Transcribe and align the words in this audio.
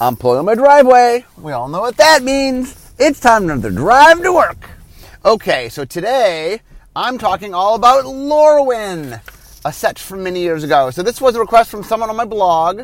I'm 0.00 0.14
pulling 0.14 0.44
my 0.44 0.54
driveway. 0.54 1.24
We 1.38 1.50
all 1.50 1.66
know 1.66 1.80
what 1.80 1.96
that 1.96 2.22
means. 2.22 2.92
It's 3.00 3.18
time 3.18 3.48
to 3.48 3.70
drive 3.70 4.22
to 4.22 4.32
work. 4.32 4.70
Okay, 5.24 5.68
so 5.70 5.84
today 5.84 6.60
I'm 6.94 7.18
talking 7.18 7.52
all 7.52 7.74
about 7.74 8.04
Lorwyn, 8.04 9.20
a 9.64 9.72
set 9.72 9.98
from 9.98 10.22
many 10.22 10.40
years 10.40 10.62
ago. 10.62 10.90
So 10.90 11.02
this 11.02 11.20
was 11.20 11.34
a 11.34 11.40
request 11.40 11.72
from 11.72 11.82
someone 11.82 12.10
on 12.10 12.14
my 12.14 12.26
blog 12.26 12.82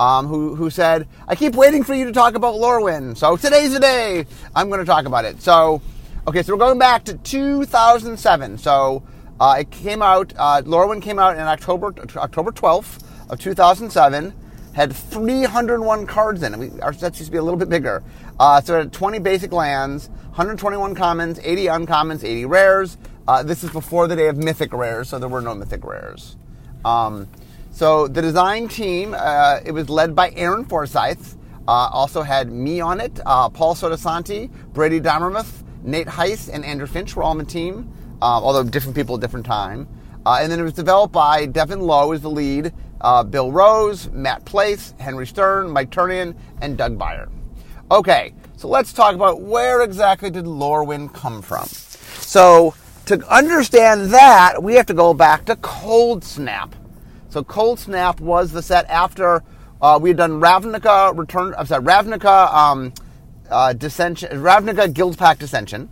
um, 0.00 0.26
who, 0.26 0.56
who 0.56 0.68
said, 0.68 1.06
I 1.28 1.36
keep 1.36 1.54
waiting 1.54 1.84
for 1.84 1.94
you 1.94 2.04
to 2.04 2.12
talk 2.12 2.34
about 2.34 2.56
Lorwyn. 2.56 3.16
So 3.16 3.36
today's 3.36 3.72
the 3.72 3.78
day 3.78 4.26
I'm 4.52 4.66
going 4.66 4.80
to 4.80 4.86
talk 4.86 5.06
about 5.06 5.24
it. 5.24 5.40
So, 5.40 5.80
okay, 6.26 6.42
so 6.42 6.52
we're 6.52 6.58
going 6.58 6.80
back 6.80 7.04
to 7.04 7.14
2007. 7.14 8.58
So 8.58 9.04
uh, 9.38 9.58
it 9.60 9.70
came 9.70 10.02
out, 10.02 10.32
uh, 10.36 10.62
Lorwyn 10.62 11.00
came 11.00 11.20
out 11.20 11.36
in 11.36 11.42
October, 11.42 11.94
October 12.16 12.50
12th 12.50 13.04
of 13.30 13.38
2007 13.38 14.34
had 14.76 14.94
301 14.94 16.06
cards 16.06 16.42
in 16.42 16.52
it. 16.52 16.58
We, 16.58 16.80
our 16.82 16.92
sets 16.92 17.18
used 17.18 17.28
to 17.28 17.32
be 17.32 17.38
a 17.38 17.42
little 17.42 17.58
bit 17.58 17.70
bigger. 17.70 18.04
Uh, 18.38 18.60
so 18.60 18.74
it 18.74 18.78
had 18.78 18.92
20 18.92 19.18
basic 19.20 19.50
lands, 19.50 20.10
121 20.34 20.94
commons, 20.94 21.40
80 21.42 21.64
uncommons, 21.64 22.22
80 22.22 22.44
rares. 22.44 22.98
Uh, 23.26 23.42
this 23.42 23.64
is 23.64 23.70
before 23.70 24.06
the 24.06 24.14
day 24.14 24.28
of 24.28 24.36
mythic 24.36 24.74
rares, 24.74 25.08
so 25.08 25.18
there 25.18 25.30
were 25.30 25.40
no 25.40 25.54
mythic 25.54 25.82
rares. 25.82 26.36
Um, 26.84 27.26
so 27.70 28.06
the 28.06 28.20
design 28.20 28.68
team, 28.68 29.14
uh, 29.16 29.60
it 29.64 29.72
was 29.72 29.88
led 29.88 30.14
by 30.14 30.30
Aaron 30.36 30.66
Forsyth. 30.66 31.38
Uh, 31.66 31.88
also 31.90 32.20
had 32.20 32.52
me 32.52 32.78
on 32.78 33.00
it, 33.00 33.18
uh, 33.24 33.48
Paul 33.48 33.74
Sottosanti, 33.74 34.50
Brady 34.74 35.00
Dommermuth, 35.00 35.64
Nate 35.84 36.06
Heiss, 36.06 36.50
and 36.52 36.66
Andrew 36.66 36.86
Finch 36.86 37.16
were 37.16 37.22
all 37.22 37.30
on 37.30 37.38
the 37.38 37.44
team, 37.44 37.90
uh, 38.20 38.24
although 38.26 38.62
different 38.62 38.94
people 38.94 39.14
at 39.14 39.22
different 39.22 39.46
time. 39.46 39.88
and 40.26 40.52
then 40.52 40.60
it 40.60 40.64
was 40.64 40.74
developed 40.74 41.14
by 41.14 41.46
Devin 41.46 41.80
Low 41.80 42.12
as 42.12 42.20
the 42.20 42.30
lead, 42.30 42.74
uh, 43.00 43.22
Bill 43.22 43.52
Rose, 43.52 44.10
Matt 44.10 44.44
Place, 44.44 44.94
Henry 44.98 45.26
Stern, 45.26 45.70
Mike 45.70 45.90
Turian, 45.90 46.34
and 46.60 46.76
Doug 46.76 46.98
Beyer. 46.98 47.28
Okay, 47.90 48.32
so 48.56 48.68
let's 48.68 48.92
talk 48.92 49.14
about 49.14 49.40
where 49.40 49.82
exactly 49.82 50.30
did 50.30 50.44
Lorwyn 50.44 51.12
come 51.12 51.42
from. 51.42 51.66
So 51.66 52.74
to 53.06 53.24
understand 53.32 54.12
that, 54.12 54.62
we 54.62 54.74
have 54.74 54.86
to 54.86 54.94
go 54.94 55.14
back 55.14 55.44
to 55.44 55.56
Cold 55.56 56.24
Snap. 56.24 56.74
So 57.28 57.44
Cold 57.44 57.78
Snap 57.78 58.20
was 58.20 58.50
the 58.50 58.62
set 58.62 58.88
after 58.88 59.42
uh, 59.80 59.98
we 60.00 60.10
had 60.10 60.16
done 60.16 60.40
Ravnica 60.40 61.16
Return. 61.16 61.54
I'm 61.56 61.66
sorry, 61.66 61.84
Ravnica 61.84 62.52
um, 62.52 62.92
uh, 63.50 63.72
Dissension, 63.74 64.30
Ravnica 64.30 64.92
Guildpact 64.92 65.38
Dissension, 65.38 65.88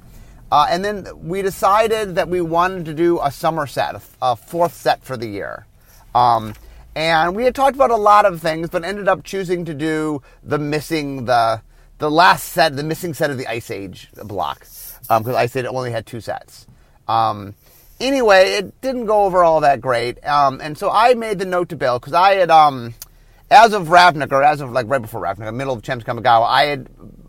uh, 0.50 0.67
and 0.69 0.84
then 0.84 1.06
we 1.23 1.43
decided 1.43 2.15
that 2.17 2.28
we 2.28 2.41
wanted 2.41 2.84
to 2.87 2.95
do 2.95 3.21
a 3.23 3.31
summer 3.31 3.67
set, 3.67 4.03
a 4.23 4.34
fourth 4.34 4.75
set 4.75 5.05
for 5.05 5.17
the 5.17 5.27
year. 5.27 5.67
Um, 6.15 6.55
and 6.97 7.34
we 7.34 7.45
had 7.45 7.55
talked 7.55 7.75
about 7.75 7.91
a 7.91 7.97
lot 7.97 8.25
of 8.25 8.41
things, 8.41 8.70
but 8.70 8.84
ended 8.84 9.09
up 9.09 9.25
choosing 9.25 9.64
to 9.64 9.75
do 9.75 10.23
the 10.42 10.59
missing 10.59 11.25
the 11.25 11.62
the 11.98 12.11
last 12.11 12.45
set, 12.45 12.77
the 12.77 12.83
missing 12.83 13.14
set 13.14 13.31
of 13.31 13.39
the 13.39 13.47
Ice 13.47 13.70
Age 13.70 14.11
block, 14.25 14.61
because 14.61 15.09
um, 15.11 15.34
Ice 15.34 15.55
Age 15.56 15.65
only 15.67 15.91
had 15.91 16.06
two 16.06 16.20
sets. 16.20 16.67
Um, 17.06 17.55
anyway, 18.00 18.53
it 18.55 18.81
didn't 18.81 19.06
go 19.06 19.25
over 19.25 19.45
all 19.45 19.61
that 19.61 19.81
great, 19.81 20.25
um, 20.27 20.61
and 20.61 20.77
so 20.77 20.91
I 20.91 21.15
made 21.15 21.39
the 21.39 21.45
note 21.45 21.69
to 21.70 21.77
Bill 21.77 21.98
because 21.98 22.12
I 22.12 22.34
had, 22.34 22.50
um, 22.50 22.95
as 23.50 23.72
of 23.72 23.89
Ravnica, 23.89 24.33
or 24.33 24.42
as 24.42 24.61
of 24.61 24.72
like 24.72 24.89
right 24.89 25.03
before 25.03 25.22
Ravnica, 25.22 25.55
middle 25.55 25.75
of 25.75 25.83
Champs 25.83 26.05
Kamigawa, 26.05 26.48
I 26.48 26.65
had 26.65 26.89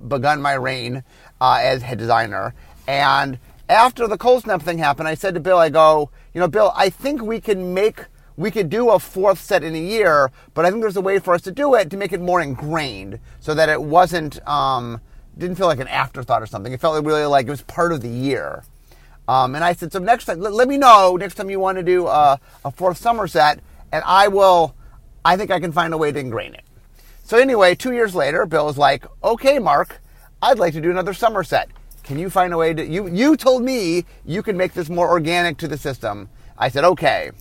begun 0.10 0.42
my 0.42 0.54
reign 0.54 1.04
uh, 1.40 1.60
as 1.62 1.82
head 1.82 1.98
designer, 1.98 2.54
and 2.88 3.40
after 3.70 4.08
the 4.08 4.18
cold 4.18 4.44
snap 4.44 4.62
thing 4.62 4.78
happened, 4.78 5.08
I 5.08 5.16
said 5.16 5.34
to 5.34 5.40
Bill, 5.40 5.58
I 5.58 5.70
go, 5.70 6.12
you 6.34 6.40
know, 6.40 6.48
Bill, 6.48 6.72
I 6.76 6.90
think 6.90 7.22
we 7.22 7.40
can 7.40 7.74
make 7.74 8.06
we 8.38 8.52
could 8.52 8.70
do 8.70 8.90
a 8.90 9.00
fourth 9.00 9.40
set 9.40 9.64
in 9.64 9.76
a 9.76 9.80
year, 9.80 10.32
but 10.54 10.66
I 10.66 10.70
think 10.70 10.82
there's 10.82 10.98
a 10.98 11.02
way 11.02 11.20
for 11.20 11.34
us 11.34 11.42
to 11.44 11.52
do 11.52 11.76
it 11.76 11.90
to 11.90 11.98
make 11.98 12.12
it 12.12 12.22
more 12.22 12.42
ingrained 12.42 13.20
so 13.40 13.54
that 13.54 13.70
it 13.70 13.82
wasn't, 13.82 14.46
um, 14.48 15.00
didn't 15.38 15.56
feel 15.56 15.68
like 15.68 15.80
an 15.80 15.88
afterthought 15.88 16.42
or 16.42 16.46
something. 16.46 16.74
It 16.74 16.82
felt 16.82 17.04
really 17.06 17.26
like 17.26 17.48
it 17.48 17.52
was 17.52 17.62
part 17.62 17.92
of 17.92 18.02
the 18.02 18.10
year. 18.10 18.64
Um, 19.28 19.56
and 19.56 19.64
I 19.64 19.74
said, 19.74 19.92
so 19.92 20.00
next 20.00 20.26
time, 20.26 20.40
let, 20.40 20.54
let, 20.54 20.68
me 20.68 20.78
know 20.78 21.16
next 21.16 21.36
time 21.36 21.50
you 21.50 21.60
want 21.60 21.78
to 21.78 21.84
do 21.84 22.08
a, 22.08 22.40
a 22.64 22.72
fourth 22.72 22.98
summer 22.98 23.28
set, 23.28 23.60
and 23.92 24.04
I 24.06 24.28
will, 24.28 24.76
I 25.24 25.36
think 25.38 25.50
I 25.50 25.60
can 25.60 25.72
find 25.72 25.94
a 25.94 25.98
way 25.98 26.12
to 26.12 26.20
ingrain 26.20 26.54
it. 26.54 26.64
So 27.24 27.40
anyway, 27.40 27.74
two 27.74 27.94
years 27.94 28.14
later, 28.14 28.46
Bill 28.46 28.66
was 28.66 28.78
like, 28.78 29.06
okay, 29.24 29.58
Mark, 29.58 30.02
I'd 30.42 30.60
like 30.60 30.74
to 30.74 30.82
do 30.82 30.92
another 30.92 31.14
summer 31.14 31.44
set. 31.44 31.70
Can 32.04 32.20
you 32.20 32.30
find 32.30 32.54
a 32.54 32.58
way 32.58 32.72
to, 32.74 32.86
you, 32.86 33.08
you 33.08 33.36
told 33.36 33.64
me 33.64 34.06
you 34.26 34.44
can 34.44 34.56
make 34.56 34.74
this 34.74 34.90
more 34.90 35.10
organic 35.10 35.58
to 35.58 35.68
the 35.68 35.78
system. 35.78 36.30
I 36.56 36.70
said, 36.70 36.84
okay. 36.84 37.32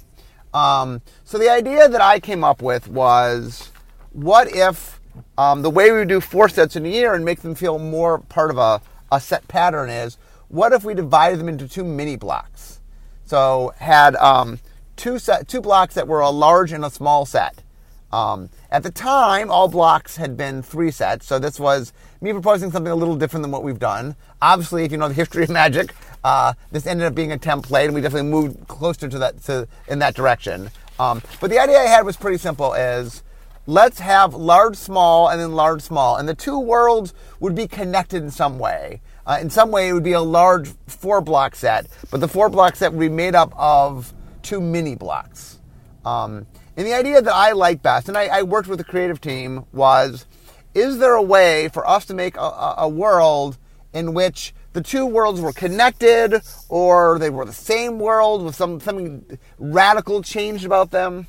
Um, 0.54 1.02
so 1.24 1.36
the 1.36 1.50
idea 1.50 1.88
that 1.88 2.00
I 2.00 2.20
came 2.20 2.44
up 2.44 2.62
with 2.62 2.88
was, 2.88 3.72
what 4.12 4.54
if 4.54 5.00
um, 5.36 5.62
the 5.62 5.70
way 5.70 5.90
we 5.90 6.04
do 6.04 6.20
four 6.20 6.48
sets 6.48 6.76
in 6.76 6.86
a 6.86 6.88
year 6.88 7.12
and 7.12 7.24
make 7.24 7.42
them 7.42 7.54
feel 7.54 7.78
more 7.78 8.18
part 8.18 8.50
of 8.50 8.58
a, 8.58 8.80
a 9.10 9.20
set 9.20 9.46
pattern 9.48 9.90
is, 9.90 10.16
what 10.48 10.72
if 10.72 10.84
we 10.84 10.94
divided 10.94 11.40
them 11.40 11.48
into 11.48 11.68
two 11.68 11.82
mini 11.82 12.16
blocks? 12.16 12.80
So 13.24 13.72
had 13.78 14.14
um, 14.16 14.60
two 14.96 15.18
set, 15.18 15.48
two 15.48 15.60
blocks 15.60 15.94
that 15.94 16.06
were 16.06 16.20
a 16.20 16.30
large 16.30 16.72
and 16.72 16.84
a 16.84 16.90
small 16.90 17.26
set. 17.26 17.62
Um, 18.12 18.50
at 18.70 18.84
the 18.84 18.92
time, 18.92 19.50
all 19.50 19.66
blocks 19.66 20.16
had 20.16 20.36
been 20.36 20.62
three 20.62 20.92
sets, 20.92 21.26
so 21.26 21.40
this 21.40 21.58
was 21.58 21.92
me 22.20 22.32
proposing 22.32 22.70
something 22.70 22.92
a 22.92 22.94
little 22.94 23.16
different 23.16 23.42
than 23.42 23.50
what 23.50 23.64
we've 23.64 23.80
done. 23.80 24.14
Obviously, 24.40 24.84
if 24.84 24.92
you 24.92 24.98
know 24.98 25.08
the 25.08 25.14
history 25.14 25.42
of 25.42 25.50
Magic, 25.62 25.92
uh, 26.24 26.54
this 26.72 26.86
ended 26.86 27.06
up 27.06 27.14
being 27.14 27.32
a 27.32 27.38
template, 27.38 27.84
and 27.84 27.94
we 27.94 28.00
definitely 28.00 28.30
moved 28.30 28.66
closer 28.66 29.08
to 29.08 29.18
that 29.18 29.42
to 29.44 29.68
in 29.88 30.00
that 30.00 30.14
direction. 30.14 30.70
Um, 30.98 31.22
but 31.40 31.50
the 31.50 31.58
idea 31.58 31.78
I 31.78 31.84
had 31.84 32.04
was 32.04 32.16
pretty 32.16 32.38
simple: 32.38 32.72
is 32.72 33.22
let's 33.66 34.00
have 34.00 34.34
large, 34.34 34.76
small, 34.76 35.28
and 35.28 35.40
then 35.40 35.52
large, 35.52 35.82
small, 35.82 36.16
and 36.16 36.28
the 36.28 36.34
two 36.34 36.58
worlds 36.58 37.14
would 37.40 37.54
be 37.54 37.68
connected 37.68 38.22
in 38.22 38.30
some 38.30 38.58
way. 38.58 39.00
Uh, 39.26 39.38
in 39.40 39.50
some 39.50 39.70
way, 39.70 39.88
it 39.88 39.92
would 39.92 40.04
be 40.04 40.12
a 40.12 40.20
large 40.20 40.68
four 40.86 41.20
block 41.20 41.54
set, 41.54 41.86
but 42.10 42.20
the 42.20 42.28
four 42.28 42.48
block 42.48 42.76
set 42.76 42.92
would 42.92 43.00
be 43.00 43.08
made 43.08 43.34
up 43.34 43.52
of 43.56 44.12
two 44.42 44.60
mini 44.60 44.94
blocks. 44.94 45.58
Um, 46.04 46.46
and 46.76 46.86
the 46.86 46.92
idea 46.92 47.22
that 47.22 47.32
I 47.32 47.52
like 47.52 47.82
best, 47.82 48.08
and 48.08 48.18
I, 48.18 48.26
I, 48.26 48.42
worked 48.42 48.68
with 48.68 48.78
the 48.78 48.84
creative 48.84 49.20
team, 49.20 49.64
was 49.72 50.26
is 50.74 50.98
there 50.98 51.14
a 51.14 51.22
way 51.22 51.68
for 51.68 51.88
us 51.88 52.04
to 52.06 52.14
make 52.14 52.36
a, 52.36 52.74
a, 52.78 52.88
world 52.88 53.56
in 53.92 54.12
which 54.12 54.52
the 54.74 54.82
two 54.82 55.06
worlds 55.06 55.40
were 55.40 55.52
connected 55.52 56.42
or 56.68 57.18
they 57.18 57.30
were 57.30 57.46
the 57.46 57.52
same 57.52 57.98
world 57.98 58.44
with 58.44 58.54
some, 58.54 58.78
something 58.80 59.38
radical 59.58 60.20
changed 60.20 60.66
about 60.66 60.90
them? 60.90 61.26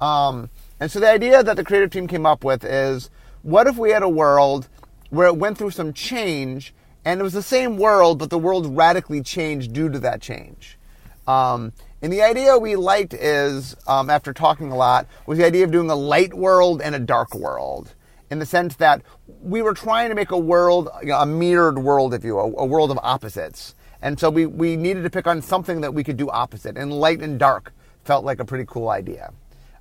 Um, 0.00 0.48
and 0.80 0.90
so 0.90 1.00
the 1.00 1.10
idea 1.10 1.42
that 1.42 1.56
the 1.56 1.64
creative 1.64 1.90
team 1.90 2.06
came 2.06 2.24
up 2.24 2.44
with 2.44 2.64
is 2.64 3.10
what 3.42 3.66
if 3.66 3.76
we 3.76 3.90
had 3.90 4.02
a 4.02 4.08
world 4.08 4.68
where 5.10 5.26
it 5.26 5.36
went 5.36 5.58
through 5.58 5.70
some 5.70 5.92
change 5.92 6.72
and 7.04 7.20
it 7.20 7.22
was 7.22 7.32
the 7.32 7.42
same 7.42 7.76
world, 7.76 8.18
but 8.18 8.30
the 8.30 8.38
world 8.38 8.76
radically 8.76 9.22
changed 9.22 9.72
due 9.72 9.88
to 9.88 9.98
that 9.98 10.20
change? 10.20 10.78
Um, 11.26 11.72
and 12.02 12.12
the 12.12 12.22
idea 12.22 12.56
we 12.56 12.76
liked 12.76 13.14
is, 13.14 13.74
um, 13.88 14.10
after 14.10 14.32
talking 14.32 14.70
a 14.70 14.76
lot, 14.76 15.06
was 15.26 15.38
the 15.38 15.46
idea 15.46 15.64
of 15.64 15.72
doing 15.72 15.90
a 15.90 15.96
light 15.96 16.34
world 16.34 16.80
and 16.80 16.94
a 16.94 17.00
dark 17.00 17.34
world. 17.34 17.94
In 18.30 18.38
the 18.38 18.46
sense 18.46 18.76
that 18.76 19.02
we 19.46 19.62
were 19.62 19.74
trying 19.74 20.08
to 20.08 20.14
make 20.16 20.32
a 20.32 20.38
world, 20.38 20.88
you 21.02 21.08
know, 21.08 21.20
a 21.20 21.26
mirrored 21.26 21.78
world, 21.78 22.12
if 22.12 22.24
you 22.24 22.34
will, 22.34 22.54
a 22.58 22.66
world 22.66 22.90
of 22.90 22.98
opposites. 23.02 23.76
And 24.02 24.18
so 24.18 24.28
we, 24.28 24.44
we 24.44 24.76
needed 24.76 25.04
to 25.04 25.10
pick 25.10 25.26
on 25.26 25.40
something 25.40 25.80
that 25.82 25.94
we 25.94 26.02
could 26.02 26.16
do 26.16 26.28
opposite. 26.28 26.76
And 26.76 26.92
light 26.92 27.20
and 27.20 27.38
dark 27.38 27.72
felt 28.04 28.24
like 28.24 28.40
a 28.40 28.44
pretty 28.44 28.64
cool 28.66 28.88
idea. 28.88 29.32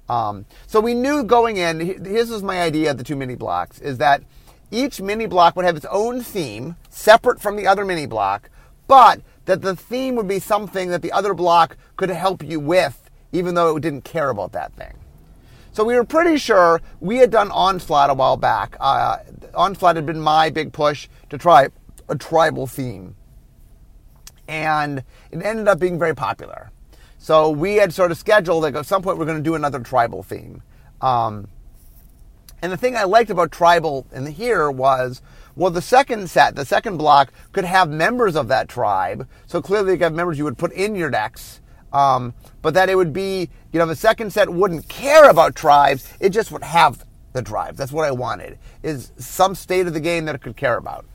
Um, 0.07 0.45
so 0.67 0.79
we 0.79 0.93
knew 0.93 1.23
going 1.23 1.57
in, 1.57 2.01
This 2.03 2.29
was 2.29 2.43
my 2.43 2.61
idea 2.61 2.91
of 2.91 2.97
the 2.97 3.03
two 3.03 3.15
mini 3.15 3.35
blocks, 3.35 3.81
is 3.81 3.97
that 3.97 4.21
each 4.69 5.01
mini 5.01 5.25
block 5.25 5.55
would 5.55 5.65
have 5.65 5.75
its 5.75 5.87
own 5.89 6.21
theme, 6.21 6.75
separate 6.89 7.41
from 7.41 7.55
the 7.55 7.65
other 7.65 7.85
mini 7.85 8.05
block, 8.05 8.51
but 8.87 9.21
that 9.45 9.63
the 9.63 9.75
theme 9.75 10.15
would 10.15 10.27
be 10.27 10.39
something 10.39 10.89
that 10.89 11.01
the 11.01 11.11
other 11.11 11.33
block 11.33 11.75
could 11.95 12.09
help 12.09 12.43
you 12.43 12.59
with, 12.59 13.09
even 13.31 13.55
though 13.55 13.75
it 13.75 13.81
didn't 13.81 14.03
care 14.03 14.29
about 14.29 14.51
that 14.51 14.73
thing. 14.73 14.93
So 15.75 15.83
we 15.83 15.95
were 15.95 16.05
pretty 16.05 16.37
sure 16.37 16.81
we 17.01 17.17
had 17.17 17.31
done 17.31 17.51
Onslaught 17.51 18.09
a 18.09 18.13
while 18.13 18.37
back. 18.37 18.77
Uh, 18.79 19.17
Onslaught 19.53 19.97
had 19.97 20.05
been 20.05 20.21
my 20.21 20.49
big 20.49 20.71
push 20.71 21.09
to 21.29 21.37
try 21.37 21.67
a 22.07 22.15
tribal 22.15 22.65
theme. 22.65 23.17
And 24.47 24.99
it 25.31 25.43
ended 25.43 25.67
up 25.67 25.77
being 25.77 25.99
very 25.99 26.15
popular. 26.15 26.71
So 27.17 27.49
we 27.49 27.75
had 27.75 27.93
sort 27.93 28.11
of 28.11 28.17
scheduled, 28.17 28.63
like 28.63 28.75
at 28.75 28.85
some 28.85 29.01
point 29.01 29.17
we're 29.17 29.25
going 29.25 29.35
to 29.35 29.43
do 29.43 29.55
another 29.55 29.81
tribal 29.81 30.23
theme. 30.23 30.63
Um, 31.01 31.49
and 32.61 32.71
the 32.71 32.77
thing 32.77 32.95
I 32.95 33.03
liked 33.03 33.29
about 33.29 33.51
tribal 33.51 34.07
in 34.13 34.27
here 34.27 34.71
was 34.71 35.21
well, 35.57 35.71
the 35.71 35.81
second 35.81 36.29
set, 36.29 36.55
the 36.55 36.63
second 36.63 36.95
block, 36.95 37.33
could 37.51 37.65
have 37.65 37.89
members 37.89 38.37
of 38.37 38.47
that 38.47 38.69
tribe. 38.69 39.27
So 39.45 39.61
clearly, 39.61 39.95
you 39.95 39.99
have 39.99 40.13
members 40.13 40.37
you 40.37 40.45
would 40.45 40.57
put 40.57 40.71
in 40.71 40.95
your 40.95 41.09
decks. 41.09 41.59
Um, 41.95 42.33
but 42.61 42.73
that 42.73 42.89
it 42.89 42.95
would 42.95 43.13
be, 43.13 43.49
you 43.71 43.79
know, 43.79 43.85
the 43.85 43.95
second 43.95 44.33
set 44.33 44.49
wouldn't 44.49 44.89
care 44.89 45.29
about 45.29 45.55
tribes. 45.55 46.11
It 46.19 46.29
just 46.31 46.51
would 46.51 46.63
have 46.63 47.05
the 47.31 47.41
tribes. 47.41 47.77
That's 47.77 47.93
what 47.93 48.05
I 48.05 48.11
wanted. 48.11 48.59
Is 48.83 49.13
some 49.17 49.55
state 49.55 49.87
of 49.87 49.93
the 49.93 50.01
game 50.01 50.25
that 50.25 50.35
it 50.35 50.41
could 50.41 50.57
care 50.57 50.75
about. 50.75 51.05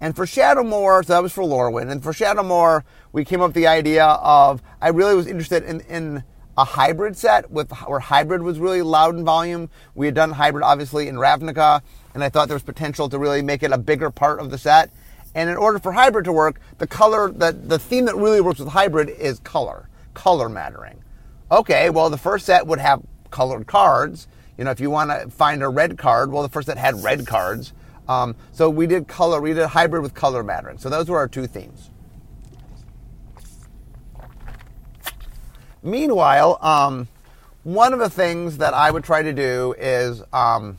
And 0.00 0.14
for 0.14 0.26
Shadowmoor, 0.26 1.04
so 1.04 1.14
that 1.14 1.22
was 1.24 1.32
for 1.32 1.42
Lorwyn. 1.42 1.90
And 1.90 2.02
for 2.02 2.12
Shadowmoor, 2.12 2.84
we 3.12 3.24
came 3.24 3.40
up 3.40 3.48
with 3.48 3.56
the 3.56 3.66
idea 3.66 4.04
of 4.04 4.62
I 4.80 4.90
really 4.90 5.16
was 5.16 5.26
interested 5.26 5.64
in, 5.64 5.80
in 5.80 6.22
a 6.56 6.64
hybrid 6.64 7.16
set 7.16 7.50
with 7.50 7.72
where 7.88 7.98
hybrid 7.98 8.42
was 8.42 8.60
really 8.60 8.82
loud 8.82 9.16
in 9.16 9.24
volume. 9.24 9.70
We 9.96 10.06
had 10.06 10.14
done 10.14 10.30
hybrid 10.30 10.62
obviously 10.62 11.08
in 11.08 11.16
Ravnica, 11.16 11.82
and 12.14 12.22
I 12.22 12.28
thought 12.28 12.46
there 12.46 12.54
was 12.54 12.62
potential 12.62 13.08
to 13.08 13.18
really 13.18 13.42
make 13.42 13.64
it 13.64 13.72
a 13.72 13.78
bigger 13.78 14.10
part 14.10 14.38
of 14.38 14.50
the 14.50 14.58
set. 14.58 14.90
And 15.34 15.48
in 15.48 15.56
order 15.56 15.78
for 15.78 15.92
hybrid 15.92 16.24
to 16.24 16.32
work, 16.32 16.60
the 16.78 16.86
color 16.86 17.30
that 17.32 17.68
the 17.68 17.78
theme 17.78 18.04
that 18.06 18.16
really 18.16 18.40
works 18.40 18.58
with 18.58 18.68
hybrid 18.68 19.08
is 19.08 19.38
color, 19.40 19.88
color 20.14 20.48
mattering. 20.48 21.02
Okay, 21.50 21.90
well 21.90 22.10
the 22.10 22.18
first 22.18 22.46
set 22.46 22.66
would 22.66 22.80
have 22.80 23.02
colored 23.30 23.66
cards. 23.66 24.26
You 24.58 24.64
know, 24.64 24.70
if 24.70 24.80
you 24.80 24.90
want 24.90 25.10
to 25.10 25.30
find 25.30 25.62
a 25.62 25.68
red 25.68 25.96
card, 25.98 26.32
well 26.32 26.42
the 26.42 26.48
first 26.48 26.66
set 26.66 26.78
had 26.78 27.02
red 27.02 27.26
cards. 27.26 27.72
Um, 28.08 28.34
so 28.50 28.68
we 28.68 28.88
did 28.88 29.06
color, 29.06 29.40
we 29.40 29.54
did 29.54 29.66
hybrid 29.66 30.02
with 30.02 30.14
color 30.14 30.42
mattering. 30.42 30.78
So 30.78 30.90
those 30.90 31.08
were 31.08 31.18
our 31.18 31.28
two 31.28 31.46
themes. 31.46 31.90
Meanwhile, 35.82 36.58
um, 36.60 37.08
one 37.62 37.92
of 37.92 37.98
the 37.98 38.10
things 38.10 38.58
that 38.58 38.74
I 38.74 38.90
would 38.90 39.04
try 39.04 39.22
to 39.22 39.32
do 39.32 39.74
is 39.78 40.22
um, 40.32 40.76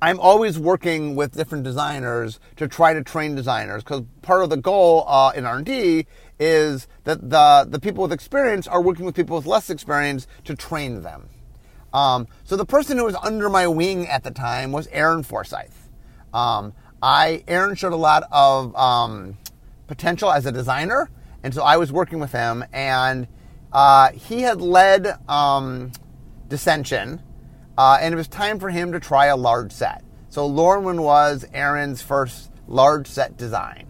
I'm 0.00 0.20
always 0.20 0.58
working 0.58 1.16
with 1.16 1.32
different 1.32 1.64
designers 1.64 2.38
to 2.56 2.68
try 2.68 2.92
to 2.92 3.02
train 3.02 3.34
designers 3.34 3.82
because 3.82 4.02
part 4.20 4.42
of 4.42 4.50
the 4.50 4.58
goal 4.58 5.04
uh, 5.08 5.32
in 5.34 5.46
R&D 5.46 6.06
is 6.38 6.86
that 7.04 7.30
the, 7.30 7.66
the 7.68 7.80
people 7.80 8.02
with 8.02 8.12
experience 8.12 8.68
are 8.68 8.82
working 8.82 9.06
with 9.06 9.14
people 9.14 9.36
with 9.36 9.46
less 9.46 9.70
experience 9.70 10.26
to 10.44 10.54
train 10.54 11.02
them. 11.02 11.30
Um, 11.94 12.28
so 12.44 12.56
the 12.56 12.66
person 12.66 12.98
who 12.98 13.04
was 13.04 13.14
under 13.22 13.48
my 13.48 13.66
wing 13.66 14.06
at 14.06 14.22
the 14.22 14.30
time 14.30 14.70
was 14.70 14.86
Aaron 14.88 15.22
Forsyth. 15.22 15.88
Um, 16.34 16.74
I 17.02 17.42
Aaron 17.48 17.74
showed 17.74 17.94
a 17.94 17.96
lot 17.96 18.24
of 18.30 18.76
um, 18.76 19.38
potential 19.86 20.30
as 20.30 20.44
a 20.44 20.52
designer, 20.52 21.08
and 21.42 21.54
so 21.54 21.62
I 21.62 21.78
was 21.78 21.90
working 21.90 22.18
with 22.18 22.32
him, 22.32 22.64
and 22.72 23.26
uh, 23.72 24.12
he 24.12 24.42
had 24.42 24.60
led 24.60 25.16
um, 25.28 25.92
Dissension, 26.48 27.22
uh, 27.78 27.98
and 28.00 28.12
it 28.12 28.16
was 28.16 28.28
time 28.28 28.58
for 28.58 28.70
him 28.70 28.92
to 28.92 29.00
try 29.00 29.26
a 29.26 29.36
large 29.36 29.72
set. 29.72 30.02
So 30.28 30.48
Lorwyn 30.48 31.02
was 31.02 31.44
Aaron's 31.52 32.02
first 32.02 32.50
large 32.68 33.06
set 33.06 33.36
design. 33.36 33.86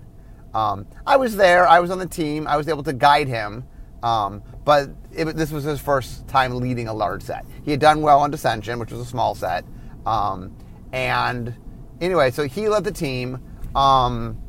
Um, 0.55 0.87
I 1.07 1.17
was 1.17 1.37
there. 1.37 1.67
I 1.67 1.81
was 1.81 1.91
on 1.91 1.99
the 1.99 2.07
team. 2.07 2.47
I 2.47 2.57
was 2.57 2.69
able 2.69 2.83
to 2.85 2.93
guide 2.93 3.29
him. 3.29 3.65
Um, 4.03 4.43
but 4.65 4.91
it, 5.13 5.37
this 5.37 5.51
was 5.51 5.65
his 5.65 5.81
first 5.81 6.29
time 6.29 6.57
leading 6.61 6.89
a 6.89 6.95
large 6.95 7.23
set. 7.23 7.45
He 7.65 7.71
had 7.71 7.81
done 7.81 8.01
well 8.03 8.21
on 8.21 8.31
Dissension, 8.31 8.79
which 8.79 8.93
was 8.93 9.01
a 9.01 9.05
small 9.05 9.35
set. 9.35 9.65
Um, 10.05 10.57
and 10.93 11.55
anyway, 12.01 12.31
so 12.31 12.45
he 12.45 12.69
led 12.69 12.85
the 12.85 12.93
team. 12.93 13.43
Um, 13.75 14.41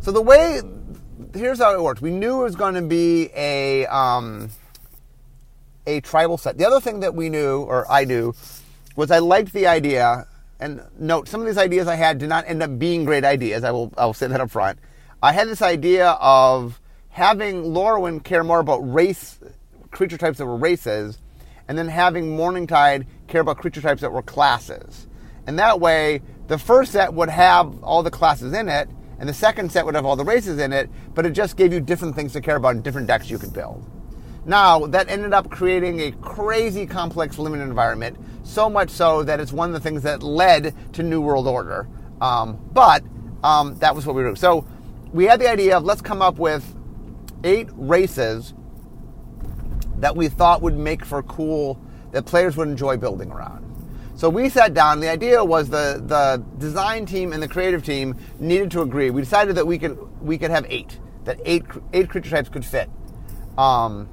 so 0.00 0.12
the 0.12 0.22
way, 0.22 0.60
here's 1.34 1.58
how 1.58 1.74
it 1.74 1.82
worked. 1.82 2.02
We 2.02 2.10
knew 2.10 2.40
it 2.40 2.44
was 2.44 2.56
going 2.56 2.74
to 2.74 2.82
be 2.82 3.30
a 3.34 3.86
um, 3.86 4.50
a 5.86 6.00
tribal 6.00 6.38
set. 6.38 6.58
The 6.58 6.66
other 6.66 6.80
thing 6.80 7.00
that 7.00 7.14
we 7.14 7.28
knew, 7.28 7.62
or 7.62 7.90
I 7.90 8.04
knew, 8.04 8.34
was 9.00 9.10
I 9.10 9.18
liked 9.18 9.52
the 9.52 9.66
idea. 9.66 10.26
And 10.60 10.82
note, 10.98 11.26
some 11.26 11.40
of 11.40 11.46
these 11.46 11.56
ideas 11.56 11.88
I 11.88 11.96
had 11.96 12.18
did 12.18 12.28
not 12.28 12.44
end 12.46 12.62
up 12.62 12.78
being 12.78 13.06
great 13.06 13.24
ideas. 13.24 13.64
I 13.64 13.70
will, 13.70 13.92
I 13.96 14.04
will 14.04 14.14
say 14.14 14.26
that 14.26 14.40
up 14.40 14.50
front. 14.50 14.78
I 15.22 15.32
had 15.32 15.48
this 15.48 15.62
idea 15.62 16.10
of 16.20 16.78
having 17.08 17.64
Lorwyn 17.64 18.22
care 18.22 18.44
more 18.44 18.60
about 18.60 18.78
race, 18.78 19.38
creature 19.90 20.18
types 20.18 20.36
that 20.36 20.44
were 20.44 20.56
races, 20.56 21.18
and 21.66 21.78
then 21.78 21.88
having 21.88 22.36
Morningtide 22.36 23.06
care 23.26 23.40
about 23.40 23.56
creature 23.56 23.80
types 23.80 24.02
that 24.02 24.12
were 24.12 24.22
classes. 24.22 25.06
And 25.46 25.58
that 25.58 25.80
way, 25.80 26.20
the 26.48 26.58
first 26.58 26.92
set 26.92 27.14
would 27.14 27.30
have 27.30 27.82
all 27.82 28.02
the 28.02 28.10
classes 28.10 28.52
in 28.52 28.68
it, 28.68 28.88
and 29.18 29.26
the 29.26 29.34
second 29.34 29.72
set 29.72 29.86
would 29.86 29.94
have 29.94 30.04
all 30.04 30.16
the 30.16 30.24
races 30.24 30.58
in 30.58 30.74
it, 30.74 30.90
but 31.14 31.24
it 31.24 31.30
just 31.30 31.56
gave 31.56 31.72
you 31.72 31.80
different 31.80 32.16
things 32.16 32.34
to 32.34 32.42
care 32.42 32.56
about 32.56 32.74
and 32.74 32.84
different 32.84 33.06
decks 33.06 33.30
you 33.30 33.38
could 33.38 33.54
build. 33.54 33.82
Now, 34.44 34.86
that 34.86 35.08
ended 35.08 35.32
up 35.32 35.50
creating 35.50 36.00
a 36.00 36.12
crazy 36.12 36.86
complex 36.86 37.38
limited 37.38 37.64
environment, 37.64 38.16
so 38.42 38.70
much 38.70 38.90
so 38.90 39.22
that 39.22 39.38
it's 39.38 39.52
one 39.52 39.68
of 39.68 39.74
the 39.74 39.80
things 39.80 40.02
that 40.02 40.22
led 40.22 40.74
to 40.94 41.02
New 41.02 41.20
World 41.20 41.46
Order. 41.46 41.88
Um, 42.20 42.58
but 42.72 43.02
um, 43.44 43.76
that 43.78 43.94
was 43.94 44.06
what 44.06 44.14
we 44.16 44.22
were 44.22 44.28
doing. 44.28 44.36
So 44.36 44.66
we 45.12 45.24
had 45.24 45.40
the 45.40 45.50
idea 45.50 45.76
of 45.76 45.84
let's 45.84 46.02
come 46.02 46.22
up 46.22 46.38
with 46.38 46.76
eight 47.44 47.68
races 47.72 48.54
that 49.98 50.16
we 50.16 50.28
thought 50.28 50.62
would 50.62 50.76
make 50.76 51.04
for 51.04 51.22
cool, 51.22 51.80
that 52.12 52.24
players 52.24 52.56
would 52.56 52.68
enjoy 52.68 52.96
building 52.96 53.30
around. 53.30 53.66
So 54.16 54.28
we 54.28 54.48
sat 54.48 54.74
down. 54.74 55.00
The 55.00 55.08
idea 55.08 55.42
was 55.42 55.70
the, 55.70 56.02
the 56.04 56.44
design 56.58 57.06
team 57.06 57.32
and 57.32 57.42
the 57.42 57.48
creative 57.48 57.84
team 57.84 58.16
needed 58.38 58.70
to 58.72 58.82
agree. 58.82 59.10
We 59.10 59.22
decided 59.22 59.56
that 59.56 59.66
we 59.66 59.78
could 59.78 59.98
we 60.20 60.36
could 60.36 60.50
have 60.50 60.66
eight, 60.68 60.98
that 61.24 61.40
eight 61.44 61.64
eight 61.92 62.10
creature 62.10 62.30
types 62.30 62.48
could 62.48 62.64
fit. 62.64 62.90
Um, 63.56 64.08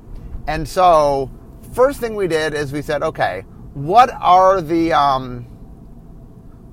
and 0.48 0.68
so, 0.68 1.30
first 1.74 2.00
thing 2.00 2.16
we 2.16 2.28
did 2.28 2.54
is 2.54 2.72
we 2.72 2.82
said, 2.82 3.04
okay, 3.04 3.42
what 3.74 4.10
are 4.20 4.62
the 4.62 4.94
um, 4.94 5.46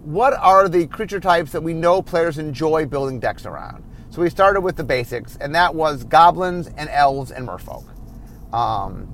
what 0.04 0.34
are 0.34 0.68
the 0.68 0.86
creature 0.86 1.20
types 1.20 1.52
that 1.52 1.62
we 1.62 1.72
know 1.74 2.00
players 2.00 2.38
enjoy 2.38 2.86
building 2.86 3.20
decks 3.20 3.46
around? 3.46 3.84
So 4.10 4.22
we 4.22 4.30
started 4.30 4.60
with 4.60 4.76
the 4.76 4.84
basics, 4.84 5.36
and 5.36 5.54
that 5.54 5.74
was 5.74 6.04
goblins 6.04 6.68
and 6.76 6.88
elves 6.90 7.32
and 7.32 7.48
merfolk. 7.48 7.84
Um, 8.54 9.08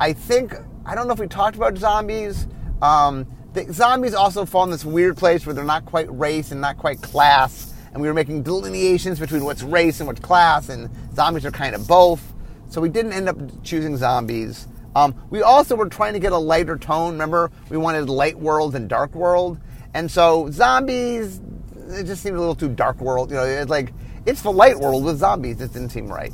I 0.00 0.14
think 0.14 0.54
I 0.86 0.94
don't 0.94 1.06
know 1.06 1.12
if 1.12 1.20
we 1.20 1.26
talked 1.26 1.56
about 1.56 1.76
zombies. 1.76 2.46
Um, 2.80 3.26
the 3.52 3.70
zombies 3.72 4.14
also 4.14 4.46
fall 4.46 4.64
in 4.64 4.70
this 4.70 4.84
weird 4.84 5.18
place 5.18 5.44
where 5.44 5.54
they're 5.54 5.64
not 5.64 5.84
quite 5.84 6.06
race 6.16 6.50
and 6.50 6.60
not 6.60 6.78
quite 6.78 7.02
class, 7.02 7.74
and 7.92 8.00
we 8.00 8.08
were 8.08 8.14
making 8.14 8.42
delineations 8.42 9.20
between 9.20 9.44
what's 9.44 9.62
race 9.62 10.00
and 10.00 10.06
what's 10.06 10.20
class, 10.20 10.70
and 10.70 10.88
zombies 11.14 11.44
are 11.44 11.50
kind 11.50 11.74
of 11.74 11.86
both. 11.86 12.31
So 12.72 12.80
we 12.80 12.88
didn't 12.88 13.12
end 13.12 13.28
up 13.28 13.36
choosing 13.62 13.98
zombies. 13.98 14.66
Um, 14.96 15.14
we 15.28 15.42
also 15.42 15.76
were 15.76 15.90
trying 15.90 16.14
to 16.14 16.18
get 16.18 16.32
a 16.32 16.38
lighter 16.38 16.78
tone. 16.78 17.12
Remember, 17.12 17.50
we 17.68 17.76
wanted 17.76 18.08
light 18.08 18.38
world 18.38 18.74
and 18.74 18.88
dark 18.88 19.14
world, 19.14 19.58
and 19.92 20.10
so 20.10 20.50
zombies 20.50 21.42
it 21.90 22.04
just 22.04 22.22
seemed 22.22 22.36
a 22.36 22.40
little 22.40 22.54
too 22.54 22.70
dark 22.70 22.98
world. 22.98 23.30
You 23.30 23.36
know, 23.36 23.44
it's 23.44 23.68
like 23.68 23.92
it's 24.24 24.40
the 24.40 24.50
light 24.50 24.78
world 24.78 25.04
with 25.04 25.18
zombies. 25.18 25.60
It 25.60 25.74
didn't 25.74 25.90
seem 25.90 26.08
right. 26.08 26.32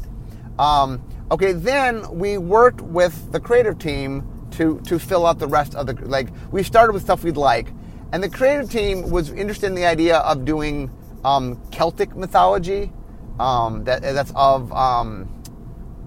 Um, 0.60 1.02
okay, 1.32 1.52
then 1.52 2.08
we 2.16 2.38
worked 2.38 2.82
with 2.82 3.32
the 3.32 3.40
creative 3.40 3.80
team 3.80 4.48
to 4.52 4.80
to 4.82 5.00
fill 5.00 5.26
out 5.26 5.40
the 5.40 5.48
rest 5.48 5.74
of 5.74 5.88
the 5.88 5.94
like. 6.06 6.28
We 6.52 6.62
started 6.62 6.92
with 6.92 7.02
stuff 7.02 7.24
we'd 7.24 7.36
like, 7.36 7.72
and 8.12 8.22
the 8.22 8.30
creative 8.30 8.70
team 8.70 9.10
was 9.10 9.32
interested 9.32 9.66
in 9.66 9.74
the 9.74 9.86
idea 9.86 10.18
of 10.18 10.44
doing 10.44 10.88
um, 11.24 11.60
Celtic 11.72 12.14
mythology. 12.14 12.92
Um, 13.40 13.82
that 13.84 14.02
that's 14.02 14.32
of 14.36 14.72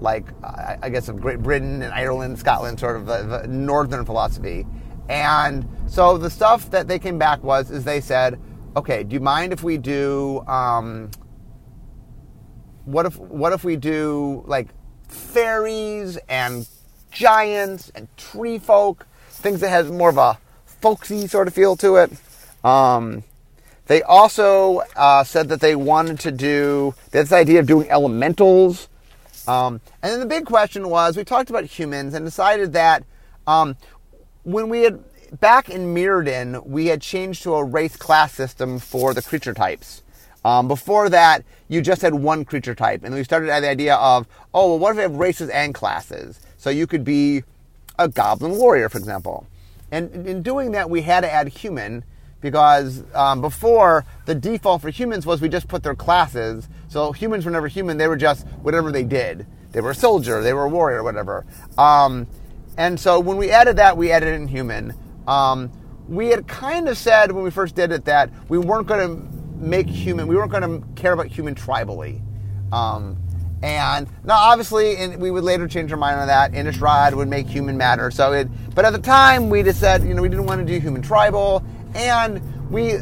like 0.01 0.25
I 0.43 0.89
guess 0.89 1.07
of 1.07 1.21
Great 1.21 1.39
Britain 1.39 1.81
and 1.81 1.93
Ireland, 1.93 2.39
Scotland, 2.39 2.79
sort 2.79 2.95
of 2.95 3.05
the, 3.05 3.23
the, 3.23 3.47
northern 3.47 4.03
philosophy. 4.03 4.65
And 5.07 5.67
so 5.87 6.17
the 6.17 6.29
stuff 6.29 6.69
that 6.71 6.87
they 6.87 6.99
came 6.99 7.17
back 7.17 7.43
was 7.43 7.71
is 7.71 7.83
they 7.83 8.01
said, 8.01 8.39
okay, 8.75 9.03
do 9.03 9.13
you 9.13 9.19
mind 9.19 9.53
if 9.53 9.63
we 9.63 9.77
do 9.77 10.41
um, 10.47 11.11
what 12.85 13.05
if 13.05 13.17
what 13.17 13.53
if 13.53 13.63
we 13.63 13.75
do 13.75 14.43
like 14.47 14.69
fairies 15.07 16.17
and 16.29 16.67
giants 17.11 17.91
and 17.93 18.07
tree 18.17 18.57
folk, 18.57 19.05
things 19.29 19.59
that 19.59 19.69
has 19.69 19.91
more 19.91 20.09
of 20.09 20.17
a 20.17 20.37
folksy 20.65 21.27
sort 21.27 21.47
of 21.47 21.53
feel 21.53 21.75
to 21.77 21.97
it. 21.97 22.11
Um, 22.63 23.23
they 23.87 24.01
also 24.01 24.83
uh, 24.95 25.23
said 25.23 25.49
that 25.49 25.59
they 25.59 25.75
wanted 25.75 26.19
to 26.21 26.31
do 26.31 26.95
this 27.11 27.31
idea 27.31 27.59
of 27.59 27.67
doing 27.67 27.89
elementals 27.89 28.87
um, 29.47 29.81
and 30.01 30.11
then 30.11 30.19
the 30.19 30.25
big 30.25 30.45
question 30.45 30.89
was 30.89 31.17
we 31.17 31.23
talked 31.23 31.49
about 31.49 31.65
humans 31.65 32.13
and 32.13 32.25
decided 32.25 32.73
that 32.73 33.03
um, 33.47 33.75
when 34.43 34.69
we 34.69 34.81
had 34.81 35.03
back 35.39 35.69
in 35.69 35.93
Mirrodin, 35.93 36.65
we 36.65 36.87
had 36.87 37.01
changed 37.01 37.43
to 37.43 37.53
a 37.55 37.63
race 37.63 37.95
class 37.95 38.33
system 38.33 38.79
for 38.79 39.13
the 39.13 39.21
creature 39.21 39.53
types. 39.53 40.03
Um, 40.43 40.67
before 40.67 41.09
that, 41.09 41.43
you 41.67 41.81
just 41.81 42.01
had 42.01 42.13
one 42.13 42.45
creature 42.45 42.73
type, 42.73 43.03
and 43.03 43.13
we 43.13 43.23
started 43.23 43.49
at 43.49 43.59
the 43.59 43.69
idea 43.69 43.95
of, 43.95 44.27
oh, 44.53 44.69
well, 44.69 44.79
what 44.79 44.91
if 44.91 44.95
we 44.97 45.01
have 45.03 45.15
races 45.15 45.49
and 45.49 45.73
classes? 45.73 46.39
So 46.57 46.69
you 46.69 46.87
could 46.87 47.03
be 47.03 47.43
a 47.99 48.07
goblin 48.07 48.57
warrior, 48.57 48.89
for 48.89 48.97
example. 48.97 49.45
And 49.91 50.27
in 50.27 50.41
doing 50.41 50.71
that, 50.71 50.89
we 50.89 51.01
had 51.03 51.21
to 51.21 51.31
add 51.31 51.47
human 51.49 52.03
because 52.41 53.03
um, 53.13 53.41
before 53.41 54.05
the 54.25 54.35
default 54.35 54.81
for 54.81 54.89
humans 54.89 55.25
was 55.25 55.41
we 55.41 55.49
just 55.49 55.67
put 55.67 55.83
their 55.83 55.95
classes. 55.95 56.67
So 56.87 57.11
humans 57.11 57.45
were 57.45 57.51
never 57.51 57.67
human; 57.67 57.97
they 57.97 58.07
were 58.07 58.17
just 58.17 58.47
whatever 58.61 58.91
they 58.91 59.03
did. 59.03 59.45
They 59.71 59.81
were 59.81 59.91
a 59.91 59.95
soldier, 59.95 60.41
they 60.41 60.53
were 60.53 60.65
a 60.65 60.69
warrior, 60.69 61.03
whatever. 61.03 61.45
Um, 61.77 62.27
and 62.77 62.99
so 62.99 63.19
when 63.19 63.37
we 63.37 63.51
added 63.51 63.77
that, 63.77 63.95
we 63.95 64.11
added 64.11 64.33
in 64.33 64.47
human. 64.47 64.93
Um, 65.27 65.71
we 66.09 66.27
had 66.27 66.47
kind 66.47 66.89
of 66.89 66.97
said 66.97 67.31
when 67.31 67.43
we 67.43 67.51
first 67.51 67.75
did 67.75 67.91
it 67.91 68.05
that 68.05 68.29
we 68.49 68.57
weren't 68.57 68.87
going 68.87 69.07
to 69.07 69.37
make 69.55 69.87
human, 69.87 70.27
we 70.27 70.35
weren't 70.35 70.51
going 70.51 70.63
to 70.63 70.85
care 71.01 71.13
about 71.13 71.27
human 71.27 71.55
tribally. 71.55 72.21
Um, 72.73 73.17
and 73.63 74.07
now, 74.23 74.35
obviously, 74.35 74.97
and 74.97 75.21
we 75.21 75.29
would 75.29 75.43
later 75.43 75.67
change 75.67 75.91
our 75.91 75.97
mind 75.97 76.19
on 76.19 76.27
that. 76.27 76.53
Innistrad 76.53 77.13
would 77.13 77.27
make 77.27 77.47
human 77.47 77.77
matter. 77.77 78.09
So 78.09 78.33
it, 78.33 78.47
but 78.73 78.85
at 78.85 78.93
the 78.93 78.99
time, 78.99 79.49
we 79.49 79.61
just 79.61 79.79
said, 79.79 80.03
you 80.03 80.15
know, 80.15 80.21
we 80.21 80.29
didn't 80.29 80.47
want 80.47 80.65
to 80.65 80.73
do 80.73 80.79
human 80.79 81.01
tribal, 81.01 81.63
and 81.95 82.41
we 82.71 82.99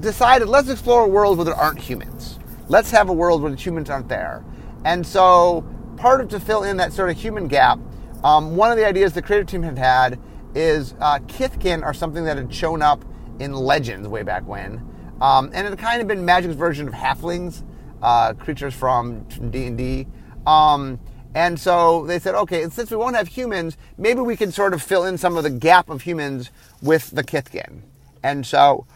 decided 0.00 0.48
let's 0.48 0.68
explore 0.68 1.04
a 1.04 1.08
world 1.08 1.38
where 1.38 1.44
there 1.44 1.54
aren't 1.54 1.78
humans. 1.78 2.38
Let's 2.68 2.90
have 2.90 3.08
a 3.08 3.12
world 3.12 3.42
where 3.42 3.50
the 3.50 3.56
humans 3.56 3.90
aren't 3.90 4.08
there. 4.08 4.44
And 4.84 5.06
so, 5.06 5.64
part 5.96 6.20
of 6.20 6.28
to 6.28 6.40
fill 6.40 6.62
in 6.62 6.76
that 6.78 6.92
sort 6.92 7.10
of 7.10 7.16
human 7.18 7.48
gap, 7.48 7.78
Um, 8.22 8.56
one 8.56 8.70
of 8.70 8.76
the 8.76 8.86
ideas 8.86 9.12
the 9.14 9.22
creative 9.22 9.46
team 9.46 9.62
had 9.62 9.78
had 9.78 10.18
is 10.54 10.94
uh, 11.00 11.20
Kithkin 11.20 11.82
are 11.82 11.94
something 11.94 12.24
that 12.24 12.36
had 12.36 12.52
shown 12.52 12.82
up 12.82 13.02
in 13.38 13.54
Legends 13.54 14.06
way 14.08 14.22
back 14.22 14.46
when, 14.46 14.84
um, 15.20 15.50
and 15.54 15.66
it 15.66 15.70
had 15.70 15.78
kind 15.78 16.02
of 16.02 16.08
been 16.08 16.24
Magic's 16.24 16.54
version 16.54 16.86
of 16.86 16.92
halflings, 16.92 17.62
uh, 18.02 18.34
creatures 18.34 18.74
from 18.74 19.24
D 19.50 19.66
and 19.66 19.78
D. 19.78 20.06
Um, 20.46 20.98
and 21.34 21.58
so 21.58 22.06
they 22.06 22.18
said, 22.18 22.34
okay, 22.34 22.68
since 22.70 22.90
we 22.90 22.96
won't 22.96 23.16
have 23.16 23.28
humans, 23.28 23.76
maybe 23.96 24.20
we 24.20 24.36
can 24.36 24.50
sort 24.50 24.74
of 24.74 24.82
fill 24.82 25.04
in 25.04 25.16
some 25.16 25.36
of 25.36 25.44
the 25.44 25.50
gap 25.50 25.88
of 25.88 26.02
humans 26.02 26.50
with 26.82 27.10
the 27.10 27.22
Kithkin. 27.22 27.82
And 28.22 28.44
so 28.44 28.86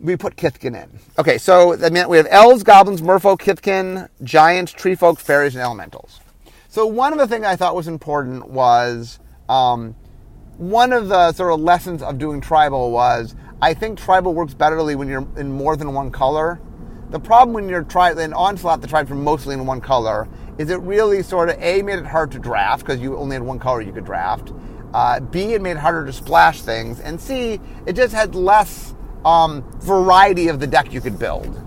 we 0.00 0.16
put 0.16 0.36
Kithkin 0.36 0.82
in. 0.82 0.98
Okay, 1.18 1.38
so 1.38 1.76
that 1.76 1.92
meant 1.92 2.08
we 2.08 2.16
have 2.16 2.26
elves, 2.30 2.62
goblins, 2.62 3.02
merfolk, 3.02 3.38
Kithkin, 3.38 4.08
giants, 4.22 4.72
tree 4.72 4.94
folk, 4.94 5.20
fairies, 5.20 5.54
and 5.54 5.62
elementals. 5.62 6.20
So 6.68 6.86
one 6.86 7.12
of 7.12 7.18
the 7.18 7.26
things 7.26 7.44
I 7.44 7.56
thought 7.56 7.74
was 7.74 7.88
important 7.88 8.48
was 8.48 9.18
um, 9.48 9.94
one 10.56 10.92
of 10.92 11.08
the 11.08 11.32
sort 11.32 11.52
of 11.52 11.60
lessons 11.60 12.02
of 12.02 12.18
doing 12.18 12.40
tribal 12.40 12.90
was 12.90 13.34
I 13.62 13.74
think 13.74 13.98
tribal 13.98 14.34
works 14.34 14.54
betterly 14.54 14.96
when 14.96 15.08
you're 15.08 15.26
in 15.36 15.50
more 15.50 15.76
than 15.76 15.92
one 15.94 16.10
color. 16.10 16.60
The 17.10 17.18
problem 17.18 17.54
when 17.54 17.68
you're 17.68 17.84
trying 17.84 18.18
in 18.18 18.34
onslaught, 18.34 18.80
the 18.80 18.86
tribes 18.86 19.08
were 19.08 19.16
mostly 19.16 19.54
in 19.54 19.64
one 19.66 19.80
color, 19.80 20.28
is 20.58 20.70
it 20.70 20.80
really 20.80 21.22
sort 21.22 21.48
of 21.48 21.56
a 21.60 21.82
made 21.82 21.98
it 21.98 22.06
hard 22.06 22.32
to 22.32 22.38
draft 22.38 22.84
because 22.84 23.00
you 23.00 23.16
only 23.16 23.34
had 23.34 23.42
one 23.42 23.58
color 23.58 23.80
you 23.80 23.92
could 23.92 24.04
draft. 24.04 24.52
Uh, 24.92 25.20
B 25.20 25.54
it 25.54 25.62
made 25.62 25.72
it 25.72 25.78
harder 25.78 26.04
to 26.04 26.12
splash 26.12 26.62
things, 26.62 27.00
and 27.00 27.20
C 27.20 27.60
it 27.86 27.94
just 27.94 28.12
had 28.12 28.34
less 28.34 28.94
um, 29.24 29.64
variety 29.80 30.48
of 30.48 30.60
the 30.60 30.66
deck 30.66 30.92
you 30.92 31.00
could 31.00 31.18
build. 31.18 31.64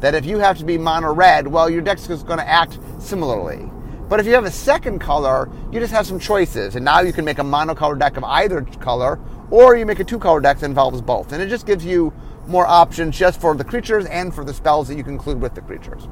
That 0.00 0.14
if 0.14 0.26
you 0.26 0.38
have 0.38 0.58
to 0.58 0.64
be 0.64 0.76
mono 0.76 1.14
red, 1.14 1.46
well, 1.46 1.70
your 1.70 1.80
deck's 1.80 2.08
is 2.10 2.22
going 2.22 2.38
to 2.38 2.48
act 2.48 2.78
similarly. 2.98 3.70
But 4.08 4.20
if 4.20 4.26
you 4.26 4.34
have 4.34 4.44
a 4.44 4.50
second 4.50 4.98
color, 4.98 5.48
you 5.72 5.80
just 5.80 5.92
have 5.92 6.06
some 6.06 6.18
choices, 6.18 6.76
and 6.76 6.84
now 6.84 7.00
you 7.00 7.12
can 7.12 7.24
make 7.24 7.38
a 7.38 7.42
monocolor 7.42 7.98
deck 7.98 8.18
of 8.18 8.24
either 8.24 8.60
color, 8.80 9.18
or 9.50 9.76
you 9.76 9.86
make 9.86 10.00
a 10.00 10.04
two 10.04 10.18
color 10.18 10.40
deck 10.40 10.58
that 10.58 10.66
involves 10.66 11.00
both, 11.00 11.32
and 11.32 11.42
it 11.42 11.48
just 11.48 11.66
gives 11.66 11.84
you 11.84 12.12
more 12.46 12.66
options 12.66 13.16
just 13.16 13.40
for 13.40 13.54
the 13.54 13.64
creatures 13.64 14.04
and 14.06 14.34
for 14.34 14.44
the 14.44 14.52
spells 14.52 14.88
that 14.88 14.96
you 14.96 15.04
can 15.04 15.14
include 15.14 15.40
with 15.40 15.54
the 15.54 15.62
creatures. 15.62 16.06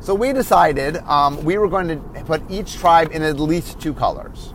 So 0.00 0.14
we 0.14 0.32
decided 0.32 0.96
um, 0.98 1.42
we 1.44 1.58
were 1.58 1.68
going 1.68 1.88
to 1.88 2.24
put 2.24 2.42
each 2.50 2.76
tribe 2.76 3.10
in 3.12 3.22
at 3.22 3.38
least 3.38 3.80
two 3.80 3.92
colors. 3.92 4.54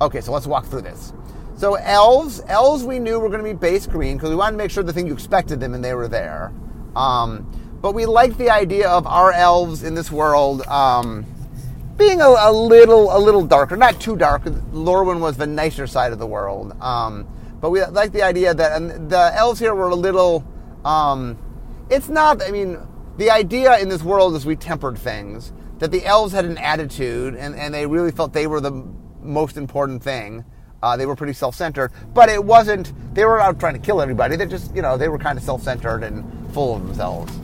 Okay, 0.00 0.20
so 0.22 0.32
let's 0.32 0.46
walk 0.46 0.64
through 0.66 0.82
this. 0.82 1.12
So 1.56 1.74
elves, 1.74 2.40
elves 2.46 2.84
we 2.84 2.98
knew 2.98 3.20
were 3.20 3.28
going 3.28 3.44
to 3.44 3.44
be 3.44 3.52
base 3.52 3.86
green 3.86 4.16
because 4.16 4.30
we 4.30 4.36
wanted 4.36 4.52
to 4.52 4.56
make 4.56 4.70
sure 4.70 4.82
the 4.82 4.94
thing 4.94 5.06
you 5.06 5.12
expected 5.12 5.60
them 5.60 5.74
and 5.74 5.84
they 5.84 5.92
were 5.92 6.08
there. 6.08 6.52
Um, 6.96 7.78
but 7.82 7.92
we 7.92 8.06
liked 8.06 8.38
the 8.38 8.48
idea 8.48 8.88
of 8.88 9.06
our 9.06 9.32
elves 9.32 9.82
in 9.82 9.94
this 9.94 10.10
world 10.10 10.66
um, 10.66 11.26
being 11.98 12.22
a, 12.22 12.28
a, 12.28 12.50
little 12.50 13.14
a 13.14 13.18
little 13.18 13.44
darker, 13.44 13.76
not 13.76 14.00
too 14.00 14.16
dark. 14.16 14.44
Lorwyn 14.44 15.20
was 15.20 15.36
the 15.36 15.46
nicer 15.46 15.86
side 15.86 16.12
of 16.12 16.18
the 16.18 16.26
world. 16.26 16.74
Um, 16.80 17.28
but 17.60 17.68
we 17.68 17.84
liked 17.84 18.14
the 18.14 18.22
idea 18.22 18.54
that 18.54 19.10
the 19.10 19.30
elves 19.34 19.60
here 19.60 19.74
were 19.74 19.90
a 19.90 19.94
little. 19.94 20.42
Um, 20.82 21.36
it's 21.90 22.08
not. 22.08 22.42
I 22.42 22.50
mean, 22.50 22.78
the 23.20 23.30
idea 23.30 23.78
in 23.78 23.90
this 23.90 24.02
world 24.02 24.34
is 24.34 24.46
we 24.46 24.56
tempered 24.56 24.96
things. 24.96 25.52
That 25.78 25.90
the 25.90 26.06
elves 26.06 26.32
had 26.32 26.46
an 26.46 26.56
attitude 26.56 27.34
and, 27.34 27.54
and 27.54 27.72
they 27.72 27.86
really 27.86 28.12
felt 28.12 28.32
they 28.32 28.46
were 28.46 28.62
the 28.62 28.82
most 29.20 29.58
important 29.58 30.02
thing. 30.02 30.42
Uh, 30.82 30.96
they 30.96 31.04
were 31.04 31.14
pretty 31.14 31.34
self-centered, 31.34 31.92
but 32.14 32.30
it 32.30 32.42
wasn't. 32.42 32.94
They 33.14 33.26
were 33.26 33.38
out 33.38 33.60
trying 33.60 33.74
to 33.74 33.78
kill 33.78 34.00
everybody. 34.00 34.36
They 34.36 34.46
just, 34.46 34.74
you 34.74 34.80
know, 34.80 34.96
they 34.96 35.10
were 35.10 35.18
kind 35.18 35.36
of 35.36 35.44
self-centered 35.44 36.02
and 36.02 36.24
full 36.54 36.76
of 36.76 36.86
themselves. 36.86 37.38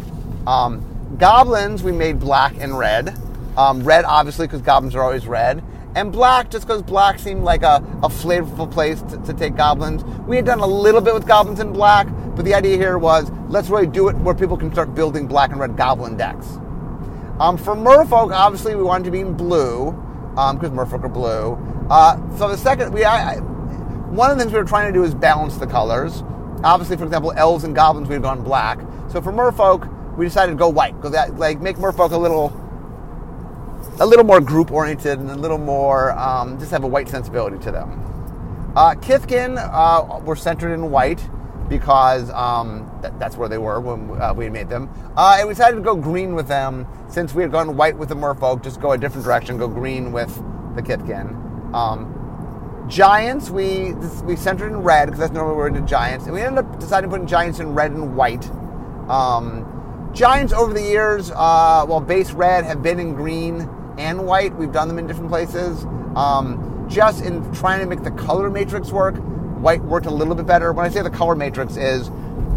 Um, 0.46 0.82
goblins 1.18 1.82
we 1.82 1.92
made 1.92 2.18
black 2.18 2.54
and 2.58 2.78
red. 2.78 3.14
Um, 3.58 3.84
red, 3.84 4.06
obviously, 4.06 4.46
because 4.46 4.62
goblins 4.62 4.94
are 4.94 5.02
always 5.02 5.26
red, 5.26 5.62
and 5.94 6.10
black 6.10 6.50
just 6.50 6.66
because 6.66 6.82
black 6.82 7.18
seemed 7.18 7.42
like 7.42 7.62
a, 7.62 7.84
a 8.02 8.08
flavorful 8.08 8.70
place 8.70 9.02
to, 9.02 9.18
to, 9.24 9.34
take 9.34 9.56
goblins. 9.56 10.04
We 10.26 10.36
had 10.36 10.46
done 10.46 10.60
a 10.60 10.66
little 10.66 11.00
bit 11.02 11.12
with 11.12 11.26
goblins 11.26 11.60
in 11.60 11.72
black, 11.72 12.06
but 12.36 12.44
the 12.44 12.54
idea 12.54 12.76
here 12.76 12.98
was 12.98 13.30
let's 13.48 13.68
really 13.68 13.86
do 13.86 14.08
it 14.08 14.16
where 14.18 14.34
people 14.34 14.56
can 14.56 14.70
start 14.70 14.94
building 14.94 15.26
black 15.26 15.50
and 15.50 15.58
red 15.58 15.76
goblin 15.76 16.16
decks. 16.16 16.46
Um, 17.40 17.56
for 17.56 17.74
merfolk, 17.74 18.34
obviously, 18.34 18.76
we 18.76 18.82
wanted 18.82 19.04
to 19.04 19.10
be 19.10 19.20
in 19.20 19.34
blue 19.34 19.92
because 20.30 20.70
um, 20.70 20.76
merfolk 20.76 21.02
are 21.04 21.08
blue. 21.08 21.54
Uh, 21.90 22.16
so 22.36 22.48
the 22.48 22.56
second, 22.56 22.92
we 22.92 23.04
I, 23.04 23.36
one 23.36 24.30
of 24.30 24.36
the 24.36 24.44
things 24.44 24.52
we 24.52 24.58
were 24.58 24.64
trying 24.64 24.92
to 24.92 24.98
do 24.98 25.04
is 25.04 25.14
balance 25.14 25.56
the 25.56 25.66
colors. 25.66 26.22
Obviously, 26.62 26.96
for 26.96 27.04
example, 27.04 27.32
elves 27.36 27.64
and 27.64 27.74
goblins 27.74 28.08
we've 28.08 28.22
gone 28.22 28.42
black. 28.42 28.80
So 29.10 29.20
for 29.20 29.32
merfolk, 29.32 30.16
we 30.16 30.26
decided 30.26 30.52
to 30.52 30.58
go 30.58 30.68
white 30.68 30.94
because 30.96 31.12
that 31.12 31.36
like 31.38 31.60
make 31.60 31.76
merfolk 31.76 32.12
a 32.12 32.16
little 32.16 32.52
a 34.00 34.06
little 34.06 34.24
more 34.24 34.40
group 34.40 34.70
oriented 34.70 35.18
and 35.18 35.30
a 35.30 35.36
little 35.36 35.58
more 35.58 36.12
um, 36.12 36.58
just 36.58 36.70
have 36.70 36.84
a 36.84 36.86
white 36.86 37.08
sensibility 37.08 37.58
to 37.58 37.70
them. 37.70 38.02
Uh, 38.74 38.94
Kithkin 38.94 39.56
uh, 39.58 40.20
were 40.20 40.36
centered 40.36 40.72
in 40.72 40.90
white 40.90 41.20
because 41.68 42.30
um, 42.30 42.90
th- 43.02 43.14
that's 43.18 43.36
where 43.36 43.48
they 43.48 43.58
were 43.58 43.80
when 43.80 44.20
uh, 44.20 44.32
we 44.34 44.44
had 44.44 44.52
made 44.52 44.68
them. 44.68 44.88
Uh, 45.16 45.36
and 45.38 45.48
we 45.48 45.54
decided 45.54 45.76
to 45.76 45.82
go 45.82 45.96
green 45.96 46.34
with 46.34 46.48
them 46.48 46.86
since 47.08 47.34
we 47.34 47.42
had 47.42 47.52
gone 47.52 47.76
white 47.76 47.96
with 47.96 48.08
the 48.08 48.14
merfolk, 48.14 48.62
just 48.62 48.80
go 48.80 48.92
a 48.92 48.98
different 48.98 49.24
direction, 49.24 49.58
go 49.58 49.68
green 49.68 50.12
with 50.12 50.34
the 50.74 50.82
Kithkin. 50.82 51.74
Um, 51.74 52.84
giants, 52.88 53.50
we 53.50 53.92
we 54.24 54.36
centered 54.36 54.68
in 54.68 54.78
red 54.78 55.06
because 55.06 55.20
that's 55.20 55.32
normally 55.32 55.56
we're 55.56 55.68
into 55.68 55.82
giants, 55.82 56.26
and 56.26 56.34
we 56.34 56.40
ended 56.40 56.64
up 56.64 56.78
deciding 56.78 57.10
putting 57.10 57.26
giants 57.26 57.58
in 57.60 57.74
red 57.74 57.90
and 57.90 58.16
white. 58.16 58.48
Um, 59.08 60.10
giants 60.14 60.52
over 60.52 60.72
the 60.72 60.82
years, 60.82 61.30
uh, 61.30 61.84
well, 61.88 62.00
base 62.00 62.32
red 62.32 62.64
have 62.64 62.82
been 62.82 62.98
in 62.98 63.14
green 63.14 63.68
and 63.98 64.26
white. 64.26 64.54
We've 64.54 64.72
done 64.72 64.88
them 64.88 64.98
in 64.98 65.06
different 65.06 65.30
places. 65.30 65.84
Um, 66.14 66.86
just 66.88 67.24
in 67.24 67.52
trying 67.52 67.80
to 67.80 67.86
make 67.86 68.02
the 68.02 68.10
color 68.12 68.48
matrix 68.50 68.90
work, 68.90 69.16
white 69.56 69.82
worked 69.82 70.06
a 70.06 70.10
little 70.10 70.34
bit 70.34 70.46
better. 70.46 70.72
When 70.72 70.84
I 70.84 70.88
say 70.88 71.02
the 71.02 71.10
color 71.10 71.34
matrix 71.34 71.76
is 71.76 72.10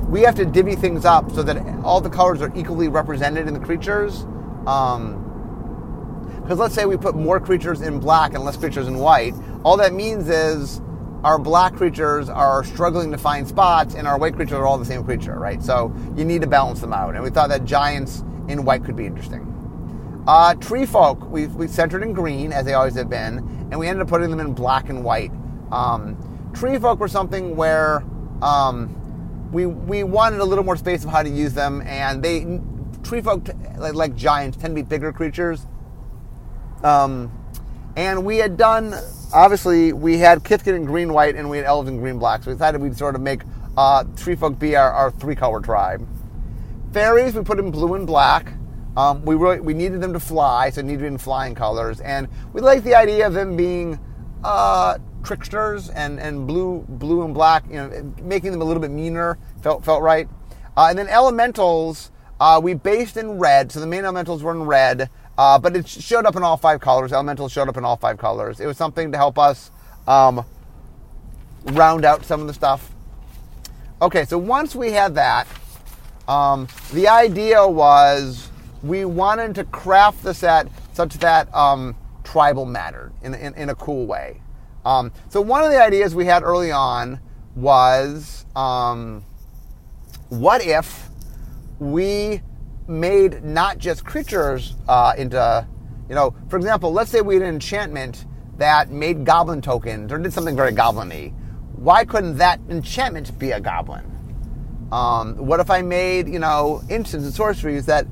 we 0.09 0.21
have 0.21 0.35
to 0.35 0.45
divvy 0.45 0.75
things 0.75 1.05
up 1.05 1.31
so 1.31 1.43
that 1.43 1.57
all 1.83 2.01
the 2.01 2.09
colors 2.09 2.41
are 2.41 2.51
equally 2.55 2.87
represented 2.87 3.47
in 3.47 3.53
the 3.53 3.59
creatures. 3.59 4.25
Um, 4.65 5.25
because 6.41 6.57
let's 6.57 6.73
say 6.73 6.85
we 6.85 6.97
put 6.97 7.15
more 7.15 7.39
creatures 7.39 7.81
in 7.81 7.99
black 7.99 8.33
and 8.33 8.43
less 8.43 8.57
creatures 8.57 8.87
in 8.87 8.97
white, 8.97 9.35
all 9.63 9.77
that 9.77 9.93
means 9.93 10.27
is 10.29 10.81
our 11.23 11.37
black 11.37 11.75
creatures 11.75 12.27
are 12.27 12.63
struggling 12.63 13.11
to 13.11 13.19
find 13.19 13.47
spots 13.47 13.93
and 13.93 14.07
our 14.07 14.17
white 14.17 14.35
creatures 14.35 14.53
are 14.53 14.65
all 14.65 14.79
the 14.79 14.85
same 14.85 15.03
creature, 15.03 15.37
right? 15.37 15.61
So 15.61 15.93
you 16.15 16.25
need 16.25 16.41
to 16.41 16.47
balance 16.47 16.81
them 16.81 16.91
out. 16.91 17.13
And 17.13 17.23
we 17.23 17.29
thought 17.29 17.49
that 17.49 17.65
giants 17.65 18.23
in 18.47 18.65
white 18.65 18.83
could 18.83 18.95
be 18.95 19.05
interesting. 19.05 19.45
Uh, 20.27 20.55
tree 20.55 20.85
folk, 20.85 21.29
we, 21.29 21.47
we 21.47 21.67
centered 21.67 22.01
in 22.01 22.13
green, 22.13 22.51
as 22.51 22.65
they 22.65 22.73
always 22.73 22.95
have 22.95 23.09
been, 23.09 23.37
and 23.69 23.79
we 23.79 23.87
ended 23.87 24.01
up 24.01 24.07
putting 24.07 24.31
them 24.31 24.39
in 24.39 24.53
black 24.53 24.89
and 24.89 25.03
white. 25.03 25.31
Um, 25.71 26.17
tree 26.53 26.77
folk 26.79 26.99
were 26.99 27.07
something 27.07 27.55
where 27.55 28.03
um, 28.41 29.49
we, 29.51 29.65
we 29.65 30.03
wanted 30.03 30.39
a 30.39 30.45
little 30.45 30.63
more 30.63 30.77
space 30.77 31.03
of 31.03 31.09
how 31.09 31.23
to 31.23 31.29
use 31.29 31.53
them, 31.53 31.81
and 31.81 32.23
they 32.23 32.61
tree 33.03 33.21
folk, 33.21 33.49
like, 33.77 33.95
like 33.95 34.15
giants, 34.15 34.57
tend 34.57 34.75
to 34.75 34.81
be 34.81 34.87
bigger 34.87 35.11
creatures 35.11 35.65
um, 36.83 37.31
and 37.95 38.23
we 38.23 38.37
had 38.37 38.57
done, 38.57 38.93
obviously, 39.33 39.93
we 39.93 40.17
had 40.17 40.43
Kithkin 40.43 40.75
in 40.75 40.85
green 40.85 41.13
white 41.13 41.35
and 41.35 41.49
we 41.49 41.57
had 41.57 41.65
elves 41.65 41.89
in 41.89 41.97
green 41.97 42.19
black. 42.19 42.43
So 42.43 42.51
we 42.51 42.55
decided 42.55 42.81
we'd 42.81 42.97
sort 42.97 43.15
of 43.15 43.21
make 43.21 43.41
uh, 43.77 44.03
Tree 44.15 44.35
Folk 44.35 44.57
be 44.59 44.75
our, 44.75 44.91
our 44.91 45.11
three 45.11 45.35
color 45.35 45.59
tribe. 45.59 46.07
Fairies, 46.93 47.35
we 47.35 47.43
put 47.43 47.59
in 47.59 47.71
blue 47.71 47.95
and 47.95 48.07
black. 48.07 48.53
Um, 48.97 49.23
we 49.23 49.35
really, 49.35 49.59
we 49.59 49.73
needed 49.73 50.01
them 50.01 50.13
to 50.13 50.19
fly, 50.19 50.69
so 50.71 50.81
needed 50.81 51.05
in 51.05 51.17
flying 51.17 51.55
colors, 51.55 52.01
and 52.01 52.27
we 52.51 52.59
liked 52.59 52.83
the 52.83 52.95
idea 52.95 53.27
of 53.27 53.33
them 53.33 53.55
being 53.55 53.99
uh, 54.43 54.97
tricksters 55.29 55.89
and, 55.89 56.19
and 56.19 56.47
blue 56.47 56.83
blue 56.87 57.23
and 57.23 57.33
black. 57.33 57.63
You 57.69 57.75
know, 57.75 58.13
making 58.21 58.51
them 58.51 58.61
a 58.61 58.65
little 58.65 58.81
bit 58.81 58.91
meaner 58.91 59.37
felt 59.61 59.85
felt 59.85 60.01
right. 60.01 60.27
Uh, 60.75 60.87
and 60.89 60.97
then 60.97 61.07
elementals, 61.07 62.11
uh, 62.39 62.59
we 62.61 62.73
based 62.73 63.17
in 63.17 63.37
red, 63.37 63.71
so 63.71 63.79
the 63.79 63.87
main 63.87 64.03
elementals 64.03 64.43
were 64.43 64.51
in 64.51 64.63
red. 64.63 65.09
Uh, 65.37 65.57
but 65.57 65.75
it 65.75 65.87
showed 65.87 66.25
up 66.25 66.35
in 66.35 66.43
all 66.43 66.57
five 66.57 66.81
colors. 66.81 67.13
Elementals 67.13 67.51
showed 67.51 67.69
up 67.69 67.77
in 67.77 67.85
all 67.85 67.95
five 67.95 68.17
colors. 68.17 68.59
It 68.59 68.65
was 68.65 68.75
something 68.75 69.11
to 69.13 69.17
help 69.17 69.39
us 69.39 69.71
um, 70.05 70.43
round 71.63 72.03
out 72.03 72.25
some 72.25 72.41
of 72.41 72.47
the 72.47 72.53
stuff. 72.53 72.91
Okay, 74.01 74.25
so 74.25 74.37
once 74.37 74.75
we 74.75 74.91
had 74.91 75.15
that, 75.15 75.47
um, 76.27 76.67
the 76.93 77.07
idea 77.07 77.65
was 77.65 78.49
we 78.83 79.05
wanted 79.05 79.55
to 79.55 79.63
craft 79.65 80.23
the 80.23 80.33
set 80.33 80.67
such 80.93 81.17
that 81.19 81.53
um, 81.55 81.95
tribal 82.23 82.65
mattered 82.65 83.11
in, 83.23 83.33
in, 83.33 83.53
in, 83.55 83.69
a 83.69 83.75
cool 83.75 84.05
way. 84.05 84.41
Um, 84.89 85.11
so 85.29 85.39
one 85.39 85.63
of 85.63 85.69
the 85.69 85.79
ideas 85.79 86.15
we 86.15 86.25
had 86.25 86.41
early 86.41 86.71
on 86.71 87.19
was 87.55 88.43
um, 88.55 89.23
what 90.29 90.65
if 90.65 91.09
we 91.77 92.41
made 92.87 93.43
not 93.43 93.77
just 93.77 94.03
creatures 94.03 94.73
uh, 94.87 95.13
into, 95.15 95.67
you 96.09 96.15
know, 96.15 96.33
for 96.49 96.57
example, 96.57 96.91
let's 96.91 97.11
say 97.11 97.21
we 97.21 97.35
had 97.35 97.43
an 97.43 97.49
enchantment 97.49 98.25
that 98.57 98.89
made 98.89 99.25
goblin 99.25 99.61
tokens 99.61 100.11
or 100.11 100.17
did 100.17 100.33
something 100.33 100.55
very 100.55 100.71
goblin-y. 100.71 101.33
Why 101.75 102.03
couldn't 102.03 102.37
that 102.37 102.59
enchantment 102.67 103.37
be 103.37 103.51
a 103.51 103.59
goblin? 103.59 104.05
Um, 104.91 105.35
what 105.37 105.59
if 105.59 105.69
I 105.69 105.83
made, 105.83 106.27
you 106.27 106.39
know, 106.39 106.81
instants 106.89 107.27
and 107.27 107.33
sorceries 107.33 107.85
that 107.85 108.07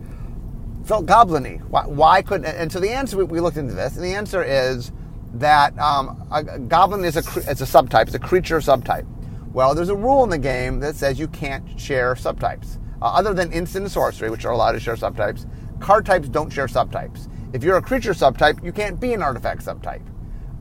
felt 0.86 1.07
goblin-y? 1.07 1.60
Why, 1.69 1.88
why 1.88 2.22
couldn't? 2.22 2.46
And 2.46 2.72
so 2.72 2.79
the 2.79 2.91
answer 2.91 3.25
we 3.25 3.39
looked 3.39 3.57
into 3.57 3.74
this, 3.74 3.96
and 3.96 4.05
the 4.05 4.13
answer 4.13 4.43
is 4.43 4.91
that 5.34 5.77
um, 5.79 6.27
a, 6.31 6.60
goblin 6.60 7.03
is 7.03 7.15
a 7.15 7.19
it's 7.50 7.62
a 7.62 7.65
subtype. 7.65 8.03
It's 8.03 8.15
a 8.15 8.19
creature 8.19 8.60
subtype. 8.60 9.05
Well, 9.53 9.75
there's 9.75 9.89
a 9.89 9.96
rule 9.96 10.24
in 10.24 10.29
the 10.29 10.38
game 10.38 10.79
that 10.81 10.96
says 10.96 11.19
you 11.19 11.27
can't 11.27 11.79
share 11.79 12.15
subtypes. 12.15 12.77
Uh, 13.01 13.05
other 13.05 13.34
than 13.34 13.51
instant 13.51 13.89
sorcery, 13.91 14.29
which 14.29 14.46
are 14.46 14.51
allowed 14.51 14.74
to 14.74 14.79
share 14.79 14.96
subtypes, 14.96 15.50
card 15.79 16.05
types 16.05 16.29
don't 16.29 16.51
share 16.51 16.67
subtypes. 16.67 17.29
If 17.53 17.63
you're 17.63 17.77
a 17.77 17.81
creature 17.81 18.13
subtype, 18.13 18.63
you 18.63 18.72
can't 18.72 19.00
be 19.00 19.13
an 19.13 19.22
artifact 19.22 19.63
subtype, 19.63 20.03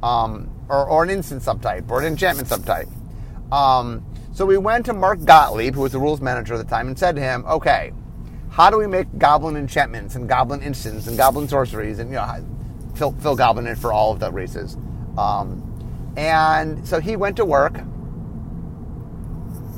um, 0.03 0.51
or, 0.69 0.89
or, 0.89 1.03
an 1.03 1.11
instant 1.11 1.43
subtype, 1.43 1.91
or 1.91 2.01
an 2.01 2.07
enchantment 2.07 2.49
subtype. 2.49 2.91
Um, 3.53 4.05
so 4.33 4.45
we 4.45 4.59
went 4.59 4.87
to 4.87 4.93
Mark 4.93 5.25
Gottlieb, 5.25 5.75
who 5.75 5.83
was 5.83 5.93
the 5.93 5.99
rules 5.99 6.21
manager 6.21 6.55
at 6.55 6.59
the 6.59 6.65
time, 6.65 6.89
and 6.89 6.99
said 6.99 7.17
to 7.17 7.23
him, 7.23 7.45
"Okay, 7.47 7.93
how 8.51 8.71
do 8.71 8.79
we 8.79 8.87
make 8.87 9.07
goblin 9.19 9.57
enchantments 9.57 10.15
and 10.15 10.27
goblin 10.27 10.63
instants 10.63 11.07
and 11.07 11.17
goblin 11.19 11.47
sorceries 11.47 11.99
and 11.99 12.09
you 12.09 12.17
know 12.17 12.43
fill, 12.97 13.13
fill 13.13 13.37
goblin 13.37 13.67
in 13.67 13.77
for 13.77 13.93
all 13.93 14.13
of 14.13 14.21
the 14.21 14.31
races?" 14.31 14.77
Um, 15.17 15.63
and 16.17 16.87
so 16.87 17.01
he 17.01 17.17
went 17.17 17.37
to 17.37 17.45
work. 17.45 17.81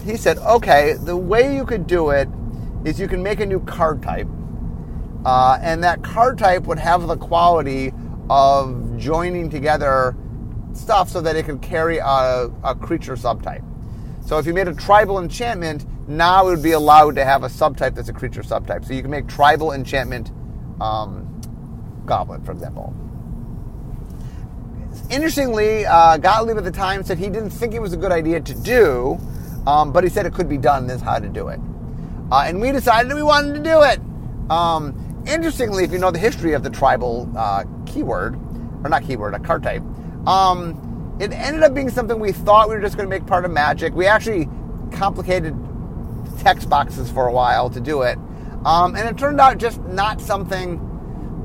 He 0.05 0.17
said, 0.17 0.39
"Okay, 0.39 0.95
the 0.95 1.17
way 1.17 1.55
you 1.55 1.65
could 1.67 1.87
do 1.87 2.11
it 2.11 2.29
is 2.85 2.99
you 2.99 3.09
can 3.09 3.23
make 3.23 3.41
a 3.41 3.47
new 3.47 3.61
card 3.61 4.03
type, 4.03 4.29
uh, 5.25 5.59
and 5.61 5.83
that 5.85 6.03
card 6.03 6.39
type 6.39 6.65
would 6.65 6.79
have 6.79 7.07
the 7.07 7.17
quality 7.17 7.93
of 8.31 8.97
joining 8.97 9.51
together." 9.51 10.17
stuff 10.75 11.09
so 11.09 11.21
that 11.21 11.37
it 11.37 11.45
could 11.45 11.61
carry 11.61 11.99
a, 11.99 12.51
a 12.63 12.75
creature 12.75 13.15
subtype. 13.15 13.65
So 14.25 14.39
if 14.39 14.47
you 14.47 14.55
made 14.55 14.69
a 14.69 14.75
tribal 14.75 15.19
enchantment, 15.19 15.87
now 16.09 16.47
it 16.47 16.51
would 16.51 16.63
be 16.63 16.73
allowed 16.73 17.17
to 17.17 17.25
have 17.25 17.45
a 17.45 17.49
subtype 17.49 17.95
that's 17.95 18.09
a 18.09 18.13
creature 18.13 18.43
subtype. 18.43 18.85
So 18.85 18.93
you 18.93 19.03
can 19.03 19.11
make 19.11 19.27
tribal 19.27 19.73
enchantment 19.73 20.31
um, 20.81 21.41
goblin, 22.05 22.43
for 22.45 22.53
example. 22.53 22.95
Interestingly, 25.11 25.87
uh, 25.87 26.19
Gottlieb 26.19 26.59
at 26.59 26.65
the 26.65 26.71
time 26.71 27.03
said 27.03 27.19
he 27.19 27.31
didn't 27.31 27.51
think 27.51 27.73
it 27.73 27.81
was 27.81 27.95
a 27.95 27.97
good 27.97 28.13
idea 28.13 28.41
to 28.41 28.55
do, 28.55 29.19
um, 29.67 29.91
but 29.91 30.05
he 30.05 30.11
said 30.11 30.27
it 30.27 30.35
could 30.35 30.49
be 30.49 30.59
done. 30.59 30.87
This 30.87 31.01
how 31.01 31.19
to 31.19 31.29
do 31.29 31.49
it, 31.49 31.59
uh, 32.31 32.45
and 32.47 32.61
we 32.61 32.73
decided 32.73 33.11
that 33.11 33.17
we 33.17 33.23
wanted 33.23 33.55
to 33.55 33.61
do 33.61 33.83
it. 33.83 34.01
Um, 34.51 35.25
interestingly, 35.27 35.85
if 35.85 35.93
you 35.93 35.99
know 35.99 36.11
the 36.11 36.19
history 36.19 36.53
of 36.53 36.63
the 36.63 36.71
tribal 36.71 37.31
uh, 37.37 37.65
keyword, 37.87 38.37
or 38.85 38.91
not 38.91 39.03
keyword, 39.03 39.33
a 39.33 39.39
card 39.39 39.63
type, 39.63 39.83
um, 40.27 41.17
it 41.21 41.33
ended 41.33 41.63
up 41.63 41.75
being 41.75 41.89
something 41.89 42.21
we 42.21 42.33
thought 42.33 42.69
we 42.69 42.75
were 42.75 42.83
just 42.83 42.97
going 42.97 43.09
to 43.09 43.11
make 43.11 43.27
part 43.27 43.47
of 43.47 43.51
Magic. 43.51 43.95
We 43.95 44.07
actually 44.07 44.47
complicated 44.93 45.57
text 46.39 46.69
boxes 46.69 47.11
for 47.11 47.27
a 47.27 47.33
while 47.33 47.71
to 47.71 47.81
do 47.81 48.03
it. 48.03 48.19
Um, 48.65 48.95
and 48.95 49.09
it 49.09 49.17
turned 49.17 49.41
out 49.41 49.59
just 49.59 49.81
not 49.85 50.21
something. 50.21 50.85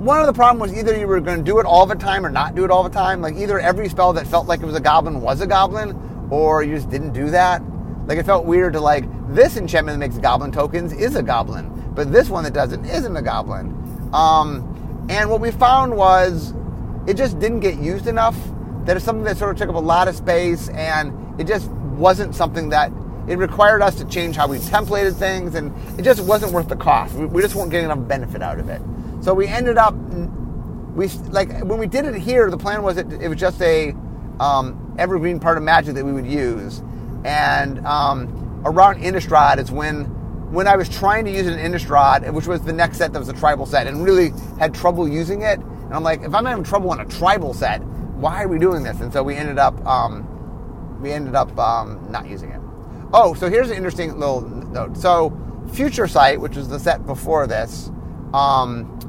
One 0.04 0.20
of 0.20 0.28
the 0.28 0.34
problems 0.34 0.74
was 0.74 0.78
either 0.78 1.00
you 1.00 1.08
were 1.08 1.22
going 1.22 1.38
to 1.38 1.44
do 1.46 1.60
it 1.60 1.66
all 1.66 1.86
the 1.86 1.96
time 1.96 2.26
or 2.26 2.30
not 2.30 2.56
do 2.56 2.66
it 2.66 2.72
all 2.72 2.84
the 2.84 2.90
time. 2.90 3.22
Like 3.22 3.38
either 3.38 3.58
every 3.58 3.88
spell 3.88 4.12
that 4.12 4.28
felt 4.28 4.48
like 4.48 4.60
it 4.60 4.66
was 4.66 4.76
a 4.76 4.82
goblin 4.82 5.22
was 5.22 5.40
a 5.40 5.48
goblin, 5.48 6.28
or 6.30 6.62
you 6.62 6.76
just 6.76 6.90
didn't 6.90 7.14
do 7.14 7.30
that. 7.30 7.62
Like 8.06 8.18
it 8.18 8.26
felt 8.26 8.44
weird 8.44 8.74
to 8.74 8.82
like 8.82 9.06
this 9.34 9.56
enchantment 9.56 9.98
that 9.98 10.06
makes 10.06 10.18
goblin 10.18 10.52
tokens 10.52 10.92
is 10.92 11.16
a 11.16 11.24
goblin, 11.24 11.70
but 11.96 12.12
this 12.12 12.28
one 12.28 12.44
that 12.44 12.52
doesn't 12.52 12.84
isn't 12.84 13.16
a 13.16 13.22
goblin. 13.22 13.68
Um, 14.14 15.08
and 15.10 15.30
what 15.30 15.40
we 15.40 15.52
found 15.52 15.96
was 15.96 16.54
it 17.08 17.14
just 17.14 17.40
didn't 17.40 17.62
get 17.62 17.78
used 17.80 18.08
enough 18.08 18.36
that 18.84 18.98
is 18.98 19.04
something 19.04 19.24
that 19.24 19.38
sort 19.38 19.52
of 19.52 19.58
took 19.58 19.70
up 19.70 19.76
a 19.76 19.80
lot 19.80 20.10
of 20.10 20.18
space 20.18 20.68
and 20.68 21.40
it 21.40 21.48
just 21.48 21.72
wasn't 21.72 22.36
something 22.36 22.68
that 22.68 22.92
it 23.30 23.38
required 23.38 23.82
us 23.82 23.96
to 23.96 24.06
change 24.06 24.36
how 24.36 24.50
we 24.50 24.58
templated 24.58 25.16
things 25.16 25.56
and 25.56 25.74
it 25.98 26.02
just 26.02 26.20
wasn't 26.26 26.52
worth 26.52 26.68
the 26.68 26.76
cost. 26.76 27.16
We, 27.16 27.42
just 27.42 27.56
weren't 27.56 27.72
getting 27.72 27.86
enough 27.86 28.06
benefit 28.06 28.42
out 28.42 28.60
of 28.60 28.68
it. 28.68 28.82
So 29.24 29.34
we 29.34 29.48
ended 29.48 29.78
up, 29.78 29.96
we 30.96 31.08
like 31.30 31.62
when 31.62 31.80
we 31.80 31.88
did 31.88 32.04
it 32.04 32.16
here, 32.16 32.52
the 32.52 32.58
plan 32.58 32.84
was 32.84 32.98
it, 32.98 33.10
it 33.14 33.30
was 33.30 33.40
just 33.40 33.62
a 33.62 33.96
um, 34.42 34.94
evergreen 35.00 35.40
part 35.40 35.58
of 35.58 35.64
Magic 35.64 35.96
that 35.96 36.04
we 36.04 36.12
would 36.12 36.28
use. 36.28 36.84
And 37.24 37.80
um, 37.88 38.62
around 38.66 39.02
Innistrad 39.02 39.60
is 39.60 39.72
when 39.72 40.04
when 40.52 40.68
I 40.68 40.76
was 40.76 40.90
trying 40.90 41.24
to 41.24 41.32
use 41.32 41.48
an 41.48 41.58
Innistrad, 41.58 42.30
which 42.34 42.48
was 42.48 42.64
the 42.64 42.74
next 42.74 42.98
set 42.98 43.14
that 43.14 43.20
was 43.20 43.30
a 43.30 43.34
tribal 43.34 43.66
set, 43.66 43.88
and 43.88 44.04
really 44.04 44.34
had 44.60 44.74
trouble 44.74 45.08
using 45.08 45.44
it. 45.44 45.58
And 45.58 45.94
I'm 45.94 46.04
like, 46.04 46.22
if 46.24 46.36
I'm 46.36 46.46
having 46.46 46.66
trouble 46.66 46.92
on 46.92 47.00
a 47.00 47.06
tribal 47.06 47.54
set, 47.54 47.82
why 48.18 48.44
are 48.44 48.50
we 48.50 48.60
doing 48.60 48.84
this? 48.84 49.00
And 49.00 49.14
so 49.14 49.24
we 49.24 49.36
ended 49.36 49.58
up 49.58 49.74
um, 49.86 51.00
we 51.02 51.14
ended 51.14 51.34
up 51.34 51.58
um, 51.58 52.06
not 52.12 52.28
using 52.28 52.52
it. 52.52 52.60
Oh, 53.14 53.34
so 53.36 53.50
here's 53.50 53.70
an 53.70 53.78
interesting 53.78 54.20
little 54.20 54.42
note. 54.42 54.98
So 54.98 55.32
Future 55.72 56.10
Sight, 56.10 56.42
which 56.42 56.58
was 56.58 56.68
the 56.68 56.78
set 56.78 57.06
before 57.06 57.48
this, 57.48 57.90
um, 58.34 59.00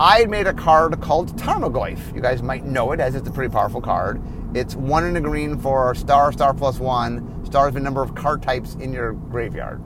I 0.00 0.20
had 0.20 0.30
made 0.30 0.46
a 0.46 0.54
card 0.54 0.98
called 1.02 1.36
Tarmogoyf. 1.36 2.14
You 2.14 2.22
guys 2.22 2.42
might 2.42 2.64
know 2.64 2.92
it 2.92 3.00
as 3.00 3.14
it's 3.14 3.28
a 3.28 3.30
pretty 3.30 3.52
powerful 3.52 3.82
card. 3.82 4.18
It's 4.54 4.74
one 4.74 5.04
in 5.04 5.14
a 5.16 5.20
green 5.20 5.58
for 5.58 5.94
star, 5.94 6.32
star 6.32 6.54
plus 6.54 6.80
one. 6.80 7.44
Stars 7.44 7.74
the 7.74 7.80
number 7.80 8.02
of 8.02 8.14
card 8.14 8.42
types 8.42 8.76
in 8.76 8.94
your 8.94 9.12
graveyard. 9.12 9.82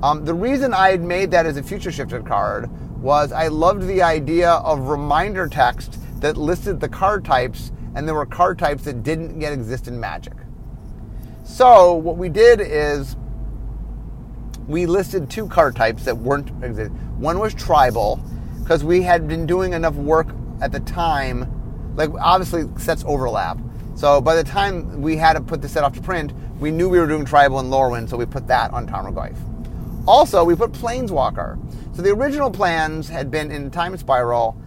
Um, 0.00 0.24
the 0.24 0.32
reason 0.32 0.72
I 0.72 0.92
had 0.92 1.02
made 1.02 1.32
that 1.32 1.44
as 1.44 1.56
a 1.56 1.62
future 1.64 1.90
shifted 1.90 2.24
card 2.24 2.70
was 3.02 3.32
I 3.32 3.48
loved 3.48 3.88
the 3.88 4.00
idea 4.00 4.48
of 4.48 4.86
reminder 4.86 5.48
text 5.48 5.98
that 6.20 6.36
listed 6.36 6.78
the 6.78 6.88
card 6.88 7.24
types, 7.24 7.72
and 7.96 8.06
there 8.06 8.14
were 8.14 8.26
card 8.26 8.60
types 8.60 8.84
that 8.84 9.02
didn't 9.02 9.40
yet 9.40 9.52
exist 9.52 9.88
in 9.88 9.98
Magic. 9.98 10.34
So 11.42 11.94
what 11.94 12.16
we 12.16 12.28
did 12.28 12.60
is 12.60 13.16
we 14.68 14.86
listed 14.86 15.28
two 15.28 15.48
card 15.48 15.74
types 15.74 16.04
that 16.04 16.16
weren't 16.16 16.48
exist. 16.62 16.92
One 17.16 17.40
was 17.40 17.54
tribal, 17.54 18.22
because 18.62 18.84
we 18.84 19.02
had 19.02 19.28
been 19.28 19.46
doing 19.46 19.72
enough 19.72 19.94
work 19.94 20.28
at 20.60 20.72
the 20.72 20.80
time. 20.80 21.94
Like 21.96 22.10
obviously 22.20 22.64
sets 22.78 23.04
overlap. 23.06 23.58
So 23.94 24.20
by 24.20 24.34
the 24.34 24.44
time 24.44 25.02
we 25.02 25.16
had 25.16 25.34
to 25.34 25.40
put 25.40 25.60
the 25.60 25.68
set 25.68 25.84
off 25.84 25.94
to 25.94 26.00
print, 26.00 26.32
we 26.58 26.70
knew 26.70 26.88
we 26.88 26.98
were 26.98 27.06
doing 27.06 27.24
tribal 27.24 27.58
and 27.58 27.70
Lorwyn, 27.70 28.08
so 28.08 28.16
we 28.16 28.24
put 28.24 28.46
that 28.46 28.72
on 28.72 28.86
Tarmogoyf. 28.86 29.36
Also, 30.06 30.42
we 30.42 30.54
put 30.54 30.72
Planeswalker. 30.72 31.58
So 31.94 32.02
the 32.02 32.10
original 32.10 32.50
plans 32.50 33.08
had 33.08 33.30
been 33.30 33.50
in 33.50 33.70
Time 33.70 33.96
Spiral 33.96 34.60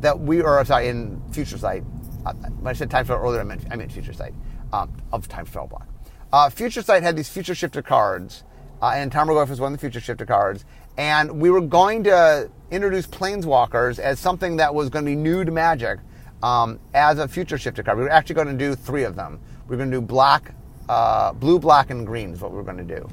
that 0.00 0.18
we 0.18 0.42
are 0.42 0.64
sorry 0.64 0.88
in 0.88 1.22
Future 1.30 1.58
Sight. 1.58 1.84
Uh, 2.26 2.32
when 2.32 2.68
I 2.68 2.72
said 2.72 2.90
Time 2.90 3.04
Spiral 3.04 3.22
earlier, 3.22 3.40
I 3.40 3.44
meant, 3.44 3.64
I 3.70 3.76
meant 3.76 3.92
Future 3.92 4.12
Sight 4.12 4.34
um, 4.72 4.92
of 5.12 5.28
Time 5.28 5.46
Spiral 5.46 5.68
block. 5.68 5.86
Uh, 6.32 6.50
future 6.50 6.82
Sight 6.82 7.02
had 7.02 7.16
these 7.16 7.28
Future 7.28 7.54
Shifter 7.54 7.82
cards, 7.82 8.42
uh, 8.80 8.92
and 8.94 9.12
Tarmogoyf 9.12 9.48
was 9.48 9.60
one 9.60 9.72
of 9.72 9.78
the 9.78 9.80
Future 9.80 10.00
Shifter 10.00 10.26
cards. 10.26 10.64
And 10.96 11.40
we 11.40 11.50
were 11.50 11.60
going 11.60 12.04
to 12.04 12.50
introduce 12.70 13.06
Planeswalkers 13.06 13.98
as 13.98 14.18
something 14.18 14.56
that 14.56 14.74
was 14.74 14.90
going 14.90 15.04
to 15.04 15.10
be 15.10 15.16
new 15.16 15.44
to 15.44 15.50
Magic 15.50 15.98
um, 16.42 16.78
as 16.94 17.18
a 17.18 17.28
Future 17.28 17.58
Shifter 17.58 17.82
card. 17.82 17.98
We 17.98 18.04
were 18.04 18.10
actually 18.10 18.34
going 18.34 18.48
to 18.48 18.52
do 18.54 18.74
three 18.74 19.04
of 19.04 19.16
them. 19.16 19.40
We 19.68 19.74
are 19.74 19.78
going 19.78 19.90
to 19.90 19.96
do 19.96 20.00
black, 20.00 20.54
uh, 20.88 21.32
blue, 21.32 21.58
black, 21.58 21.90
and 21.90 22.06
green 22.06 22.30
is 22.30 22.40
what 22.40 22.52
we 22.52 22.58
are 22.58 22.64
going 22.64 22.86
to 22.86 22.96
do. 22.96 23.08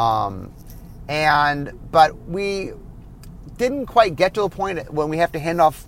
Um, 0.00 0.52
and 1.08 1.72
but 1.90 2.16
we 2.28 2.72
didn't 3.56 3.86
quite 3.86 4.16
get 4.16 4.34
to 4.34 4.42
a 4.42 4.48
point 4.48 4.92
when 4.92 5.08
we 5.08 5.18
have 5.18 5.32
to 5.32 5.38
hand 5.38 5.60
off 5.60 5.86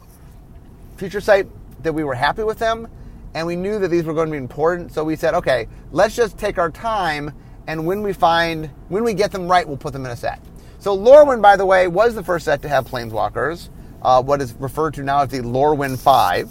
Future 0.96 1.20
Sight 1.20 1.46
that 1.82 1.92
we 1.92 2.04
were 2.04 2.14
happy 2.14 2.42
with 2.42 2.58
them 2.58 2.88
and 3.34 3.46
we 3.46 3.56
knew 3.56 3.78
that 3.78 3.88
these 3.88 4.04
were 4.04 4.14
going 4.14 4.28
to 4.28 4.32
be 4.32 4.38
important. 4.38 4.92
So 4.92 5.04
we 5.04 5.16
said, 5.16 5.34
okay, 5.34 5.68
let's 5.92 6.16
just 6.16 6.38
take 6.38 6.58
our 6.58 6.70
time 6.70 7.32
and 7.66 7.86
when 7.86 8.02
we 8.02 8.14
find, 8.14 8.70
when 8.88 9.04
we 9.04 9.12
get 9.12 9.30
them 9.30 9.46
right, 9.46 9.68
we'll 9.68 9.76
put 9.76 9.92
them 9.92 10.06
in 10.06 10.10
a 10.10 10.16
set. 10.16 10.40
So 10.80 10.96
Lorwyn, 10.96 11.42
by 11.42 11.56
the 11.56 11.66
way, 11.66 11.88
was 11.88 12.14
the 12.14 12.22
first 12.22 12.44
set 12.44 12.62
to 12.62 12.68
have 12.68 12.86
Planeswalkers, 12.86 13.68
uh, 14.00 14.22
what 14.22 14.40
is 14.40 14.54
referred 14.54 14.94
to 14.94 15.02
now 15.02 15.22
as 15.22 15.30
the 15.30 15.38
Lorwyn 15.38 15.98
5, 15.98 16.48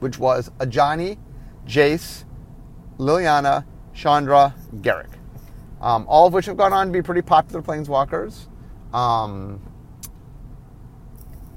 which 0.00 0.18
was 0.18 0.50
Ajani, 0.58 1.18
Jace, 1.66 2.24
Liliana, 2.96 3.66
Chandra, 3.92 4.54
Garruk, 4.76 5.12
Um, 5.80 6.06
all 6.08 6.26
of 6.26 6.32
which 6.32 6.46
have 6.46 6.56
gone 6.56 6.72
on 6.72 6.86
to 6.86 6.92
be 6.92 7.02
pretty 7.02 7.20
popular 7.20 7.60
Planeswalkers. 7.60 8.46
Um, 8.94 9.60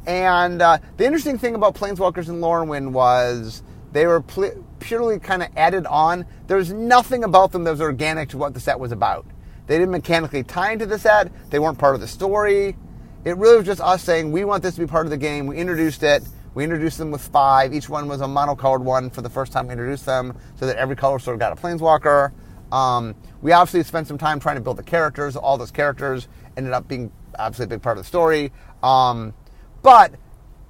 and 0.06 0.62
uh, 0.62 0.80
the 0.98 1.06
interesting 1.06 1.38
thing 1.38 1.56
about 1.56 1.74
Planeswalkers 1.76 2.28
in 2.28 2.42
Lorwyn 2.42 2.92
was 2.92 3.64
they 3.94 4.08
were 4.08 4.22
pl- 4.22 4.66
purely 4.80 5.20
kind 5.20 5.42
of 5.42 5.50
added 5.56 5.86
on. 5.86 6.26
There 6.48 6.58
was 6.58 6.74
nothing 6.74 7.24
about 7.24 7.54
them 7.54 7.64
that 7.64 7.72
was 7.72 7.82
organic 7.82 8.28
to 8.30 8.38
what 8.38 8.54
the 8.54 8.60
set 8.60 8.78
was 8.78 8.92
about. 8.92 9.26
They 9.68 9.78
didn't 9.78 9.92
mechanically 9.92 10.44
tie 10.44 10.74
into 10.74 10.86
the 10.86 11.00
set. 11.00 11.32
They 11.50 11.60
weren't 11.60 11.78
part 11.78 11.96
of 11.96 12.02
the 12.02 12.08
story. 12.08 12.76
It 13.24 13.38
really 13.38 13.58
was 13.58 13.66
just 13.66 13.82
us 13.82 14.04
saying 14.04 14.32
we 14.32 14.44
want 14.44 14.64
this 14.64 14.76
to 14.76 14.82
be 14.82 14.88
part 14.88 15.06
of 15.06 15.10
the 15.10 15.18
game. 15.18 15.48
We 15.48 15.58
introduced 15.58 16.04
it. 16.04 16.24
We 16.54 16.64
introduced 16.64 16.98
them 16.98 17.10
with 17.10 17.22
five. 17.22 17.74
Each 17.74 17.90
one 17.90 18.08
was 18.08 18.22
a 18.22 18.26
monocolored 18.26 18.82
one 18.82 19.10
for 19.10 19.22
the 19.22 19.30
first 19.30 19.52
time 19.52 19.68
we 19.68 19.72
introduced 19.72 20.06
them, 20.06 20.38
so 20.56 20.66
that 20.68 20.76
every 20.76 20.96
color 20.96 21.18
sort 21.18 21.36
of 21.36 21.40
got 21.40 21.52
a 21.52 21.56
planeswalker. 21.56 22.32
Um, 22.72 23.16
we 23.42 23.52
obviously 23.52 23.84
spent 23.84 24.08
some 24.08 24.18
time 24.18 24.40
trying 24.40 24.56
to 24.56 24.62
build 24.62 24.78
the 24.78 24.84
characters. 24.84 25.36
All 25.36 25.58
those 25.58 25.72
characters 25.72 26.28
ended 26.58 26.74
up 26.74 26.88
being 26.88 27.12
obviously 27.40 27.66
a 27.66 27.68
big 27.68 27.82
part 27.82 27.98
of 27.98 28.04
the 28.04 28.08
story. 28.08 28.52
Um, 28.84 29.34
but 29.82 30.14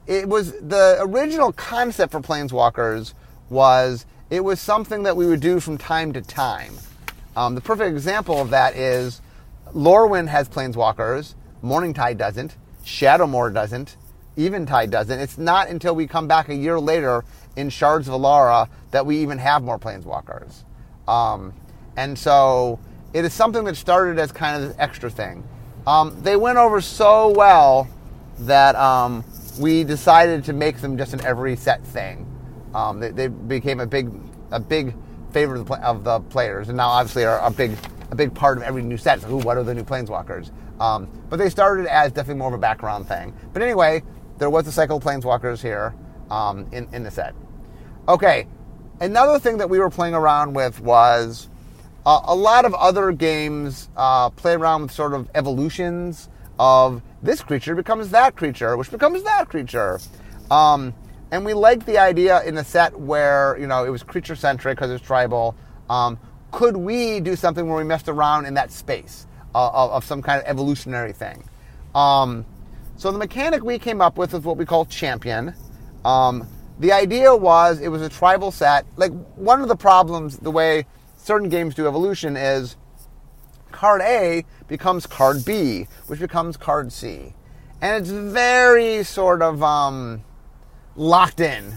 it 0.07 0.27
was 0.27 0.51
the 0.53 0.97
original 1.01 1.51
concept 1.53 2.11
for 2.11 2.19
Planeswalkers 2.19 3.13
was 3.49 4.05
it 4.29 4.43
was 4.43 4.59
something 4.59 5.03
that 5.03 5.15
we 5.15 5.25
would 5.25 5.39
do 5.39 5.59
from 5.59 5.77
time 5.77 6.13
to 6.13 6.21
time. 6.21 6.73
Um, 7.35 7.55
the 7.55 7.61
perfect 7.61 7.91
example 7.91 8.41
of 8.41 8.49
that 8.51 8.75
is 8.75 9.21
Lorwyn 9.73 10.27
has 10.27 10.47
Planeswalkers, 10.49 11.35
Morningtide 11.63 12.17
doesn't, 12.17 12.55
Shadowmoor 12.85 13.53
doesn't, 13.53 13.97
Eventide 14.37 14.89
doesn't. 14.89 15.19
It's 15.19 15.37
not 15.37 15.69
until 15.69 15.95
we 15.95 16.07
come 16.07 16.27
back 16.27 16.49
a 16.49 16.55
year 16.55 16.79
later 16.79 17.23
in 17.55 17.69
Shards 17.69 18.07
of 18.07 18.15
Alara 18.15 18.67
that 18.91 19.05
we 19.05 19.19
even 19.19 19.37
have 19.37 19.63
more 19.63 19.77
planeswalkers. 19.77 20.63
Um, 21.07 21.53
and 21.95 22.17
so 22.17 22.79
it 23.13 23.25
is 23.25 23.33
something 23.33 23.63
that 23.65 23.75
started 23.75 24.19
as 24.19 24.31
kind 24.31 24.61
of 24.61 24.69
this 24.69 24.77
extra 24.79 25.09
thing. 25.09 25.47
Um, 25.85 26.19
they 26.23 26.35
went 26.35 26.57
over 26.57 26.81
so 26.81 27.29
well 27.29 27.87
that 28.39 28.75
um, 28.75 29.23
we 29.59 29.83
decided 29.83 30.45
to 30.45 30.53
make 30.53 30.77
them 30.77 30.97
just 30.97 31.13
an 31.13 31.23
every 31.23 31.55
set 31.55 31.83
thing. 31.85 32.27
Um, 32.73 32.99
they, 32.99 33.11
they, 33.11 33.27
became 33.27 33.79
a 33.79 33.85
big, 33.85 34.11
a 34.49 34.59
big 34.59 34.95
favorite 35.33 35.61
of 35.61 35.67
the, 35.67 35.73
of 35.85 36.03
the, 36.03 36.19
players, 36.21 36.69
and 36.69 36.77
now 36.77 36.89
obviously 36.89 37.25
are 37.25 37.39
a 37.39 37.51
big, 37.51 37.77
a 38.11 38.15
big 38.15 38.33
part 38.33 38.57
of 38.57 38.63
every 38.63 38.81
new 38.81 38.97
set. 38.97 39.21
So, 39.21 39.37
what 39.37 39.57
are 39.57 39.63
the 39.63 39.73
new 39.73 39.83
planeswalkers? 39.83 40.51
Um, 40.79 41.07
but 41.29 41.37
they 41.37 41.49
started 41.49 41.87
as 41.87 42.11
definitely 42.11 42.39
more 42.39 42.49
of 42.49 42.53
a 42.53 42.59
background 42.59 43.07
thing. 43.07 43.33
But 43.51 43.61
anyway, 43.61 44.03
there 44.37 44.49
was 44.49 44.67
a 44.67 44.71
cycle 44.71 44.97
of 44.97 45.03
planeswalkers 45.03 45.61
here 45.61 45.95
um, 46.29 46.67
in 46.71 46.87
in 46.93 47.03
the 47.03 47.11
set. 47.11 47.35
Okay, 48.07 48.47
another 48.99 49.39
thing 49.39 49.57
that 49.57 49.69
we 49.69 49.79
were 49.79 49.89
playing 49.89 50.13
around 50.13 50.53
with 50.53 50.79
was 50.79 51.49
uh, 52.05 52.21
a 52.25 52.35
lot 52.35 52.65
of 52.65 52.73
other 52.73 53.11
games 53.11 53.89
uh, 53.95 54.29
play 54.29 54.53
around 54.53 54.83
with 54.83 54.91
sort 54.91 55.13
of 55.13 55.29
evolutions 55.35 56.29
of 56.59 57.01
this 57.21 57.41
creature 57.41 57.75
becomes 57.75 58.09
that 58.11 58.35
creature, 58.35 58.77
which 58.77 58.91
becomes 58.91 59.23
that 59.23 59.49
creature. 59.49 59.99
Um, 60.51 60.93
and 61.33 61.43
we 61.43 61.55
liked 61.55 61.87
the 61.87 61.97
idea 61.97 62.43
in 62.43 62.53
the 62.53 62.63
set 62.63 62.97
where 62.97 63.57
you 63.59 63.65
know 63.65 63.83
it 63.83 63.89
was 63.89 64.03
creature 64.03 64.35
centric 64.35 64.77
because 64.77 64.91
it's 64.91 65.03
tribal. 65.03 65.55
Um, 65.89 66.19
could 66.51 66.77
we 66.77 67.19
do 67.19 67.35
something 67.35 67.67
where 67.67 67.77
we 67.77 67.83
messed 67.83 68.07
around 68.07 68.45
in 68.45 68.53
that 68.53 68.71
space 68.71 69.25
uh, 69.55 69.71
of, 69.73 69.89
of, 69.89 70.05
some 70.05 70.21
kind 70.21 70.39
of 70.39 70.47
evolutionary 70.47 71.11
thing? 71.11 71.43
Um, 71.95 72.45
so 72.97 73.11
the 73.11 73.17
mechanic 73.17 73.63
we 73.63 73.79
came 73.79 73.99
up 73.99 74.15
with 74.15 74.35
is 74.35 74.41
what 74.41 74.57
we 74.57 74.65
call 74.65 74.85
champion. 74.85 75.55
Um, 76.05 76.47
the 76.77 76.91
idea 76.91 77.35
was 77.35 77.81
it 77.81 77.87
was 77.87 78.03
a 78.03 78.09
tribal 78.09 78.51
set. 78.51 78.85
Like 78.95 79.11
one 79.35 79.59
of 79.59 79.67
the 79.67 79.75
problems, 79.75 80.37
the 80.37 80.51
way 80.51 80.85
certain 81.17 81.49
games 81.49 81.73
do 81.73 81.87
evolution 81.87 82.37
is 82.37 82.77
card 83.71 84.01
A 84.01 84.45
becomes 84.67 85.07
card 85.07 85.43
B, 85.43 85.87
which 86.05 86.19
becomes 86.19 86.57
card 86.57 86.93
C. 86.93 87.33
And 87.81 87.99
it's 87.99 88.11
very 88.11 89.03
sort 89.03 89.41
of 89.41 89.63
um, 89.63 90.23
locked 90.95 91.39
in. 91.39 91.73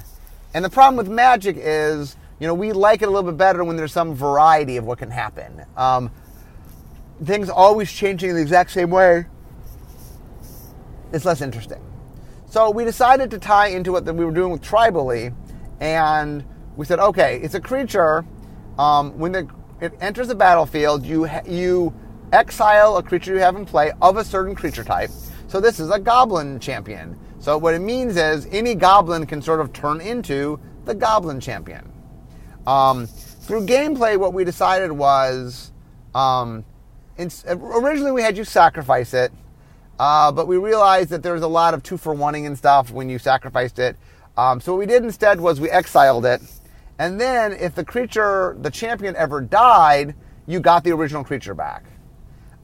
And 0.55 0.65
the 0.65 0.71
problem 0.71 0.97
with 0.97 1.09
Magic 1.09 1.57
is, 1.59 2.17
you 2.39 2.47
know, 2.47 2.55
we 2.55 2.73
like 2.73 3.03
it 3.03 3.09
a 3.09 3.11
little 3.11 3.31
bit 3.31 3.39
better 3.39 3.65
when 3.65 3.77
there's 3.77 3.93
some 3.93 4.15
variety 4.15 4.77
of 4.77 4.85
what 4.85 4.99
can 4.99 5.11
happen. 5.11 5.65
Um, 5.77 6.11
things 7.25 7.49
always 7.49 7.91
changing 7.91 8.31
in 8.31 8.37
the 8.37 8.43
exact 8.43 8.71
same 8.71 8.91
way, 8.91 9.27
it's 11.13 11.25
less 11.25 11.41
interesting. 11.41 11.83
So 12.47 12.71
we 12.71 12.85
decided 12.85 13.31
to 13.33 13.39
tie 13.39 13.69
into 13.69 13.93
what 13.93 14.05
we 14.05 14.25
were 14.25 14.33
doing 14.33 14.53
with 14.53 14.63
Tribally, 14.63 15.35
and 15.81 16.45
we 16.77 16.87
said, 16.87 16.99
okay, 16.99 17.41
it's 17.43 17.55
a 17.55 17.61
creature. 17.61 18.25
Um, 18.79 19.19
when 19.19 19.33
the, 19.33 19.49
it 19.81 19.95
enters 20.01 20.29
the 20.29 20.35
battlefield, 20.35 21.05
you 21.05 21.29
you 21.47 21.95
exile 22.33 22.97
a 22.97 23.03
creature 23.03 23.35
you 23.35 23.41
have 23.41 23.57
in 23.57 23.65
play 23.65 23.93
of 24.03 24.17
a 24.17 24.25
certain 24.25 24.55
creature 24.55 24.85
type. 24.85 25.11
So 25.49 25.61
this 25.61 25.81
is 25.81 25.91
a 25.91 25.99
goblin 25.99 26.61
champion. 26.61 27.19
So 27.47 27.57
what 27.57 27.75
it 27.75 27.79
means 27.79 28.17
is 28.17 28.49
any 28.51 28.75
goblin 28.75 29.25
can 29.25 29.41
sort 29.41 29.61
of 29.61 29.73
turn 29.73 30.01
into 30.01 30.59
the 30.85 30.97
goblin 30.97 31.39
champion. 31.39 31.93
Um, 32.67 33.07
through 33.07 33.67
gameplay, 33.67 34.19
what 34.19 34.33
we 34.35 34.43
decided 34.43 34.91
was 34.91 35.71
um, 36.13 36.65
originally 37.17 38.11
we 38.11 38.23
had 38.23 38.37
you 38.37 38.43
sacrifice 38.43 39.15
it, 39.15 39.31
uh, 40.01 40.33
but 40.33 40.49
we 40.49 40.57
realized 40.57 41.11
that 41.11 41.23
there's 41.23 41.43
a 41.43 41.47
lot 41.47 41.73
of 41.73 41.85
two 41.85 41.97
for 41.97 42.17
oneing 42.17 42.49
and 42.49 42.59
stuff 42.59 42.91
when 42.91 43.09
you 43.09 43.17
sacrificed 43.17 43.79
it. 43.79 43.97
Um, 44.37 44.61
so 44.61 44.73
what 44.73 44.81
we 44.81 44.87
did 44.87 45.05
instead 45.05 45.41
was 45.41 45.61
we 45.61 45.71
exiled 45.71 46.27
it, 46.27 46.43
and 46.99 47.21
then 47.21 47.53
if 47.53 47.77
the 47.77 47.85
creature, 47.85 48.57
the 48.61 48.73
champion, 48.73 49.15
ever 49.15 49.41
died, 49.41 50.17
you 50.49 50.59
got 50.59 50.83
the 50.83 50.91
original 50.91 51.23
creature 51.23 51.55
back. 51.55 51.85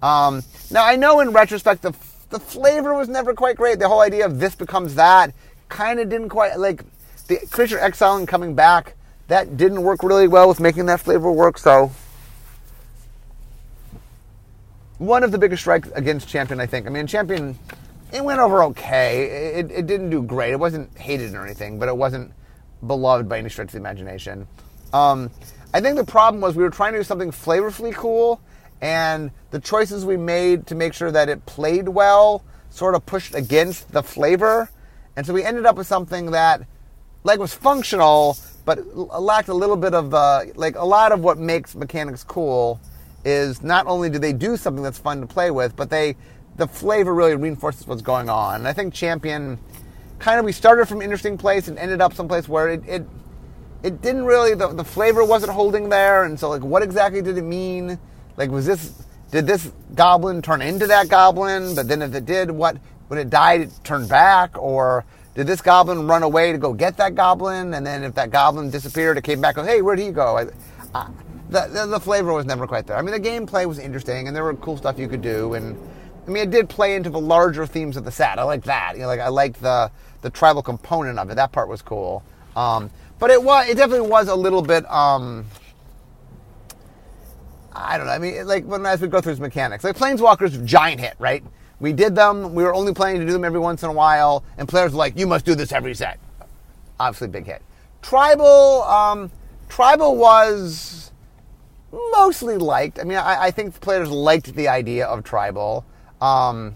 Um, 0.03 0.43
now 0.73 0.85
I 0.85 0.97
know 0.97 1.21
in 1.21 1.31
retrospect 1.31 1.83
the 1.83 1.95
the 2.33 2.41
flavor 2.41 2.95
was 2.95 3.09
never 3.09 3.35
quite 3.35 3.57
great. 3.57 3.79
The 3.79 3.89
whole 3.89 4.01
idea 4.01 4.25
of 4.27 4.41
this 4.41 4.55
becomes 4.55 4.97
that 4.97 5.33
kind 5.69 6.01
of 6.01 6.09
didn't 6.09 6.31
quite 6.31 6.59
like 6.59 6.83
the 7.29 7.39
creature 7.51 7.79
exiling 7.79 8.27
coming 8.27 8.55
back. 8.55 8.95
That 9.29 9.57
didn't 9.57 9.83
work 9.83 10.03
really 10.03 10.29
well 10.29 10.49
with 10.49 10.59
making 10.59 10.87
that 10.87 11.01
flavor 11.01 11.31
work. 11.31 11.59
So 11.59 11.93
one 14.99 15.23
of 15.23 15.31
the 15.31 15.39
biggest 15.39 15.63
strikes 15.63 15.91
against 15.95 16.29
Champion, 16.29 16.59
I 16.59 16.67
think. 16.67 16.87
I 16.87 16.91
mean, 16.91 17.07
Champion, 17.07 17.59
it 18.13 18.25
went 18.25 18.41
over 18.41 18.65
okay. 18.65 19.55
It, 19.59 19.71
it 19.71 19.87
didn't 19.87 20.11
do 20.11 20.23
great. 20.23 20.53
It 20.53 20.61
wasn't 20.61 20.97
hated 20.97 21.35
or 21.35 21.45
anything, 21.45 21.79
but 21.79 21.89
it 21.89 21.97
wasn't 21.97 22.33
beloved 22.87 23.29
by 23.29 23.39
any 23.39 23.49
stretch 23.49 23.69
of 23.69 23.73
the 23.73 23.79
imagination. 23.79 24.47
Um, 24.93 25.31
I 25.75 25.81
think 25.81 25.97
the 25.97 26.05
problem 26.05 26.41
was 26.41 26.57
we 26.57 26.65
were 26.65 26.71
trying 26.71 26.93
to 26.93 26.99
do 26.99 27.05
something 27.05 27.31
flavorfully 27.31 27.95
cool, 27.95 28.41
and 28.83 29.31
the 29.53 29.61
choices 29.61 30.05
we 30.05 30.17
made 30.17 30.67
to 30.67 30.75
make 30.75 30.93
sure 30.93 31.13
that 31.13 31.29
it 31.29 31.47
played 31.47 31.89
well 31.89 32.45
sort 32.69 32.97
of 32.97 33.07
pushed 33.07 33.35
against 33.35 33.93
the 33.93 34.03
flavor. 34.03 34.69
And 35.17 35.25
so 35.25 35.33
we 35.33 35.45
ended 35.45 35.65
up 35.65 35.77
with 35.77 35.87
something 35.87 36.33
that 36.33 36.67
like 37.23 37.39
was 37.39 37.55
functional, 37.55 38.37
but 38.65 38.85
lacked 38.97 39.49
a 39.49 39.55
little 39.55 39.77
bit 39.77 39.95
of 39.95 40.11
the 40.11 40.53
like 40.57 40.75
a 40.75 40.85
lot 40.85 41.13
of 41.13 41.21
what 41.21 41.39
makes 41.39 41.77
mechanics 41.77 42.25
cool 42.25 42.81
is 43.25 43.63
not 43.63 43.87
only 43.87 44.11
do 44.11 44.19
they 44.19 44.33
do 44.33 44.57
something 44.57 44.83
that's 44.83 44.99
fun 44.99 45.21
to 45.21 45.27
play 45.27 45.53
with, 45.53 45.77
but 45.77 45.89
they 45.89 46.17
the 46.57 46.67
flavor 46.67 47.15
really 47.15 47.37
reinforces 47.37 47.87
what's 47.87 48.03
going 48.03 48.29
on. 48.29 48.57
And 48.57 48.69
I 48.69 48.73
think 48.73 48.93
Champion 48.93 49.61
kind 50.19 50.41
of 50.41 50.45
we 50.45 50.53
started 50.53 50.87
from 50.87 50.99
an 50.99 51.05
interesting 51.05 51.39
place 51.39 51.69
and 51.69 51.79
ended 51.79 52.01
up 52.01 52.15
someplace 52.15 52.49
where 52.49 52.69
it 52.69 52.83
it, 52.89 53.07
it 53.85 54.03
didn't 54.03 54.25
really 54.25 54.55
the, 54.55 54.69
the 54.69 54.85
flavor 54.85 55.25
wasn't 55.25 55.53
holding 55.53 55.89
there 55.89 56.25
and 56.25 56.39
so 56.39 56.49
like 56.49 56.63
what 56.63 56.83
exactly 56.83 57.23
did 57.23 57.39
it 57.39 57.43
mean? 57.43 57.97
Like, 58.37 58.51
was 58.51 58.67
this 58.67 59.05
did 59.31 59.47
this 59.47 59.71
goblin 59.95 60.43
turn 60.43 60.61
into 60.61 60.87
that 60.87 61.09
goblin? 61.09 61.75
But 61.75 61.89
then 61.89 62.03
if 62.03 62.15
it 62.15 62.27
did, 62.27 62.51
what 62.51 62.77
when 63.09 63.19
it 63.19 63.31
died, 63.31 63.63
it 63.63 63.71
turned 63.83 64.09
back, 64.09 64.57
or 64.57 65.05
did 65.35 65.47
this 65.47 65.63
goblin 65.63 66.07
run 66.07 66.23
away 66.23 66.53
to 66.53 66.59
go 66.59 66.73
get 66.73 66.97
that 66.99 67.15
goblin? 67.15 67.75
And 67.75 67.87
then 67.87 68.05
if 68.05 68.15
that 68.15 68.31
goblin 68.31 68.71
disappeared, 68.71 69.17
it 69.19 69.25
came 69.25 69.41
back. 69.41 69.57
Hey, 69.57 69.83
where'd 69.83 69.99
he 69.99 70.11
go? 70.11 70.39
I, 70.39 70.47
I, 70.95 71.09
the, 71.49 71.69
the, 71.69 71.87
the 71.87 72.01
flavor 72.01 72.33
was 72.33 72.47
never 72.47 72.67
quite 72.67 72.87
there. 72.87 72.97
I 72.97 73.03
mean, 73.03 73.13
the 73.13 73.29
gameplay 73.29 73.67
was 73.67 73.79
interesting, 73.79 74.27
and 74.27 74.37
there 74.37 74.45
were 74.45 74.55
cool 74.55 74.77
stuff 74.77 74.99
you 74.99 75.09
could 75.09 75.23
do, 75.23 75.55
and 75.55 75.79
I 76.27 76.31
mean, 76.31 76.43
it 76.45 76.51
did 76.51 76.69
play 76.69 76.95
into 76.95 77.11
the 77.11 77.21
larger 77.21 77.67
themes 77.67 77.97
of 77.97 78.05
the 78.05 78.13
set. 78.13 78.39
I 78.39 78.45
like 78.45 78.65
that. 78.65 78.93
You 78.95 79.03
know, 79.03 79.07
like 79.09 79.21
I 79.21 79.29
liked 79.29 79.61
the 79.61 79.91
the 80.23 80.31
tribal 80.31 80.63
component 80.63 81.19
of 81.19 81.31
it. 81.31 81.35
That 81.35 81.53
part 81.53 81.69
was 81.69 81.83
cool. 81.83 82.23
Um, 82.55 82.91
but 83.19 83.31
it 83.31 83.43
was 83.43 83.69
it 83.69 83.77
definitely 83.77 84.09
was 84.09 84.29
a 84.29 84.35
little 84.35 84.63
bit 84.63 84.89
um, 84.91 85.47
I 87.75 87.97
don't 87.97 88.07
know. 88.07 88.13
I 88.13 88.19
mean, 88.19 88.47
like 88.47 88.65
when 88.65 88.85
as 88.85 89.01
we 89.01 89.09
go 89.09 89.21
through 89.21 89.31
his 89.31 89.41
mechanics, 89.41 89.85
like 89.85 89.97
Planeswalkers, 89.97 90.65
giant 90.65 91.01
hit, 91.01 91.15
right? 91.19 91.43
We 91.81 91.93
did 91.93 92.15
them. 92.15 92.55
We 92.55 92.63
were 92.63 92.75
only 92.75 92.95
planning 92.95 93.21
to 93.21 93.27
do 93.27 93.33
them 93.33 93.45
every 93.45 93.59
once 93.59 93.83
in 93.83 93.89
a 93.89 93.93
while, 93.93 94.45
and 94.57 94.69
players 94.69 94.93
were 94.93 94.99
like, 94.99 95.19
"You 95.19 95.27
must 95.27 95.45
do 95.45 95.55
this 95.55 95.73
every 95.73 95.95
set." 95.95 96.19
Obviously, 97.01 97.29
big 97.29 97.47
hit. 97.47 97.63
Tribal, 98.03 98.83
um, 98.83 99.31
tribal 99.69 100.17
was 100.17 101.13
mostly 102.13 102.57
liked. 102.57 102.99
I 102.99 103.05
mean, 103.05 103.19
I, 103.19 103.45
I, 103.45 103.51
think 103.51 103.79
players 103.81 104.09
liked 104.11 104.55
the 104.55 104.69
idea 104.69 105.07
of 105.07 105.25
tribal. 105.25 105.85
Um, 106.21 106.75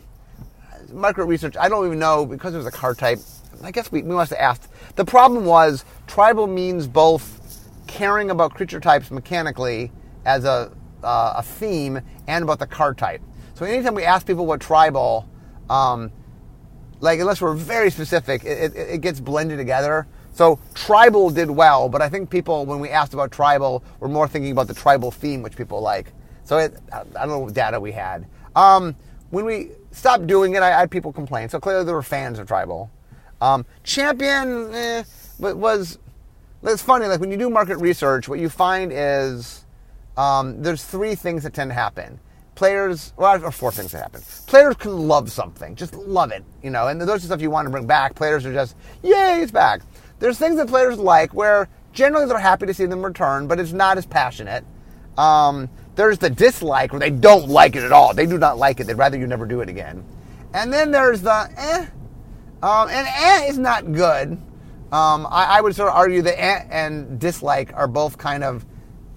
market 0.92 1.24
research, 1.24 1.56
I 1.58 1.68
don't 1.68 1.86
even 1.86 1.98
know 1.98 2.26
because 2.26 2.54
it 2.54 2.58
was 2.58 2.66
a 2.66 2.70
card 2.70 2.98
type. 2.98 3.18
I 3.62 3.70
guess 3.70 3.90
we, 3.90 4.02
we 4.02 4.14
must 4.14 4.30
have 4.30 4.38
asked. 4.38 4.68
The 4.96 5.04
problem 5.04 5.44
was 5.44 5.84
tribal 6.06 6.46
means 6.46 6.86
both 6.86 7.40
caring 7.86 8.30
about 8.30 8.54
creature 8.54 8.80
types 8.80 9.10
mechanically 9.10 9.90
as 10.24 10.44
a 10.44 10.72
uh, 11.06 11.34
a 11.36 11.42
theme 11.42 12.00
and 12.26 12.42
about 12.42 12.58
the 12.58 12.66
card 12.66 12.98
type. 12.98 13.22
So 13.54 13.64
anytime 13.64 13.94
we 13.94 14.04
ask 14.04 14.26
people 14.26 14.44
what 14.44 14.60
tribal, 14.60 15.28
um, 15.70 16.10
like 17.00 17.20
unless 17.20 17.40
we're 17.40 17.54
very 17.54 17.90
specific, 17.90 18.44
it, 18.44 18.74
it, 18.74 18.76
it, 18.76 19.00
gets 19.00 19.20
blended 19.20 19.58
together. 19.58 20.06
So 20.32 20.58
tribal 20.74 21.30
did 21.30 21.50
well, 21.50 21.88
but 21.88 22.02
I 22.02 22.08
think 22.08 22.28
people 22.28 22.66
when 22.66 22.80
we 22.80 22.90
asked 22.90 23.14
about 23.14 23.30
tribal 23.32 23.82
were 24.00 24.08
more 24.08 24.28
thinking 24.28 24.52
about 24.52 24.66
the 24.66 24.74
tribal 24.74 25.10
theme, 25.10 25.42
which 25.42 25.56
people 25.56 25.80
like. 25.80 26.12
So 26.44 26.58
it, 26.58 26.76
I 26.92 27.02
don't 27.02 27.28
know 27.28 27.38
what 27.40 27.54
data 27.54 27.80
we 27.80 27.92
had. 27.92 28.26
Um, 28.54 28.96
when 29.30 29.44
we 29.44 29.70
stopped 29.92 30.26
doing 30.26 30.54
it, 30.54 30.62
I, 30.62 30.68
I, 30.68 30.80
had 30.80 30.90
people 30.90 31.12
complain. 31.12 31.48
So 31.48 31.58
clearly 31.58 31.84
there 31.84 31.94
were 31.94 32.02
fans 32.02 32.38
of 32.38 32.46
tribal. 32.48 32.90
Um, 33.40 33.64
champion 33.84 34.74
eh, 34.74 35.04
was. 35.38 35.98
It's 36.62 36.82
funny. 36.82 37.06
Like 37.06 37.20
when 37.20 37.30
you 37.30 37.36
do 37.36 37.48
market 37.48 37.76
research, 37.78 38.28
what 38.28 38.40
you 38.40 38.48
find 38.48 38.90
is 38.92 39.65
um, 40.16 40.62
there's 40.62 40.84
three 40.84 41.14
things 41.14 41.42
that 41.42 41.54
tend 41.54 41.70
to 41.70 41.74
happen. 41.74 42.20
Players, 42.54 43.12
well, 43.16 43.44
or 43.44 43.50
four 43.50 43.70
things 43.70 43.92
that 43.92 43.98
happen. 44.02 44.22
Players 44.46 44.76
can 44.76 45.08
love 45.08 45.30
something, 45.30 45.74
just 45.74 45.94
love 45.94 46.32
it, 46.32 46.42
you 46.62 46.70
know, 46.70 46.88
and 46.88 47.00
those 47.00 47.22
are 47.22 47.26
stuff 47.26 47.42
you 47.42 47.50
want 47.50 47.66
to 47.66 47.70
bring 47.70 47.86
back. 47.86 48.14
Players 48.14 48.46
are 48.46 48.52
just, 48.52 48.76
yay, 49.02 49.40
it's 49.42 49.52
back. 49.52 49.82
There's 50.18 50.38
things 50.38 50.56
that 50.56 50.68
players 50.68 50.98
like 50.98 51.34
where 51.34 51.68
generally 51.92 52.26
they're 52.26 52.38
happy 52.38 52.66
to 52.66 52.74
see 52.74 52.86
them 52.86 53.04
return, 53.04 53.46
but 53.46 53.60
it's 53.60 53.72
not 53.72 53.98
as 53.98 54.06
passionate. 54.06 54.64
Um, 55.18 55.68
there's 55.96 56.18
the 56.18 56.30
dislike 56.30 56.92
where 56.92 57.00
they 57.00 57.10
don't 57.10 57.48
like 57.48 57.74
it 57.74 57.82
at 57.82 57.92
all. 57.92 58.14
They 58.14 58.26
do 58.26 58.38
not 58.38 58.58
like 58.58 58.80
it. 58.80 58.86
They'd 58.86 58.94
rather 58.94 59.18
you 59.18 59.26
never 59.26 59.46
do 59.46 59.60
it 59.60 59.68
again. 59.68 60.04
And 60.54 60.72
then 60.72 60.90
there's 60.90 61.22
the 61.22 61.50
eh. 61.56 61.86
Um, 62.62 62.88
and 62.88 63.06
eh 63.06 63.46
is 63.48 63.58
not 63.58 63.92
good. 63.92 64.32
Um, 64.92 65.26
I, 65.30 65.58
I, 65.58 65.60
would 65.60 65.74
sort 65.74 65.88
of 65.88 65.96
argue 65.96 66.22
that 66.22 66.40
eh 66.40 66.64
and 66.70 67.18
dislike 67.18 67.72
are 67.74 67.88
both 67.88 68.16
kind 68.16 68.44
of. 68.44 68.64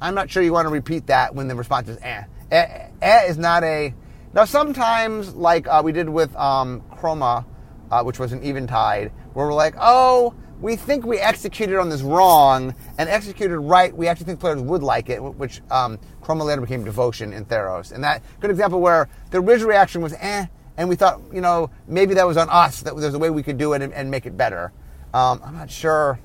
I'm 0.01 0.15
not 0.15 0.29
sure 0.29 0.41
you 0.41 0.53
want 0.53 0.67
to 0.67 0.71
repeat 0.71 1.07
that 1.07 1.35
when 1.35 1.47
the 1.47 1.55
response 1.55 1.89
is 1.89 1.97
eh. 2.01 2.23
Eh, 2.51 2.87
eh 3.01 3.25
is 3.27 3.37
not 3.37 3.63
a. 3.63 3.93
Now 4.33 4.45
sometimes, 4.45 5.33
like 5.35 5.67
uh, 5.67 5.81
we 5.83 5.91
did 5.91 6.07
with 6.07 6.35
um, 6.35 6.81
Chroma, 6.91 7.45
uh, 7.91 8.03
which 8.03 8.19
was 8.19 8.31
an 8.31 8.43
eventide, 8.43 9.11
where 9.33 9.47
we're 9.47 9.53
like, 9.53 9.75
oh, 9.79 10.33
we 10.61 10.75
think 10.75 11.05
we 11.05 11.19
executed 11.19 11.77
on 11.77 11.89
this 11.89 12.01
wrong 12.01 12.75
and 12.97 13.09
executed 13.09 13.59
right. 13.59 13.95
We 13.95 14.07
actually 14.07 14.25
think 14.25 14.39
players 14.39 14.61
would 14.61 14.83
like 14.83 15.09
it, 15.09 15.21
which 15.21 15.61
um, 15.71 15.99
Chroma 16.21 16.45
later 16.45 16.61
became 16.61 16.83
devotion 16.83 17.33
in 17.33 17.45
Theros. 17.45 17.91
And 17.91 18.03
that 18.03 18.23
good 18.39 18.51
example 18.51 18.81
where 18.81 19.09
the 19.31 19.39
original 19.39 19.69
reaction 19.69 20.01
was 20.01 20.13
eh, 20.13 20.45
and 20.77 20.87
we 20.87 20.95
thought, 20.95 21.21
you 21.33 21.41
know, 21.41 21.69
maybe 21.87 22.13
that 22.13 22.27
was 22.27 22.37
on 22.37 22.49
us 22.49 22.81
that 22.83 22.95
there's 22.95 23.13
a 23.13 23.19
way 23.19 23.29
we 23.29 23.43
could 23.43 23.57
do 23.57 23.73
it 23.73 23.81
and, 23.81 23.93
and 23.93 24.09
make 24.11 24.25
it 24.25 24.37
better. 24.37 24.71
Um, 25.13 25.41
I'm 25.43 25.55
not 25.55 25.69
sure. 25.69 26.19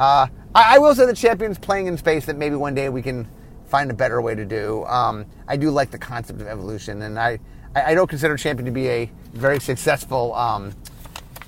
Uh, 0.00 0.26
I, 0.54 0.76
I, 0.76 0.78
will 0.78 0.94
say 0.94 1.04
the 1.04 1.14
champion's 1.14 1.58
playing 1.58 1.86
in 1.86 1.98
space 1.98 2.24
that 2.24 2.38
maybe 2.38 2.56
one 2.56 2.74
day 2.74 2.88
we 2.88 3.02
can 3.02 3.28
find 3.66 3.90
a 3.90 3.94
better 3.94 4.22
way 4.22 4.34
to 4.34 4.46
do. 4.46 4.82
Um, 4.86 5.26
I 5.46 5.58
do 5.58 5.70
like 5.70 5.90
the 5.90 5.98
concept 5.98 6.40
of 6.40 6.46
evolution, 6.46 7.02
and 7.02 7.18
I, 7.18 7.38
I, 7.74 7.92
don't 7.92 8.08
consider 8.08 8.34
champion 8.38 8.64
to 8.64 8.70
be 8.70 8.88
a 8.88 9.10
very 9.34 9.60
successful 9.60 10.34
um, 10.34 10.72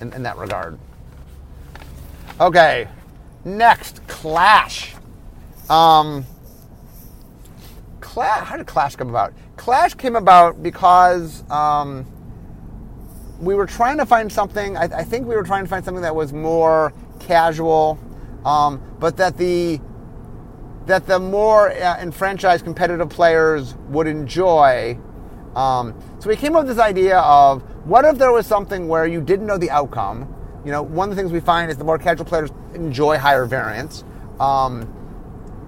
in, 0.01 0.13
in 0.13 0.21
that 0.21 0.37
regard. 0.37 0.77
Okay, 2.39 2.87
next 3.43 4.05
Clash. 4.07 4.93
Um, 5.67 6.23
Clash. 8.01 8.45
How 8.45 8.57
did 8.57 8.67
Clash 8.67 8.95
come 8.97 9.09
about? 9.09 9.33
Clash 9.57 9.95
came 9.95 10.15
about 10.15 10.61
because 10.61 11.43
um, 11.49 12.05
we 13.39 13.55
were 13.55 13.65
trying 13.65 13.97
to 13.97 14.05
find 14.05 14.31
something. 14.31 14.77
I, 14.77 14.83
I, 14.83 15.03
think 15.03 15.25
we 15.25 15.35
were 15.35 15.43
trying 15.43 15.63
to 15.63 15.69
find 15.71 15.83
something 15.83 16.03
that 16.03 16.15
was 16.15 16.33
more 16.33 16.93
casual, 17.19 17.97
um, 18.45 18.81
but 18.99 19.17
that 19.17 19.37
the 19.37 19.79
that 20.85 21.07
the 21.07 21.19
more 21.19 21.71
uh, 21.71 21.97
enfranchised 22.01 22.65
competitive 22.65 23.09
players 23.09 23.75
would 23.89 24.07
enjoy. 24.07 24.97
Um, 25.55 25.93
so 26.19 26.27
we 26.27 26.35
came 26.35 26.55
up 26.55 26.65
with 26.65 26.75
this 26.75 26.83
idea 26.83 27.19
of 27.19 27.61
what 27.87 28.03
if 28.05 28.17
there 28.17 28.31
was 28.31 28.45
something 28.45 28.87
where 28.87 29.07
you 29.07 29.21
didn't 29.21 29.45
know 29.45 29.57
the 29.57 29.69
outcome 29.69 30.27
you 30.65 30.71
know, 30.71 30.81
one 30.81 31.09
of 31.09 31.15
the 31.15 31.21
things 31.21 31.31
we 31.31 31.41
find 31.41 31.69
is 31.69 31.77
the 31.77 31.83
more 31.83 31.97
casual 31.97 32.25
players 32.25 32.49
enjoy 32.73 33.17
higher 33.17 33.45
variance. 33.45 34.03
Um, 34.39 34.87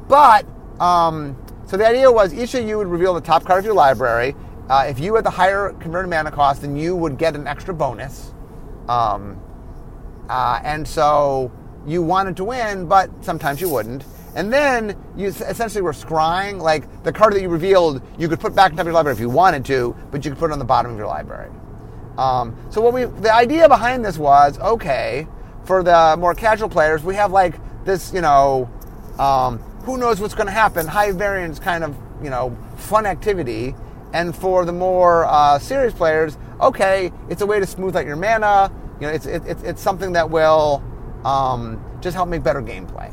but 0.08 0.46
um, 0.80 1.38
so 1.66 1.76
the 1.78 1.86
idea 1.86 2.12
was 2.12 2.34
each 2.34 2.54
of 2.54 2.68
you 2.68 2.78
would 2.78 2.88
reveal 2.88 3.14
the 3.14 3.22
top 3.22 3.44
card 3.44 3.60
of 3.60 3.66
your 3.66 3.74
library. 3.74 4.36
Uh, 4.70 4.86
if 4.88 5.00
you 5.00 5.14
had 5.16 5.26
the 5.26 5.32
higher 5.32 5.74
converted 5.80 6.10
mana 6.10 6.32
cost, 6.32 6.62
then 6.62 6.76
you 6.76 6.96
would 6.96 7.18
get 7.18 7.36
an 7.36 7.46
extra 7.46 7.74
bonus. 7.74 8.34
Um, 8.88 9.42
uh, 10.30 10.62
and 10.64 10.88
so 10.88 11.52
you 11.86 12.02
wanted 12.02 12.38
to 12.38 12.44
win, 12.44 12.88
but 12.88 13.10
sometimes 13.24 13.62
you 13.62 13.70
wouldn't. 13.70 14.04
And 14.36 14.52
then 14.52 14.98
you 15.16 15.28
essentially 15.28 15.82
were 15.82 15.94
scrying, 15.94 16.60
like 16.60 17.04
the 17.04 17.14
card 17.14 17.34
that 17.34 17.42
you 17.42 17.50
revealed, 17.50 18.02
you 18.18 18.28
could 18.28 18.40
put 18.40 18.54
back 18.54 18.72
in 18.72 18.78
top 18.78 18.82
of 18.82 18.88
your 18.88 18.94
library 18.94 19.16
if 19.16 19.22
you 19.22 19.30
wanted 19.30 19.64
to, 19.66 19.96
but 20.12 20.26
you 20.26 20.32
could 20.32 20.40
put 20.40 20.50
it 20.50 20.54
on 20.54 20.60
the 20.60 20.66
bottom 20.66 20.92
of 20.92 20.98
your 20.98 21.08
library. 21.08 21.50
Um, 22.18 22.56
so 22.70 22.82
what 22.82 22.94
we 22.94 23.06
the 23.06 23.34
idea 23.34 23.68
behind 23.68 24.06
this 24.06 24.18
was 24.18 24.58
okay 24.60 25.28
for 25.66 25.84
the 25.84 26.16
more 26.18 26.34
casual 26.34 26.70
players 26.70 27.04
we 27.04 27.16
have 27.16 27.32
like 27.32 27.56
this 27.84 28.14
you 28.14 28.22
know 28.22 28.70
um, 29.20 29.60
who 29.84 29.98
knows 29.98 30.22
what's 30.22 30.34
going 30.34 30.48
to 30.48 30.54
happen 30.54 30.88
high 30.88 31.12
variance 31.12 31.60
kind 31.60 31.84
of 31.84 31.96
you 32.24 32.30
know 32.30 32.58
fun 32.78 33.06
activity 33.06 33.76
and 34.14 34.36
for 34.36 34.64
the 34.64 34.72
more 34.72 35.26
uh, 35.26 35.60
serious 35.60 35.94
players 35.94 36.38
okay 36.62 37.12
it's 37.30 37.42
a 37.42 37.46
way 37.46 37.60
to 37.60 37.66
smooth 37.66 37.96
out 37.98 38.06
your 38.06 38.16
mana 38.16 38.72
you 39.02 39.08
know 39.08 39.14
it's 39.14 39.26
it's, 39.26 39.62
it's 39.64 39.82
something 39.82 40.14
that 40.14 40.30
will 40.30 40.82
um, 41.26 41.84
just 42.02 42.16
help 42.16 42.30
make 42.30 42.44
better 42.44 42.62
gameplay 42.62 43.12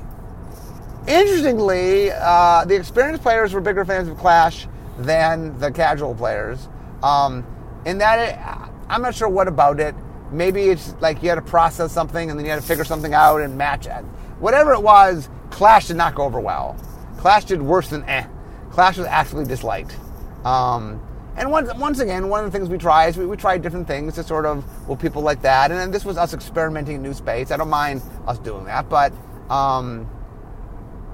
interestingly 1.09 2.11
uh, 2.13 2.65
the 2.65 2.77
experienced 2.77 3.23
players 3.23 3.53
were 3.53 3.61
bigger 3.61 3.85
fans 3.85 4.09
of 4.09 4.17
clash 4.19 4.69
than 4.99 5.59
the 5.59 5.71
casual 5.71 6.15
players 6.15 6.69
um, 7.03 7.45
in 7.85 7.99
that 7.99 8.19
it, 8.19 8.63
I'm 8.93 9.01
not 9.01 9.15
sure 9.15 9.29
what 9.29 9.49
about 9.49 9.81
it. 9.81 9.95
Maybe 10.31 10.65
it's 10.65 10.95
like 11.01 11.23
you 11.23 11.31
had 11.31 11.37
to 11.37 11.43
process 11.43 11.93
something 11.93 12.29
and 12.29 12.39
then 12.39 12.45
you 12.45 12.53
had 12.53 12.61
to 12.61 12.67
figure 12.67 12.85
something 12.85 13.15
out 13.15 13.41
and 13.41 13.57
match 13.57 13.87
it. 13.87 14.05
Whatever 14.39 14.75
it 14.75 14.83
was, 14.83 15.31
Clash 15.51 15.87
did 15.87 15.97
not 15.97 16.15
go 16.15 16.25
over 16.25 16.41
well. 16.41 16.77
Clash 17.17 17.47
did 17.47 17.63
worse 17.63 17.89
than 17.89 18.05
eh. 18.05 18.27
Clash 18.71 18.99
was 18.99 19.07
actually 19.07 19.47
disliked. 19.47 19.97
Um, 20.45 21.01
and 21.37 21.51
once, 21.51 21.73
once 21.75 21.99
again, 22.01 22.29
one 22.29 22.45
of 22.45 22.53
the 22.53 22.59
things 22.59 22.69
we 22.69 22.79
try 22.79 23.07
is 23.07 23.17
we, 23.17 23.27
we 23.27 23.37
try 23.37 23.57
different 23.59 23.87
things 23.87 24.15
to 24.15 24.23
sort 24.23 24.45
of, 24.45 24.65
well, 24.87 24.97
people 24.97 25.23
like 25.23 25.43
that. 25.43 25.71
And 25.71 25.81
then 25.81 25.91
this 25.91 26.05
was 26.05 26.17
us 26.17 26.35
experimenting 26.35 26.97
in 26.97 27.03
new 27.03 27.15
space. 27.15 27.51
I 27.51 27.57
don't 27.57 27.71
mind 27.71 28.03
us 28.27 28.39
doing 28.39 28.65
that. 28.67 28.89
But, 28.89 29.13
um, 29.49 30.09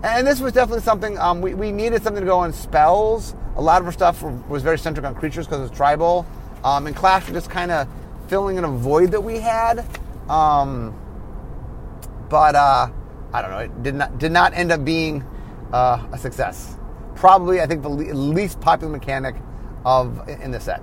and 0.02 0.26
this 0.26 0.40
was 0.40 0.52
definitely 0.52 0.82
something, 0.82 1.18
um, 1.18 1.40
we, 1.40 1.54
we 1.54 1.70
needed 1.70 2.02
something 2.02 2.22
to 2.22 2.26
go 2.26 2.38
on 2.40 2.52
spells. 2.52 3.34
A 3.56 3.62
lot 3.62 3.80
of 3.80 3.86
our 3.86 3.92
stuff 3.92 4.22
was 4.22 4.62
very 4.62 4.78
centric 4.78 5.06
on 5.06 5.14
creatures 5.14 5.46
because 5.46 5.68
it's 5.68 5.76
tribal. 5.76 6.26
Um, 6.64 6.86
and 6.86 6.96
Clash 6.96 7.26
was 7.26 7.34
just 7.34 7.50
kind 7.50 7.70
of 7.70 7.88
filling 8.28 8.56
in 8.56 8.64
a 8.64 8.68
void 8.68 9.12
that 9.12 9.20
we 9.20 9.38
had. 9.38 9.86
Um, 10.28 10.94
but 12.28 12.54
uh, 12.54 12.88
I 13.32 13.42
don't 13.42 13.50
know. 13.50 13.58
It 13.58 13.82
did 13.82 13.94
not 13.94 14.18
did 14.18 14.32
not 14.32 14.52
end 14.54 14.72
up 14.72 14.84
being 14.84 15.24
uh, 15.72 16.06
a 16.12 16.18
success. 16.18 16.76
Probably, 17.14 17.60
I 17.60 17.66
think 17.66 17.82
the 17.82 17.88
le- 17.88 18.12
least 18.14 18.60
popular 18.60 18.92
mechanic 18.92 19.34
of 19.88 20.28
in 20.28 20.50
the 20.50 20.60
set. 20.60 20.82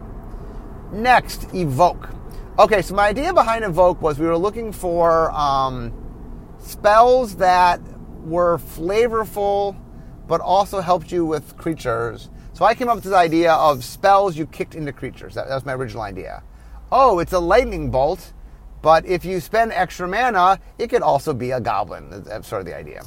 Next, 0.91 1.53
evoke. 1.53 2.09
Okay, 2.57 2.81
so 2.81 2.95
my 2.95 3.07
idea 3.07 3.33
behind 3.33 3.63
evoke 3.63 4.01
was 4.01 4.17
we 4.17 4.25
were 4.25 4.37
looking 4.37 4.71
for 4.71 5.31
um, 5.31 5.93
spells 6.59 7.35
that 7.35 7.79
were 8.23 8.57
flavorful, 8.57 9.75
but 10.27 10.41
also 10.41 10.79
helped 10.81 11.11
you 11.11 11.25
with 11.25 11.57
creatures 11.57 12.29
so 12.55 12.63
I 12.63 12.73
came 12.73 12.87
up 12.87 12.95
with 12.95 13.03
this 13.03 13.13
idea 13.13 13.51
of 13.51 13.83
spells 13.83 14.37
you 14.37 14.47
kicked 14.47 14.75
into 14.75 14.93
creatures. 14.93 15.35
That, 15.35 15.49
that 15.49 15.55
was 15.55 15.65
my 15.65 15.73
original 15.73 16.03
idea. 16.03 16.41
Oh, 16.89 17.19
it's 17.19 17.33
a 17.33 17.39
lightning 17.39 17.91
bolt, 17.91 18.31
but 18.81 19.05
if 19.05 19.25
you 19.25 19.41
spend 19.41 19.73
extra 19.73 20.07
mana, 20.07 20.61
it 20.77 20.87
could 20.87 21.01
also 21.01 21.33
be 21.33 21.51
a 21.51 21.59
goblin. 21.59 22.23
That's 22.23 22.47
sort 22.47 22.61
of 22.61 22.65
the 22.65 22.73
idea. 22.73 23.03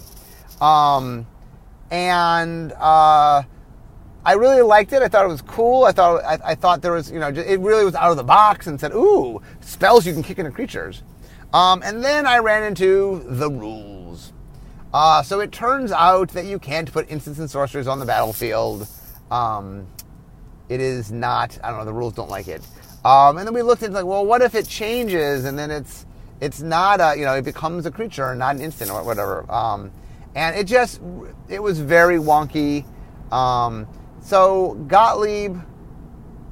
Um, 0.61 1.27
and 1.91 2.75
uh, 2.75 3.45
I 4.25 4.35
really 4.35 4.63
liked 4.63 4.93
it. 4.93 5.03
I 5.03 5.09
thought 5.09 5.25
it 5.25 5.29
was 5.29 5.43
cool. 5.43 5.85
I 5.85 5.93
thought 5.93 6.25
I, 6.25 6.39
I, 6.45 6.55
thought 6.55 6.83
there 6.83 6.93
was, 6.93 7.11
you 7.11 7.19
know, 7.19 7.29
it 7.29 7.61
really 7.61 7.85
was 7.85 7.95
out 7.95 8.11
of 8.11 8.17
the 8.17 8.25
box 8.25 8.67
and 8.67 8.79
said, 8.79 8.93
"Ooh, 8.93 9.41
spells 9.61 10.07
you 10.07 10.13
can 10.13 10.23
kick 10.23 10.39
into 10.39 10.51
creatures." 10.51 11.03
Um, 11.55 11.83
and 11.85 12.05
then 12.05 12.27
I 12.27 12.39
ran 12.39 12.63
into 12.65 13.25
the 13.27 13.51
rules. 13.51 14.33
Uh, 14.93 15.23
so 15.23 15.41
it 15.41 15.53
turns 15.53 15.93
out 15.93 16.31
that 16.31 16.47
you 16.47 16.59
can't 16.59 16.91
put 16.93 17.11
instants 17.11 17.39
and 17.39 17.51
sorceries 17.51 17.87
on 17.87 17.99
the 17.99 18.07
battlefield. 18.07 18.87
Um, 19.31 19.87
it 20.69 20.81
is 20.81 21.11
not. 21.11 21.59
I 21.63 21.71
don't 21.71 21.79
know. 21.79 21.85
The 21.85 21.93
rules 21.93 22.15
don't 22.15 22.31
like 22.31 22.49
it. 22.49 22.63
Um, 23.05 23.39
and 23.39 23.47
then 23.47 23.55
we 23.55 23.63
looked 23.63 23.83
at 23.83 23.93
like, 23.93 24.05
well, 24.05 24.27
what 24.27 24.43
if 24.43 24.55
it 24.55 24.67
changes 24.67 25.45
and 25.45 25.59
then 25.59 25.71
it's 25.71 26.05
it's 26.41 26.61
not 26.61 27.01
a 27.01 27.19
you 27.19 27.25
know 27.25 27.35
it 27.35 27.45
becomes 27.45 27.87
a 27.87 27.91
creature, 27.91 28.31
and 28.31 28.39
not 28.39 28.55
an 28.57 28.63
instant 28.63 28.91
or 28.91 29.03
whatever. 29.05 29.51
Um, 29.51 29.91
and 30.35 30.57
it 30.57 30.65
just 30.65 31.01
it 31.49 31.63
was 31.63 31.81
very 31.81 32.19
wonky. 32.19 32.85
Um, 33.33 33.87
so 34.29 34.75
Gottlieb, 34.89 35.57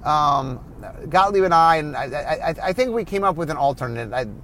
um, 0.03 0.61
Gottlieb 1.11 1.45
and 1.45 1.53
I, 1.53 1.77
and 1.77 1.95
I, 1.95 2.05
I, 2.05 2.55
I, 2.69 2.73
think 2.73 2.93
we 2.93 3.05
came 3.05 3.23
up 3.23 3.37
with 3.37 3.51
an 3.51 3.59
alternate. 3.59 4.15
I, 4.15 4.23
am 4.23 4.43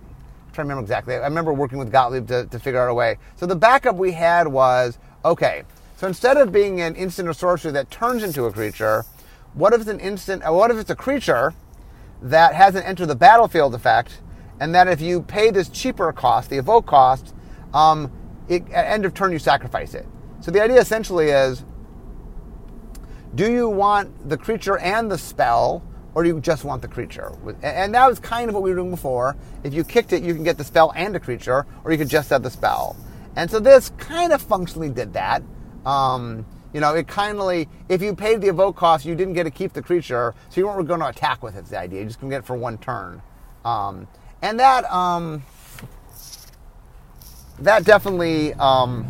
trying 0.53 0.67
to 0.67 0.69
remember 0.69 0.83
exactly. 0.83 1.15
I 1.15 1.25
remember 1.25 1.55
working 1.55 1.79
with 1.79 1.91
Gottlieb 1.91 2.29
to, 2.29 2.45
to 2.45 2.59
figure 2.59 2.79
out 2.79 2.91
a 2.91 2.95
way. 2.95 3.17
So 3.37 3.47
the 3.47 3.57
backup 3.57 3.97
we 3.97 4.13
had 4.13 4.47
was 4.47 4.99
okay. 5.25 5.63
So 5.97 6.07
instead 6.07 6.37
of 6.37 6.53
being 6.53 6.83
an 6.83 6.95
instant 6.95 7.27
or 7.27 7.33
sorcery 7.33 7.73
that 7.73 7.91
turns 7.91 8.23
into 8.23 8.45
a 8.45 8.53
creature, 8.53 9.07
what 9.55 9.73
if 9.73 9.81
it's 9.81 9.89
an 9.89 10.01
instant? 10.01 10.43
Uh, 10.47 10.53
what 10.53 10.71
if 10.71 10.77
it's 10.77 10.91
a 10.91 10.97
creature 10.97 11.55
that 12.21 12.55
hasn't 12.55 12.87
entered 12.87 13.07
the 13.07 13.17
battlefield 13.17 13.75
effect, 13.75 14.21
and 14.61 14.75
that 14.75 14.89
if 14.89 15.01
you 15.01 15.23
pay 15.23 15.51
this 15.51 15.71
cheaper 15.71 16.13
cost, 16.13 16.51
the 16.51 16.59
evoke 16.59 16.85
cost, 16.85 17.35
um, 17.73 18.13
it, 18.49 18.69
at 18.73 18.87
end 18.87 19.07
of 19.07 19.15
turn 19.15 19.33
you 19.33 19.39
sacrifice 19.39 19.95
it. 19.95 20.07
So 20.41 20.51
the 20.51 20.63
idea 20.63 20.81
essentially 20.81 21.31
is: 21.31 21.65
Do 23.35 23.51
you 23.51 23.69
want 23.69 24.29
the 24.29 24.37
creature 24.37 24.77
and 24.79 25.11
the 25.11 25.17
spell, 25.17 25.83
or 26.15 26.23
do 26.23 26.29
you 26.29 26.41
just 26.41 26.65
want 26.65 26.83
the 26.83 26.89
creature? 26.89 27.33
And 27.63 27.95
that 27.95 28.07
was 28.07 28.19
kind 28.19 28.49
of 28.49 28.55
what 28.55 28.63
we 28.63 28.71
were 28.71 28.77
doing 28.77 28.91
before. 28.91 29.37
If 29.65 29.73
you 29.73 29.85
kicked 29.85 30.13
it, 30.13 30.23
you 30.23 30.35
can 30.35 30.45
get 30.45 30.59
the 30.59 30.65
spell 30.65 30.93
and 30.95 31.15
the 31.15 31.21
creature, 31.21 31.65
or 31.85 31.93
you 31.93 31.99
could 31.99 32.11
just 32.11 32.29
have 32.31 32.43
the 32.43 32.51
spell. 32.51 32.95
And 33.35 33.51
so 33.51 33.59
this 33.59 33.91
kind 33.97 34.33
of 34.33 34.43
functionally 34.43 34.91
did 34.91 35.15
that. 35.15 35.43
Um, 35.87 36.45
you 36.75 36.81
know, 36.81 36.95
it 36.95 37.09
kindly, 37.09 37.69
if 37.89 38.03
you 38.03 38.15
paid 38.15 38.43
the 38.43 38.49
evoke 38.49 38.77
cost, 38.77 39.07
you 39.07 39.15
didn't 39.15 39.35
get 39.35 39.45
to 39.45 39.51
keep 39.51 39.73
the 39.73 39.83
creature, 39.83 40.35
so 40.51 40.61
you 40.61 40.67
weren't 40.67 40.87
going 40.87 41.01
to 41.01 41.09
attack 41.09 41.43
with 41.43 41.57
it, 41.57 41.65
the 41.67 41.79
idea. 41.79 42.01
You 42.01 42.07
just 42.07 42.21
going 42.21 42.31
to 42.31 42.35
get 42.37 42.45
it 42.45 42.47
for 42.47 42.57
one 42.57 42.77
turn. 42.79 43.23
Um, 43.65 44.07
and 44.43 44.61
that, 44.61 44.91
um, 44.93 45.43
that 47.61 47.85
definitely, 47.85 48.53
um, 48.55 49.07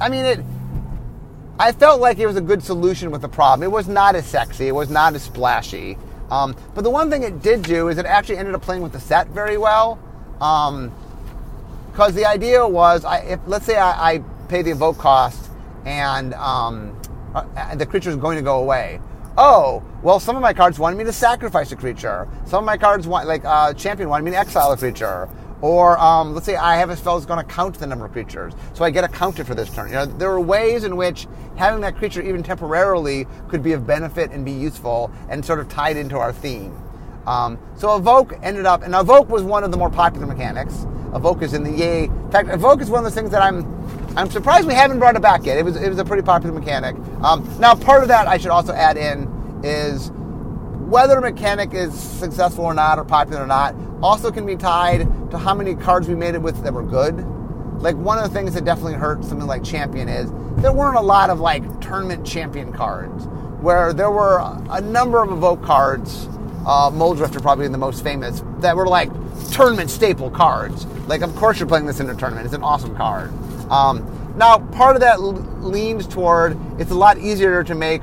I 0.00 0.08
mean, 0.08 0.24
it, 0.24 0.40
I 1.60 1.72
felt 1.72 2.00
like 2.00 2.18
it 2.18 2.26
was 2.26 2.36
a 2.36 2.40
good 2.40 2.62
solution 2.62 3.10
with 3.10 3.22
the 3.22 3.28
problem. 3.28 3.64
It 3.64 3.72
was 3.72 3.88
not 3.88 4.14
as 4.14 4.26
sexy, 4.26 4.68
it 4.68 4.74
was 4.74 4.90
not 4.90 5.14
as 5.14 5.24
splashy. 5.24 5.98
Um, 6.30 6.54
but 6.74 6.84
the 6.84 6.90
one 6.90 7.10
thing 7.10 7.24
it 7.24 7.42
did 7.42 7.62
do 7.62 7.88
is 7.88 7.98
it 7.98 8.06
actually 8.06 8.36
ended 8.36 8.54
up 8.54 8.62
playing 8.62 8.82
with 8.82 8.92
the 8.92 9.00
set 9.00 9.28
very 9.28 9.58
well. 9.58 9.98
Because 10.34 10.90
because 11.90 12.14
the 12.14 12.26
idea 12.26 12.64
was, 12.64 13.04
I, 13.04 13.18
if 13.20 13.40
let's 13.46 13.66
say 13.66 13.76
I, 13.76 14.12
I 14.12 14.18
pay 14.48 14.62
the 14.62 14.70
evoke 14.70 14.98
cost 14.98 15.50
and 15.84 16.32
um, 16.34 16.96
uh, 17.34 17.74
the 17.74 17.86
creature 17.86 18.10
is 18.10 18.16
going 18.16 18.36
to 18.36 18.42
go 18.42 18.60
away. 18.60 19.00
Oh, 19.36 19.82
well, 20.02 20.20
some 20.20 20.36
of 20.36 20.42
my 20.42 20.52
cards 20.52 20.78
wanted 20.78 20.96
me 20.96 21.04
to 21.04 21.12
sacrifice 21.12 21.72
a 21.72 21.76
creature. 21.76 22.28
Some 22.46 22.60
of 22.60 22.66
my 22.66 22.76
cards 22.76 23.08
want, 23.08 23.26
like 23.26 23.44
uh, 23.44 23.72
champion, 23.74 24.08
wanted 24.08 24.24
me 24.24 24.30
to 24.30 24.36
exile 24.36 24.70
a 24.70 24.76
creature. 24.76 25.28
Or 25.60 25.98
um, 25.98 26.34
let's 26.34 26.46
say 26.46 26.56
I 26.56 26.76
have 26.76 26.90
a 26.90 26.96
spell 26.96 27.16
that's 27.16 27.26
going 27.26 27.44
to 27.44 27.52
count 27.52 27.78
the 27.78 27.86
number 27.86 28.04
of 28.04 28.12
creatures, 28.12 28.54
so 28.74 28.84
I 28.84 28.90
get 28.90 29.02
a 29.02 29.08
counter 29.08 29.44
for 29.44 29.54
this 29.54 29.74
turn. 29.74 29.88
You 29.88 29.94
know, 29.94 30.06
there 30.06 30.30
are 30.30 30.40
ways 30.40 30.84
in 30.84 30.96
which 30.96 31.26
having 31.56 31.80
that 31.80 31.96
creature 31.96 32.22
even 32.22 32.42
temporarily 32.42 33.26
could 33.48 33.62
be 33.62 33.72
of 33.72 33.86
benefit 33.86 34.30
and 34.30 34.44
be 34.44 34.52
useful, 34.52 35.10
and 35.28 35.44
sort 35.44 35.58
of 35.58 35.68
tied 35.68 35.96
into 35.96 36.16
our 36.16 36.32
theme. 36.32 36.76
Um, 37.26 37.58
so 37.76 37.96
evoke 37.96 38.38
ended 38.42 38.66
up, 38.66 38.82
and 38.82 38.94
evoke 38.94 39.28
was 39.28 39.42
one 39.42 39.64
of 39.64 39.70
the 39.70 39.76
more 39.76 39.90
popular 39.90 40.26
mechanics. 40.26 40.86
Evoke 41.14 41.42
is 41.42 41.54
in 41.54 41.64
the 41.64 41.72
yay. 41.72 42.04
In 42.04 42.30
fact, 42.30 42.48
evoke 42.50 42.80
is 42.80 42.88
one 42.88 42.98
of 42.98 43.04
those 43.04 43.14
things 43.14 43.30
that 43.30 43.42
I'm 43.42 43.66
I'm 44.16 44.30
surprised 44.30 44.66
we 44.66 44.74
haven't 44.74 44.98
brought 44.98 45.16
it 45.16 45.22
back 45.22 45.44
yet. 45.44 45.58
It 45.58 45.64
was 45.64 45.76
it 45.76 45.88
was 45.88 45.98
a 45.98 46.04
pretty 46.04 46.22
popular 46.22 46.58
mechanic. 46.58 46.96
Um, 47.22 47.48
now, 47.58 47.74
part 47.74 48.02
of 48.02 48.08
that 48.08 48.28
I 48.28 48.38
should 48.38 48.50
also 48.50 48.72
add 48.72 48.96
in 48.96 49.28
is 49.64 50.10
whether 50.88 51.18
a 51.18 51.20
mechanic 51.20 51.74
is 51.74 51.92
successful 51.92 52.64
or 52.64 52.74
not, 52.74 52.98
or 52.98 53.04
popular 53.04 53.42
or 53.42 53.46
not, 53.46 53.74
also 54.02 54.30
can 54.30 54.46
be 54.46 54.56
tied 54.56 55.00
to 55.30 55.38
how 55.38 55.54
many 55.54 55.74
cards 55.74 56.08
we 56.08 56.14
made 56.14 56.34
it 56.34 56.42
with 56.42 56.62
that 56.62 56.72
were 56.72 56.82
good. 56.82 57.16
Like 57.80 57.96
one 57.96 58.18
of 58.18 58.24
the 58.24 58.30
things 58.30 58.54
that 58.54 58.64
definitely 58.64 58.94
hurt 58.94 59.24
something 59.24 59.46
like 59.46 59.62
Champion 59.62 60.08
is 60.08 60.30
there 60.60 60.72
weren't 60.72 60.96
a 60.96 61.02
lot 61.02 61.30
of 61.30 61.38
like 61.40 61.80
tournament 61.80 62.26
champion 62.26 62.72
cards, 62.72 63.26
where 63.60 63.92
there 63.92 64.10
were 64.10 64.38
a 64.70 64.80
number 64.80 65.22
of 65.22 65.30
evoke 65.30 65.62
cards. 65.62 66.28
Uh, 66.66 66.90
probably 67.40 67.66
the 67.68 67.78
most 67.78 68.02
famous 68.02 68.42
that 68.58 68.76
were 68.76 68.86
like 68.86 69.10
tournament 69.52 69.88
staple 69.88 70.30
cards. 70.30 70.84
Like, 71.06 71.22
of 71.22 71.34
course, 71.36 71.58
you're 71.58 71.68
playing 71.68 71.86
this 71.86 72.00
in 72.00 72.10
a 72.10 72.14
tournament. 72.14 72.44
It's 72.44 72.54
an 72.54 72.62
awesome 72.62 72.94
card. 72.94 73.32
Um, 73.70 74.34
now, 74.36 74.58
part 74.58 74.94
of 74.94 75.00
that 75.00 75.20
leans 75.20 76.06
toward 76.06 76.58
it's 76.78 76.90
a 76.90 76.94
lot 76.94 77.18
easier 77.18 77.64
to 77.64 77.74
make 77.74 78.02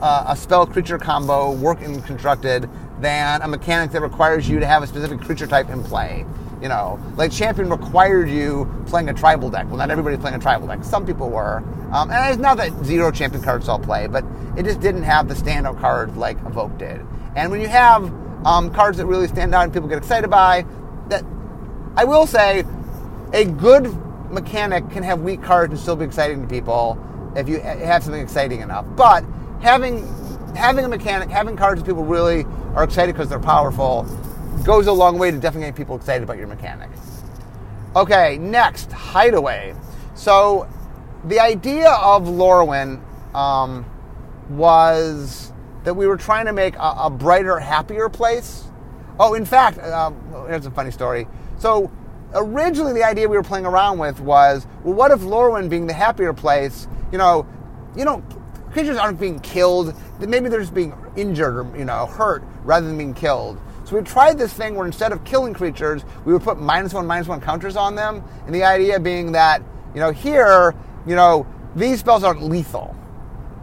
uh, 0.00 0.24
a 0.28 0.36
spell 0.36 0.66
creature 0.66 0.98
combo 0.98 1.52
work 1.52 1.80
in 1.80 2.02
constructed 2.02 2.68
than 3.04 3.42
a 3.42 3.48
mechanic 3.48 3.92
that 3.92 4.00
requires 4.00 4.48
you 4.48 4.58
to 4.60 4.66
have 4.66 4.82
a 4.82 4.86
specific 4.86 5.20
creature 5.20 5.46
type 5.46 5.68
in 5.68 5.84
play. 5.84 6.26
You 6.62 6.68
know, 6.68 6.98
like 7.16 7.30
Champion 7.30 7.68
required 7.68 8.30
you 8.30 8.66
playing 8.86 9.10
a 9.10 9.14
tribal 9.14 9.50
deck. 9.50 9.66
Well, 9.68 9.76
not 9.76 9.90
everybody's 9.90 10.20
playing 10.20 10.36
a 10.36 10.40
tribal 10.40 10.66
deck. 10.66 10.82
Some 10.82 11.04
people 11.04 11.28
were. 11.28 11.58
Um, 11.92 12.10
and 12.10 12.32
it's 12.32 12.40
not 12.40 12.56
that 12.56 12.72
zero 12.84 13.12
Champion 13.12 13.42
cards 13.42 13.68
all 13.68 13.78
play, 13.78 14.06
but 14.06 14.24
it 14.56 14.64
just 14.64 14.80
didn't 14.80 15.02
have 15.02 15.28
the 15.28 15.34
standout 15.34 15.78
cards 15.78 16.16
like 16.16 16.38
Evoke 16.46 16.78
did. 16.78 17.04
And 17.36 17.50
when 17.50 17.60
you 17.60 17.68
have 17.68 18.04
um, 18.46 18.72
cards 18.72 18.96
that 18.96 19.06
really 19.06 19.28
stand 19.28 19.54
out 19.54 19.64
and 19.64 19.72
people 19.72 19.88
get 19.88 19.98
excited 19.98 20.30
by, 20.30 20.64
that 21.08 21.22
I 21.96 22.04
will 22.04 22.26
say, 22.26 22.64
a 23.34 23.44
good 23.44 23.94
mechanic 24.30 24.90
can 24.90 25.02
have 25.02 25.20
weak 25.20 25.42
cards 25.42 25.72
and 25.72 25.80
still 25.80 25.96
be 25.96 26.06
exciting 26.06 26.40
to 26.40 26.48
people 26.48 26.98
if 27.36 27.48
you 27.48 27.60
have 27.60 28.02
something 28.02 28.22
exciting 28.22 28.60
enough. 28.60 28.86
But 28.96 29.24
having 29.60 30.08
having 30.56 30.84
a 30.84 30.88
mechanic, 30.88 31.28
having 31.30 31.56
cards 31.56 31.80
that 31.80 31.86
people 31.86 32.04
really 32.04 32.44
are 32.74 32.84
excited 32.84 33.14
because 33.14 33.28
they're 33.28 33.38
powerful, 33.38 34.02
goes 34.64 34.86
a 34.86 34.92
long 34.92 35.18
way 35.18 35.30
to 35.30 35.38
definitely 35.38 35.68
get 35.68 35.76
people 35.76 35.96
excited 35.96 36.22
about 36.22 36.38
your 36.38 36.46
mechanic. 36.46 36.90
Okay, 37.96 38.38
next, 38.38 38.90
Hideaway. 38.92 39.74
So, 40.14 40.68
the 41.24 41.40
idea 41.40 41.90
of 41.90 42.24
Lorwyn 42.24 43.00
um, 43.34 43.84
was 44.50 45.52
that 45.84 45.94
we 45.94 46.06
were 46.06 46.16
trying 46.16 46.46
to 46.46 46.52
make 46.52 46.76
a, 46.76 46.94
a 47.02 47.10
brighter, 47.10 47.58
happier 47.58 48.08
place. 48.08 48.64
Oh, 49.20 49.34
in 49.34 49.44
fact, 49.44 49.78
um, 49.78 50.16
here's 50.48 50.66
a 50.66 50.70
funny 50.70 50.90
story. 50.90 51.28
So, 51.58 51.90
originally 52.34 52.92
the 52.92 53.04
idea 53.04 53.28
we 53.28 53.36
were 53.36 53.42
playing 53.44 53.66
around 53.66 53.98
with 53.98 54.20
was, 54.20 54.66
well, 54.82 54.94
what 54.94 55.10
if 55.10 55.20
Lorwyn 55.20 55.68
being 55.68 55.86
the 55.86 55.92
happier 55.92 56.32
place, 56.32 56.88
you 57.12 57.18
know, 57.18 57.46
you 57.96 58.04
know, 58.04 58.24
creatures 58.74 58.96
aren't 58.96 59.20
being 59.20 59.38
killed. 59.38 59.94
Maybe 60.18 60.48
they're 60.48 60.60
just 60.60 60.74
being 60.74 60.92
injured 61.16 61.56
or 61.56 61.78
you 61.78 61.84
know 61.84 62.06
hurt 62.06 62.42
rather 62.64 62.86
than 62.86 62.98
being 62.98 63.14
killed. 63.14 63.58
So 63.84 63.96
we 63.96 64.02
tried 64.02 64.36
this 64.36 64.52
thing 64.52 64.74
where 64.74 64.86
instead 64.86 65.12
of 65.12 65.24
killing 65.24 65.54
creatures, 65.54 66.04
we 66.24 66.32
would 66.32 66.42
put 66.42 66.58
minus 66.58 66.92
one, 66.92 67.06
minus 67.06 67.28
one 67.28 67.40
counters 67.40 67.76
on 67.76 67.94
them. 67.94 68.24
And 68.46 68.54
the 68.54 68.64
idea 68.64 68.98
being 68.98 69.32
that 69.32 69.62
you 69.94 70.00
know 70.00 70.10
here, 70.10 70.74
you 71.06 71.14
know, 71.14 71.46
these 71.76 72.00
spells 72.00 72.24
aren't 72.24 72.42
lethal. 72.42 72.94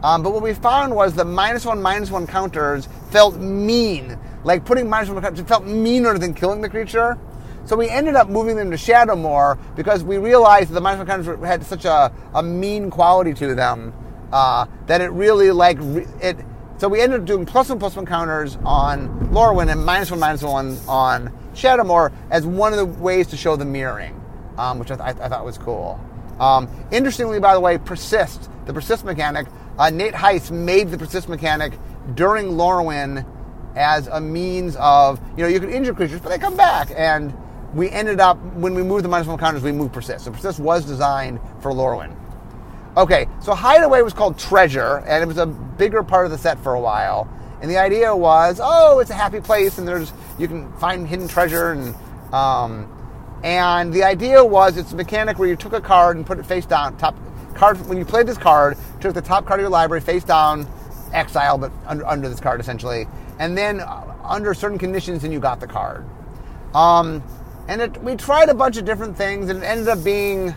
Um, 0.02 0.22
but 0.22 0.32
what 0.32 0.42
we 0.42 0.54
found 0.54 0.96
was 0.96 1.14
the 1.14 1.24
minus 1.24 1.64
one, 1.64 1.80
minus 1.80 2.10
one 2.10 2.26
counters 2.26 2.88
felt 3.10 3.36
mean. 3.36 4.18
Like 4.44 4.64
putting 4.64 4.88
minus 4.88 5.10
one 5.10 5.22
counters 5.22 5.46
felt 5.46 5.64
meaner 5.64 6.16
than 6.18 6.32
killing 6.34 6.62
the 6.62 6.70
creature. 6.70 7.18
So 7.64 7.76
we 7.76 7.88
ended 7.88 8.16
up 8.16 8.28
moving 8.28 8.56
them 8.56 8.70
to 8.72 8.76
Shadowmoor 8.76 9.76
because 9.76 10.02
we 10.02 10.16
realized 10.16 10.70
that 10.70 10.74
the 10.74 10.80
minus 10.80 10.98
one 10.98 11.06
counters 11.06 11.46
had 11.46 11.64
such 11.64 11.84
a, 11.84 12.12
a 12.34 12.42
mean 12.42 12.90
quality 12.90 13.34
to 13.34 13.54
them 13.54 13.92
uh, 14.32 14.66
that 14.86 15.00
it 15.00 15.10
really 15.10 15.50
like 15.50 15.78
it. 15.80 16.36
So 16.78 16.88
we 16.88 17.00
ended 17.00 17.20
up 17.20 17.26
doing 17.26 17.46
plus 17.46 17.68
one 17.68 17.78
plus 17.78 17.94
one 17.94 18.06
counters 18.06 18.56
on 18.64 19.28
Lorwyn 19.28 19.70
and 19.70 19.84
minus 19.84 20.10
one 20.10 20.20
minus 20.20 20.42
one 20.42 20.78
on 20.88 21.32
Shadowmoor 21.54 22.12
as 22.30 22.44
one 22.44 22.72
of 22.72 22.78
the 22.78 22.86
ways 22.86 23.28
to 23.28 23.36
show 23.36 23.56
the 23.56 23.64
mirroring, 23.64 24.20
um, 24.56 24.78
which 24.78 24.90
I, 24.90 24.96
th- 24.96 25.22
I, 25.22 25.28
thought 25.28 25.44
was 25.44 25.58
cool. 25.58 26.00
Um, 26.40 26.68
interestingly, 26.90 27.38
by 27.38 27.54
the 27.54 27.60
way, 27.60 27.78
persist 27.78 28.50
the 28.66 28.72
persist 28.72 29.04
mechanic. 29.04 29.46
Uh, 29.78 29.90
Nate 29.90 30.14
Heiss 30.14 30.50
made 30.50 30.90
the 30.90 30.98
persist 30.98 31.28
mechanic 31.28 31.72
during 32.14 32.46
Lorwyn 32.46 33.26
as 33.76 34.06
a 34.08 34.20
means 34.20 34.76
of 34.76 35.20
you 35.36 35.42
know 35.42 35.48
you 35.48 35.60
can 35.60 35.70
injure 35.70 35.94
creatures, 35.94 36.20
but 36.20 36.30
they 36.30 36.38
come 36.38 36.56
back 36.56 36.90
and 36.96 37.34
we 37.74 37.90
ended 37.90 38.20
up 38.20 38.38
when 38.54 38.74
we 38.74 38.82
moved 38.82 39.04
the 39.04 39.08
minus 39.08 39.26
one 39.26 39.38
counters, 39.38 39.62
we 39.62 39.72
moved 39.72 39.92
persist. 39.92 40.24
So 40.24 40.30
persist 40.30 40.58
was 40.58 40.84
designed 40.84 41.40
for 41.60 41.72
Lorwyn. 41.72 42.16
Okay, 42.94 43.26
so 43.40 43.54
Hideaway 43.54 44.02
was 44.02 44.12
called 44.12 44.38
Treasure, 44.38 45.02
and 45.06 45.22
it 45.22 45.26
was 45.26 45.38
a 45.38 45.46
bigger 45.46 46.02
part 46.02 46.26
of 46.26 46.30
the 46.30 46.36
set 46.36 46.58
for 46.62 46.74
a 46.74 46.80
while. 46.80 47.26
And 47.62 47.70
the 47.70 47.78
idea 47.78 48.14
was, 48.14 48.60
oh, 48.62 48.98
it's 48.98 49.10
a 49.10 49.14
happy 49.14 49.40
place, 49.40 49.78
and 49.78 49.88
there's 49.88 50.12
you 50.38 50.46
can 50.46 50.70
find 50.74 51.08
hidden 51.08 51.26
treasure, 51.26 51.72
and 51.72 51.94
um, 52.34 52.86
and 53.42 53.94
the 53.94 54.02
idea 54.04 54.44
was 54.44 54.76
it's 54.76 54.92
a 54.92 54.96
mechanic 54.96 55.38
where 55.38 55.48
you 55.48 55.56
took 55.56 55.72
a 55.72 55.80
card 55.80 56.18
and 56.18 56.26
put 56.26 56.38
it 56.38 56.44
face 56.44 56.66
down. 56.66 56.98
Top 56.98 57.16
card 57.54 57.78
when 57.88 57.96
you 57.96 58.04
played 58.04 58.26
this 58.26 58.36
card, 58.36 58.76
took 59.00 59.14
the 59.14 59.22
top 59.22 59.46
card 59.46 59.60
of 59.60 59.62
your 59.62 59.70
library 59.70 60.02
face 60.02 60.24
down, 60.24 60.66
exile, 61.14 61.56
but 61.56 61.72
under, 61.86 62.06
under 62.06 62.28
this 62.28 62.40
card 62.40 62.60
essentially, 62.60 63.06
and 63.38 63.56
then 63.56 63.80
uh, 63.80 64.14
under 64.22 64.52
certain 64.52 64.78
conditions, 64.78 65.22
then 65.22 65.32
you 65.32 65.40
got 65.40 65.60
the 65.60 65.66
card. 65.66 66.04
Um, 66.74 67.22
and 67.68 67.80
it, 67.80 68.02
we 68.02 68.16
tried 68.16 68.50
a 68.50 68.54
bunch 68.54 68.76
of 68.76 68.84
different 68.84 69.16
things, 69.16 69.48
and 69.48 69.62
it 69.62 69.64
ended 69.64 69.88
up 69.88 70.04
being 70.04 70.54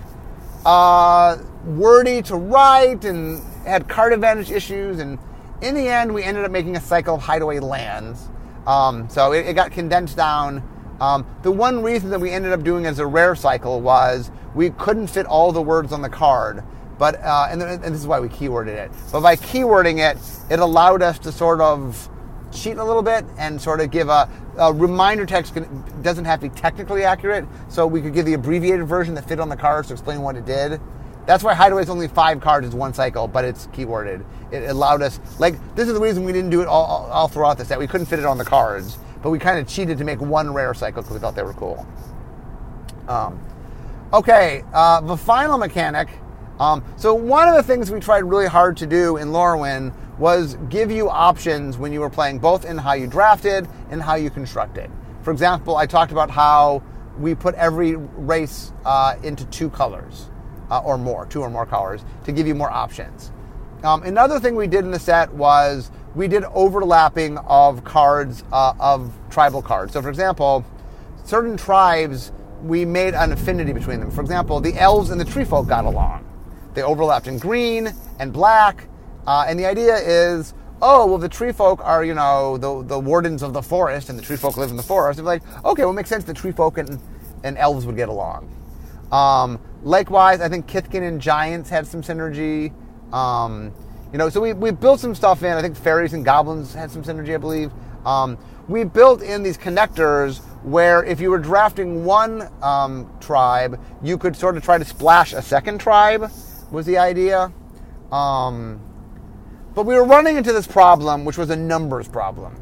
uh, 0.66 1.38
wordy 1.66 2.22
to 2.24 2.36
write 2.36 3.06
and 3.06 3.42
had 3.66 3.88
card 3.88 4.14
advantage 4.14 4.52
issues. 4.52 5.00
And 5.00 5.20
in 5.62 5.76
the 5.76 5.88
end, 5.88 6.14
we 6.14 6.24
ended 6.24 6.44
up 6.44 6.52
making 6.52 6.76
a 6.76 6.82
cycle 6.82 7.16
of 7.16 7.22
hideaway 7.22 7.60
lands. 7.60 8.30
Um, 8.68 9.08
so 9.10 9.32
it, 9.32 9.46
it, 9.46 9.54
got 9.54 9.72
condensed 9.72 10.18
down. 10.18 10.64
Um, 11.00 11.26
the 11.44 11.52
one 11.52 11.84
reason 11.84 12.10
that 12.10 12.20
we 12.20 12.32
ended 12.32 12.52
up 12.52 12.64
doing 12.64 12.86
as 12.86 13.00
a 13.00 13.06
rare 13.06 13.36
cycle 13.36 13.80
was 13.80 14.32
we 14.56 14.72
couldn't 14.72 15.08
fit 15.08 15.26
all 15.28 15.52
the 15.52 15.62
words 15.62 15.92
on 15.92 16.02
the 16.02 16.10
card. 16.10 16.64
But 16.98 17.22
uh, 17.22 17.48
and, 17.50 17.62
and 17.62 17.84
this 17.84 18.02
is 18.02 18.08
why 18.08 18.20
we 18.20 18.30
keyworded 18.30 18.70
it. 18.70 18.92
But 19.12 19.22
by 19.22 19.36
keywording 19.36 20.00
it, 20.00 20.18
it 20.50 20.60
allowed 20.60 21.02
us 21.02 21.20
to 21.20 21.32
sort 21.32 21.60
of 21.60 22.10
cheat 22.56 22.78
a 22.78 22.84
little 22.84 23.04
bit 23.04 23.26
and 23.38 23.62
sort 23.62 23.82
of 23.82 23.92
give 23.92 24.10
a, 24.10 24.30
a 24.58 24.74
reminder 24.74 25.26
text 25.26 25.54
can, 25.54 25.84
doesn't 26.02 26.26
have 26.26 26.40
to 26.42 26.50
be 26.50 26.56
technically 26.56 27.04
accurate, 27.04 27.46
so 27.70 27.86
we 27.86 28.02
could 28.02 28.14
give 28.14 28.26
the 28.26 28.34
abbreviated 28.34 28.88
version 28.88 29.14
that 29.16 29.28
fit 29.28 29.40
on 29.40 29.50
the 29.50 29.56
cards 29.56 29.90
to 29.90 29.94
explain 29.94 30.22
what 30.22 30.36
it 30.36 30.46
did. 30.46 30.80
That's 31.26 31.44
why 31.44 31.56
Hideaway 31.56 31.82
is 31.82 31.90
only 31.90 32.08
five 32.08 32.40
cards 32.40 32.68
is 32.68 32.76
one 32.76 32.94
cycle, 32.94 33.28
but 33.28 33.46
it's 33.46 33.68
keyworded. 33.68 34.24
It 34.52 34.70
allowed 34.70 35.02
us, 35.02 35.20
like, 35.40 35.56
this 35.76 35.88
is 35.88 35.94
the 35.96 36.00
reason 36.00 36.24
we 36.24 36.32
didn't 36.32 36.52
do 36.52 36.62
it 36.62 36.68
all, 36.68 36.86
all, 36.86 37.06
all 37.12 37.28
throughout 37.28 37.58
the 37.58 37.66
set. 37.66 37.80
We 37.80 37.88
couldn't 37.88 38.06
fit 38.06 38.20
it 38.20 38.26
on 38.26 38.38
the 38.38 38.46
cards, 38.46 39.00
but 39.24 39.32
we 39.32 39.40
kind 39.40 39.58
of 39.58 39.68
cheated 39.68 39.98
to 39.98 40.04
make 40.04 40.22
one 40.22 40.54
rare 40.54 40.74
cycle 40.74 41.02
because 41.02 41.16
we 41.16 41.20
thought 41.20 41.36
they 41.36 41.44
were 41.44 41.54
cool. 41.54 41.86
Um, 43.08 43.40
okay, 44.14 44.64
uh, 44.72 45.02
the 45.02 45.18
final 45.18 45.58
mechanic. 45.58 46.10
Um, 46.60 46.84
so 46.96 47.14
one 47.14 47.50
of 47.50 47.56
the 47.56 47.64
things 47.64 47.92
we 47.92 48.00
tried 48.00 48.24
really 48.24 48.48
hard 48.48 48.78
to 48.78 48.88
do 48.88 49.18
in 49.18 49.30
Lorwyn 49.30 49.94
was 50.18 50.56
give 50.70 50.92
you 50.92 51.10
options 51.10 51.78
when 51.78 51.92
you 51.92 52.00
were 52.00 52.10
playing, 52.10 52.40
both 52.40 52.66
in 52.66 52.78
how 52.78 52.94
you 52.94 53.08
drafted 53.08 53.68
and 53.90 54.02
how 54.02 54.16
you 54.16 54.30
constructed. 54.30 54.90
For 55.22 55.32
example, 55.32 55.76
I 55.76 55.86
talked 55.86 56.12
about 56.12 56.30
how 56.30 56.84
we 57.18 57.36
put 57.36 57.56
every 57.56 57.96
race 57.96 58.72
uh, 58.86 59.16
into 59.24 59.46
two 59.46 59.70
colors 59.70 60.30
uh, 60.70 60.80
or 60.80 60.98
more, 60.98 61.26
two 61.26 61.42
or 61.42 61.50
more 61.50 61.66
colors, 61.66 62.04
to 62.26 62.32
give 62.32 62.48
you 62.48 62.56
more 62.56 62.72
options. 62.72 63.32
Um, 63.84 64.04
another 64.04 64.40
thing 64.40 64.56
we 64.56 64.68
did 64.68 64.86
in 64.86 64.92
the 64.92 65.00
set 65.00 65.32
was 65.34 65.92
we 66.16 66.28
did 66.28 66.44
overlapping 66.54 67.38
of 67.40 67.84
cards 67.84 68.44
uh, 68.52 68.74
of 68.80 69.14
tribal 69.30 69.62
cards. 69.62 69.94
So, 69.94 70.02
for 70.02 70.10
example, 70.10 70.66
certain 71.24 71.58
tribes 71.58 72.32
we 72.64 72.86
made 72.86 73.14
an 73.14 73.32
affinity 73.32 73.74
between 73.74 74.00
them. 74.00 74.10
For 74.10 74.22
example, 74.22 74.60
the 74.60 74.74
elves 74.80 75.12
and 75.12 75.20
the 75.20 75.26
tree 75.26 75.44
folk 75.44 75.68
got 75.68 75.86
along. 75.86 76.26
They 76.74 76.82
overlapped 76.82 77.28
in 77.28 77.38
green 77.38 77.94
and 78.20 78.34
black, 78.34 78.88
uh, 79.28 79.46
and 79.48 79.60
the 79.60 79.66
idea 79.66 79.96
is, 79.96 80.54
oh, 80.82 81.06
well, 81.08 81.18
the 81.18 81.30
tree 81.30 81.52
folk 81.52 81.80
are, 81.84 82.04
you 82.04 82.14
know, 82.14 82.58
the, 82.58 82.84
the 82.84 83.00
wardens 83.00 83.42
of 83.44 83.54
the 83.54 83.62
forest, 83.62 84.10
and 84.10 84.18
the 84.18 84.24
tree 84.24 84.38
folk 84.38 84.58
live 84.58 84.70
in 84.70 84.78
the 84.78 84.84
forest. 84.84 85.20
And 85.20 85.26
like, 85.26 85.44
okay, 85.66 85.84
well, 85.84 85.92
it 85.92 85.96
makes 85.96 86.10
sense 86.10 86.24
the 86.24 86.34
tree 86.34 86.52
folk 86.52 86.78
and, 86.78 87.00
and 87.44 87.58
elves 87.58 87.86
would 87.86 87.96
get 87.96 88.10
along. 88.10 88.52
Um, 89.12 89.60
likewise, 89.84 90.42
I 90.42 90.50
think 90.50 90.68
Kithkin 90.68 91.08
and 91.08 91.22
Giants 91.22 91.70
had 91.70 91.88
some 91.88 92.02
synergy. 92.02 92.74
Um, 93.14 93.74
you 94.12 94.18
know, 94.18 94.30
so 94.30 94.42
we, 94.42 94.54
we 94.54 94.72
built 94.72 95.00
some 95.00 95.16
stuff 95.16 95.44
in. 95.44 95.54
I 95.54 95.62
think 95.62 95.76
Fairies 95.76 96.14
and 96.14 96.24
Goblins 96.24 96.74
had 96.74 96.92
some 96.92 97.04
synergy, 97.04 97.36
I 97.36 97.38
believe. 97.38 97.72
Um, 98.06 98.38
we 98.68 98.84
built 98.84 99.22
in 99.22 99.44
these 99.44 99.58
connectors 99.58 100.44
where 100.64 101.04
if 101.04 101.20
you 101.20 101.30
were 101.30 101.38
drafting 101.38 102.04
one 102.04 102.50
um, 102.64 103.10
tribe, 103.20 103.80
you 104.02 104.18
could 104.18 104.36
sort 104.36 104.58
of 104.58 104.64
try 104.64 104.78
to 104.78 104.86
splash 104.86 105.34
a 105.34 105.42
second 105.42 105.80
tribe, 105.80 106.32
was 106.72 106.86
the 106.86 106.98
idea. 106.98 107.52
Um, 108.12 108.82
but 109.76 109.86
we 109.86 109.96
were 109.96 110.06
running 110.06 110.38
into 110.38 110.54
this 110.54 110.66
problem, 110.66 111.26
which 111.26 111.38
was 111.38 111.50
a 111.50 111.56
numbers 111.56 112.08
problem, 112.08 112.56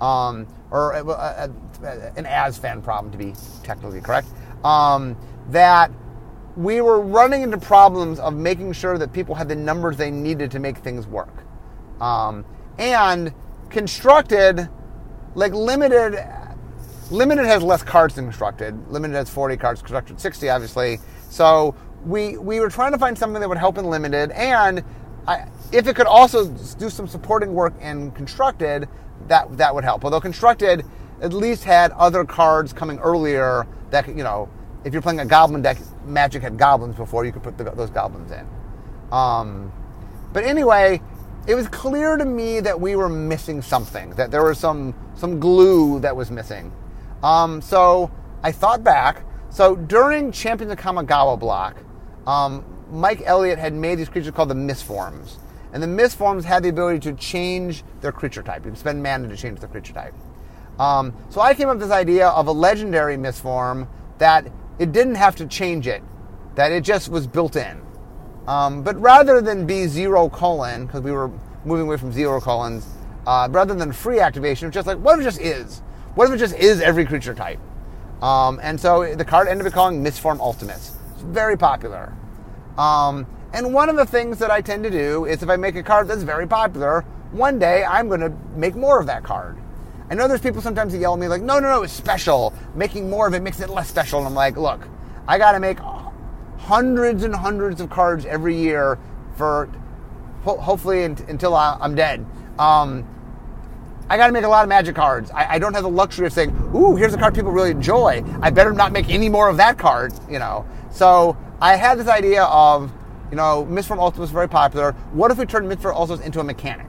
um, 0.00 0.46
or 0.70 0.92
a, 0.92 1.06
a, 1.06 1.50
a, 1.82 2.12
an 2.16 2.24
ASFAN 2.24 2.82
problem 2.82 3.12
to 3.12 3.18
be 3.18 3.34
technically 3.62 4.00
correct. 4.00 4.28
Um, 4.64 5.16
that 5.50 5.90
we 6.56 6.80
were 6.80 7.00
running 7.00 7.42
into 7.42 7.56
problems 7.56 8.18
of 8.18 8.34
making 8.34 8.72
sure 8.72 8.98
that 8.98 9.12
people 9.12 9.34
had 9.34 9.48
the 9.48 9.54
numbers 9.54 9.96
they 9.96 10.10
needed 10.10 10.50
to 10.50 10.58
make 10.58 10.78
things 10.78 11.06
work. 11.06 11.44
Um, 12.00 12.44
and 12.78 13.32
constructed, 13.70 14.68
like 15.34 15.52
limited, 15.52 16.22
limited 17.10 17.46
has 17.46 17.62
less 17.62 17.82
cards 17.82 18.16
than 18.16 18.24
constructed. 18.24 18.88
Limited 18.88 19.14
has 19.14 19.30
40 19.30 19.56
cards, 19.56 19.80
constructed 19.80 20.20
60, 20.20 20.48
obviously. 20.48 20.98
So 21.30 21.74
we 22.04 22.36
we 22.38 22.60
were 22.60 22.70
trying 22.70 22.92
to 22.92 22.98
find 22.98 23.16
something 23.16 23.40
that 23.40 23.48
would 23.48 23.58
help 23.58 23.78
in 23.78 23.84
limited, 23.84 24.30
and 24.32 24.82
I, 25.26 25.48
if 25.72 25.86
it 25.86 25.96
could 25.96 26.06
also 26.06 26.48
do 26.78 26.90
some 26.90 27.06
supporting 27.06 27.54
work 27.54 27.74
in 27.80 28.10
constructed, 28.12 28.88
that 29.28 29.56
that 29.58 29.74
would 29.74 29.84
help. 29.84 30.04
Although 30.04 30.20
constructed 30.20 30.84
at 31.20 31.32
least 31.32 31.64
had 31.64 31.92
other 31.92 32.24
cards 32.24 32.72
coming 32.72 32.98
earlier 32.98 33.66
that 33.90 34.08
you 34.08 34.24
know 34.24 34.48
if 34.84 34.92
you're 34.92 35.02
playing 35.02 35.20
a 35.20 35.26
goblin 35.26 35.62
deck, 35.62 35.78
Magic 36.04 36.42
had 36.42 36.56
goblins 36.56 36.96
before 36.96 37.24
you 37.24 37.32
could 37.32 37.42
put 37.42 37.58
the, 37.58 37.64
those 37.64 37.90
goblins 37.90 38.30
in. 38.30 38.46
Um, 39.12 39.72
but 40.32 40.44
anyway, 40.44 41.02
it 41.46 41.54
was 41.54 41.68
clear 41.68 42.16
to 42.16 42.24
me 42.24 42.60
that 42.60 42.80
we 42.80 42.96
were 42.96 43.08
missing 43.08 43.60
something, 43.60 44.10
that 44.10 44.30
there 44.30 44.42
was 44.42 44.58
some 44.58 44.94
some 45.14 45.38
glue 45.38 46.00
that 46.00 46.14
was 46.14 46.30
missing. 46.30 46.72
Um, 47.22 47.60
so 47.60 48.10
I 48.42 48.52
thought 48.52 48.82
back. 48.82 49.24
So 49.50 49.76
during 49.76 50.32
Champions 50.32 50.72
of 50.72 50.78
Kamigawa 50.78 51.38
block, 51.38 51.76
um, 52.26 52.64
Mike 52.90 53.22
Elliott 53.24 53.58
had 53.58 53.74
made 53.74 53.96
these 53.96 54.08
creatures 54.08 54.32
called 54.32 54.50
the 54.50 54.54
Mistforms. 54.54 55.36
And 55.72 55.82
the 55.82 55.86
Mistforms 55.86 56.44
had 56.44 56.62
the 56.62 56.68
ability 56.68 56.98
to 57.00 57.12
change 57.14 57.84
their 58.00 58.12
creature 58.12 58.42
type. 58.42 58.64
You 58.64 58.72
can 58.72 58.76
spend 58.76 59.02
mana 59.02 59.28
to 59.28 59.36
change 59.36 59.60
their 59.60 59.68
creature 59.68 59.92
type. 59.92 60.14
Um, 60.78 61.14
so 61.28 61.40
I 61.40 61.54
came 61.54 61.68
up 61.68 61.76
with 61.76 61.88
this 61.88 61.94
idea 61.94 62.28
of 62.28 62.46
a 62.46 62.52
legendary 62.52 63.16
Mistform 63.16 63.86
that 64.18 64.50
it 64.78 64.92
didn't 64.92 65.16
have 65.16 65.36
to 65.36 65.46
change 65.46 65.86
it, 65.86 66.02
that 66.54 66.72
it 66.72 66.82
just 66.82 67.08
was 67.08 67.26
built 67.26 67.54
in. 67.54 67.80
Um, 68.48 68.82
but 68.82 69.00
rather 69.00 69.40
than 69.40 69.66
be 69.66 69.86
zero 69.86 70.28
colon, 70.28 70.86
because 70.86 71.02
we 71.02 71.12
were 71.12 71.30
moving 71.64 71.86
away 71.86 71.98
from 71.98 72.12
zero 72.12 72.40
colons, 72.40 72.86
uh, 73.26 73.46
rather 73.50 73.74
than 73.74 73.92
free 73.92 74.20
activation, 74.20 74.68
it's 74.68 74.74
just 74.74 74.86
like, 74.86 74.98
what 74.98 75.14
if 75.14 75.20
it 75.20 75.24
just 75.24 75.40
is? 75.40 75.82
What 76.14 76.28
if 76.28 76.34
it 76.34 76.38
just 76.38 76.56
is 76.56 76.80
every 76.80 77.04
creature 77.04 77.34
type? 77.34 77.60
Um, 78.22 78.58
and 78.62 78.80
so 78.80 79.14
the 79.14 79.24
card 79.24 79.46
ended 79.48 79.66
up 79.66 79.72
calling 79.72 80.02
Mistform 80.02 80.40
Ultimus. 80.40 80.96
It's 81.12 81.22
very 81.22 81.56
popular. 81.56 82.12
Um, 82.78 83.26
and 83.52 83.74
one 83.74 83.88
of 83.88 83.96
the 83.96 84.06
things 84.06 84.38
that 84.38 84.50
I 84.50 84.60
tend 84.60 84.84
to 84.84 84.90
do 84.90 85.24
is 85.24 85.42
if 85.42 85.48
I 85.48 85.56
make 85.56 85.76
a 85.76 85.82
card 85.82 86.08
that's 86.08 86.22
very 86.22 86.46
popular, 86.46 87.02
one 87.32 87.58
day 87.58 87.84
I'm 87.84 88.08
going 88.08 88.20
to 88.20 88.32
make 88.54 88.74
more 88.74 89.00
of 89.00 89.06
that 89.06 89.22
card. 89.22 89.56
I 90.10 90.14
know 90.14 90.26
there's 90.26 90.40
people 90.40 90.60
sometimes 90.60 90.92
that 90.92 90.98
yell 90.98 91.14
at 91.14 91.20
me 91.20 91.28
like, 91.28 91.42
no, 91.42 91.58
no, 91.60 91.68
no, 91.68 91.82
it's 91.82 91.92
special. 91.92 92.52
Making 92.74 93.08
more 93.08 93.28
of 93.28 93.34
it 93.34 93.42
makes 93.42 93.60
it 93.60 93.70
less 93.70 93.88
special. 93.88 94.18
And 94.18 94.26
I'm 94.26 94.34
like, 94.34 94.56
look, 94.56 94.80
I 95.28 95.38
got 95.38 95.52
to 95.52 95.60
make 95.60 95.78
hundreds 96.58 97.22
and 97.22 97.34
hundreds 97.34 97.80
of 97.80 97.90
cards 97.90 98.26
every 98.26 98.56
year 98.56 98.98
for 99.36 99.70
ho- 100.42 100.56
hopefully 100.56 101.04
until 101.04 101.54
I'm 101.54 101.94
dead. 101.94 102.26
Um, 102.58 103.06
I 104.08 104.16
got 104.16 104.26
to 104.26 104.32
make 104.32 104.44
a 104.44 104.48
lot 104.48 104.64
of 104.64 104.68
magic 104.68 104.96
cards. 104.96 105.30
I, 105.30 105.54
I, 105.54 105.58
don't 105.60 105.72
have 105.72 105.84
the 105.84 105.88
luxury 105.88 106.26
of 106.26 106.32
saying, 106.32 106.50
ooh, 106.74 106.96
here's 106.96 107.14
a 107.14 107.16
card 107.16 107.32
people 107.32 107.52
really 107.52 107.70
enjoy. 107.70 108.24
I 108.42 108.50
better 108.50 108.72
not 108.72 108.90
make 108.90 109.08
any 109.08 109.28
more 109.28 109.48
of 109.48 109.56
that 109.58 109.78
card, 109.78 110.12
you 110.28 110.40
know. 110.40 110.66
So 110.90 111.36
I 111.60 111.76
had 111.76 111.98
this 111.98 112.08
idea 112.08 112.44
of, 112.44 112.92
you 113.30 113.36
know, 113.36 113.66
Mistform 113.68 113.98
Ultimus 113.98 114.18
was 114.18 114.30
very 114.30 114.48
popular. 114.48 114.92
What 115.12 115.30
if 115.30 115.38
we 115.38 115.44
turned 115.44 115.70
Mistform 115.70 115.94
Ultimus 115.94 116.20
into 116.20 116.40
a 116.40 116.44
mechanic? 116.44 116.86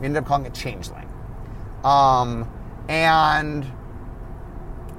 We 0.00 0.06
ended 0.06 0.22
up 0.22 0.28
calling 0.28 0.46
it 0.46 0.54
Changeling. 0.54 1.08
Um, 1.84 2.50
and 2.88 3.64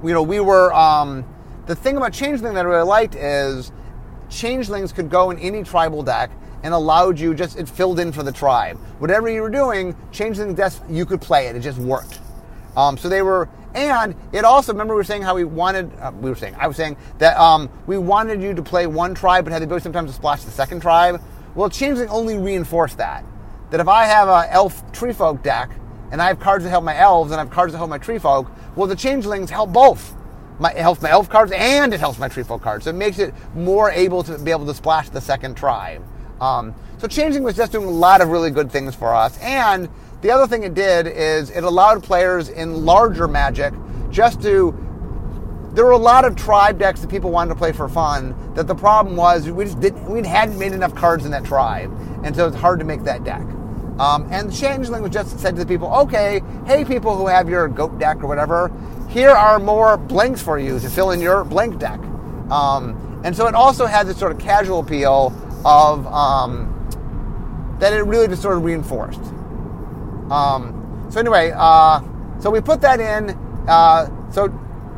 you 0.03 0.13
know 0.13 0.23
we 0.23 0.39
were 0.39 0.73
um, 0.73 1.25
the 1.65 1.75
thing 1.75 1.97
about 1.97 2.13
changeling 2.13 2.53
that 2.53 2.65
I 2.65 2.69
really 2.69 2.83
liked 2.83 3.15
is 3.15 3.71
changelings 4.29 4.93
could 4.93 5.09
go 5.09 5.31
in 5.31 5.39
any 5.39 5.63
tribal 5.63 6.03
deck 6.03 6.31
and 6.63 6.73
allowed 6.73 7.19
you 7.19 7.33
just 7.33 7.57
it 7.57 7.67
filled 7.67 7.99
in 7.99 8.11
for 8.11 8.23
the 8.23 8.31
tribe. 8.31 8.77
Whatever 8.99 9.29
you 9.29 9.41
were 9.41 9.49
doing, 9.49 9.95
changeling 10.11 10.53
death 10.53 10.81
you 10.89 11.05
could 11.05 11.21
play 11.21 11.47
it. 11.47 11.55
It 11.55 11.61
just 11.61 11.79
worked. 11.79 12.19
Um, 12.77 12.97
so 12.97 13.09
they 13.09 13.21
were, 13.21 13.49
and 13.73 14.15
it 14.31 14.45
also 14.45 14.71
remember 14.73 14.93
we 14.93 14.99
were 14.99 15.03
saying 15.03 15.21
how 15.21 15.35
we 15.35 15.43
wanted. 15.43 15.91
Uh, 15.99 16.11
we 16.19 16.29
were 16.29 16.35
saying 16.35 16.55
I 16.57 16.67
was 16.67 16.77
saying 16.77 16.97
that 17.19 17.37
um, 17.37 17.69
we 17.87 17.97
wanted 17.97 18.41
you 18.41 18.53
to 18.53 18.61
play 18.61 18.87
one 18.87 19.13
tribe, 19.13 19.45
but 19.45 19.53
had 19.53 19.61
the 19.61 19.65
ability 19.65 19.83
sometimes 19.83 20.09
to 20.09 20.15
splash 20.15 20.43
the 20.43 20.51
second 20.51 20.81
tribe. 20.81 21.21
Well, 21.55 21.69
changeling 21.69 22.09
only 22.09 22.37
reinforced 22.37 22.97
that. 22.97 23.23
That 23.71 23.79
if 23.79 23.87
I 23.87 24.05
have 24.05 24.27
a 24.27 24.51
elf 24.51 24.91
treefolk 24.91 25.43
deck 25.43 25.71
and 26.11 26.21
I 26.21 26.27
have 26.27 26.39
cards 26.39 26.63
that 26.63 26.71
help 26.71 26.83
my 26.83 26.97
elves, 26.97 27.31
and 27.31 27.39
I 27.39 27.43
have 27.43 27.53
cards 27.53 27.73
that 27.73 27.77
help 27.77 27.89
my 27.89 27.97
tree 27.97 28.17
folk. 28.17 28.49
Well, 28.75 28.87
the 28.87 28.95
changelings 28.95 29.49
help 29.49 29.71
both. 29.71 30.15
My, 30.59 30.71
it 30.71 30.79
helps 30.79 31.01
my 31.01 31.09
elf 31.09 31.29
cards 31.29 31.51
and 31.53 31.93
it 31.93 31.99
helps 31.99 32.19
my 32.19 32.27
tree 32.27 32.43
folk 32.43 32.61
cards. 32.61 32.83
So 32.83 32.89
it 32.89 32.95
makes 32.95 33.19
it 33.19 33.33
more 33.55 33.91
able 33.91 34.23
to 34.23 34.37
be 34.37 34.51
able 34.51 34.65
to 34.65 34.73
splash 34.73 35.09
the 35.09 35.21
second 35.21 35.55
tribe. 35.55 36.03
Um, 36.41 36.75
so 36.97 37.07
changeling 37.07 37.43
was 37.43 37.55
just 37.55 37.71
doing 37.71 37.85
a 37.85 37.91
lot 37.91 38.21
of 38.21 38.29
really 38.29 38.51
good 38.51 38.71
things 38.71 38.95
for 38.95 39.15
us. 39.15 39.37
And 39.39 39.87
the 40.21 40.31
other 40.31 40.47
thing 40.47 40.63
it 40.63 40.73
did 40.73 41.07
is 41.07 41.49
it 41.49 41.63
allowed 41.63 42.03
players 42.03 42.49
in 42.49 42.85
larger 42.85 43.27
Magic 43.27 43.73
just 44.09 44.41
to. 44.43 44.75
There 45.73 45.85
were 45.85 45.91
a 45.91 45.97
lot 45.97 46.25
of 46.25 46.35
tribe 46.35 46.79
decks 46.79 46.99
that 47.01 47.11
people 47.11 47.29
wanted 47.29 47.49
to 47.49 47.55
play 47.55 47.71
for 47.71 47.87
fun. 47.87 48.35
That 48.55 48.67
the 48.67 48.75
problem 48.75 49.15
was 49.15 49.49
we 49.49 49.65
just 49.65 49.79
didn't 49.79 50.03
we 50.09 50.27
hadn't 50.27 50.57
made 50.57 50.73
enough 50.73 50.95
cards 50.95 51.25
in 51.25 51.31
that 51.31 51.45
tribe, 51.45 51.91
and 52.23 52.35
so 52.35 52.47
it's 52.47 52.57
hard 52.57 52.79
to 52.79 52.85
make 52.85 53.03
that 53.03 53.23
deck. 53.23 53.43
Um, 53.99 54.27
and 54.31 54.49
the 54.49 54.55
changeling 54.55 55.03
was 55.03 55.11
just 55.11 55.37
said 55.39 55.55
to 55.57 55.61
the 55.61 55.67
people, 55.67 55.93
okay, 55.93 56.41
hey, 56.65 56.85
people 56.85 57.17
who 57.17 57.27
have 57.27 57.49
your 57.49 57.67
goat 57.67 57.99
deck 57.99 58.23
or 58.23 58.27
whatever, 58.27 58.71
here 59.09 59.31
are 59.31 59.59
more 59.59 59.97
blanks 59.97 60.41
for 60.41 60.57
you 60.57 60.79
to 60.79 60.89
fill 60.89 61.11
in 61.11 61.19
your 61.19 61.43
blank 61.43 61.79
deck. 61.79 61.99
Um, 62.49 63.21
and 63.25 63.35
so 63.35 63.45
it 63.47 63.55
also 63.55 63.85
had 63.85 64.07
this 64.07 64.17
sort 64.17 64.31
of 64.31 64.39
casual 64.39 64.79
appeal 64.79 65.33
of 65.65 66.07
um, 66.07 67.77
that 67.79 67.91
it 67.91 68.03
really 68.03 68.29
just 68.29 68.41
sort 68.41 68.55
of 68.55 68.63
reinforced. 68.63 69.19
Um, 70.31 71.07
so 71.09 71.19
anyway, 71.19 71.51
uh, 71.55 72.01
so 72.39 72.49
we 72.49 72.61
put 72.61 72.81
that 72.81 72.99
in. 72.99 73.31
Uh, 73.67 74.31
so 74.31 74.45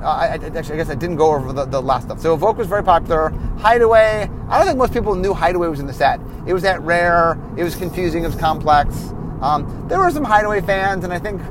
uh, 0.02 0.06
I, 0.06 0.26
I, 0.26 0.34
actually, 0.34 0.74
I 0.74 0.78
guess 0.78 0.90
I 0.90 0.96
didn't 0.96 1.18
go 1.18 1.34
over 1.34 1.54
the, 1.54 1.66
the, 1.66 1.82
last 1.82 2.06
stuff. 2.06 2.20
So 2.20 2.34
Evoke 2.34 2.58
was 2.58 2.68
very 2.68 2.84
popular. 2.84 3.30
Hideaway, 3.60 4.30
I 4.50 4.58
don't 4.58 4.68
think 4.68 4.78
most 4.78 4.94
people 4.94 5.16
knew 5.16 5.34
Hideaway 5.34 5.68
was 5.68 5.80
in 5.80 5.88
the 5.88 5.94
set. 5.94 6.20
It 6.48 6.54
was 6.54 6.64
that 6.64 6.82
rare. 6.82 7.38
It 7.56 7.64
was 7.64 7.76
confusing. 7.76 8.24
It 8.24 8.28
was 8.28 8.36
complex. 8.36 8.96
Um, 9.42 9.86
there 9.88 10.00
were 10.00 10.12
some 10.12 10.24
Hideaway 10.24 10.62
fans, 10.62 11.04
and 11.04 11.14
I 11.14 11.20
think 11.20 11.42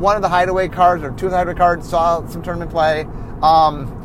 one 0.00 0.16
of 0.16 0.22
the 0.22 0.28
Hideaway 0.28 0.68
cards 0.68 1.02
or 1.04 1.12
two 1.12 1.26
of 1.26 1.32
the 1.32 1.38
Hideaway 1.38 1.56
cards 1.56 1.88
saw 1.88 2.26
some 2.26 2.42
tournament 2.42 2.70
play. 2.70 3.06
Um, 3.42 3.98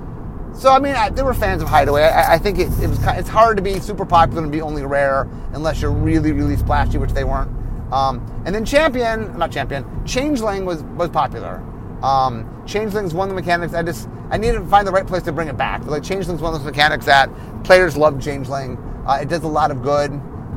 so 0.56 0.72
I 0.72 0.80
mean, 0.80 0.96
I, 0.96 1.10
there 1.10 1.26
were 1.26 1.34
fans 1.34 1.62
of 1.62 1.68
Hideaway. 1.68 2.04
I, 2.04 2.36
I 2.36 2.38
think 2.38 2.60
it, 2.60 2.68
it, 2.82 2.88
was 2.88 3.00
it's 3.04 3.30
hard 3.30 3.58
to 3.58 3.64
be 3.64 3.80
super 3.80 4.06
popular 4.06 4.44
and 4.44 4.52
be 4.52 4.62
only 4.62 4.84
rare 4.84 5.28
unless 5.54 5.82
you're 5.82 5.92
really 5.92 6.32
really 6.32 6.56
splashy, 6.56 6.98
which 6.98 7.14
they 7.14 7.24
weren't. 7.24 7.52
Um, 7.92 8.44
and 8.46 8.54
then 8.54 8.66
Champion, 8.66 9.38
not 9.38 9.52
Champion, 9.52 9.86
Changeling 10.06 10.66
was 10.66 10.84
was 10.84 11.10
popular. 11.10 11.64
Um, 12.02 12.64
Changeling's 12.66 13.14
one 13.14 13.30
of 13.30 13.36
the 13.36 13.42
mechanics. 13.42 13.74
I 13.74 13.82
just 13.82 14.10
I 14.30 14.38
needed 14.38 14.60
to 14.60 14.66
find 14.66 14.86
the 14.88 14.92
right 14.92 15.08
place 15.08 15.24
to 15.24 15.32
bring 15.32 15.48
it 15.48 15.58
back. 15.58 15.82
But 15.82 15.92
like 15.92 16.04
Changeling's 16.04 16.42
one 16.42 16.54
of 16.54 16.60
those 16.60 16.66
mechanics 16.66 17.06
that 17.06 17.30
players 17.64 17.96
love. 17.96 18.22
Changeling. 18.22 18.78
Uh, 19.08 19.20
it 19.22 19.30
does 19.30 19.44
a 19.44 19.48
lot 19.48 19.72
of 19.72 19.82
good, 19.82 20.12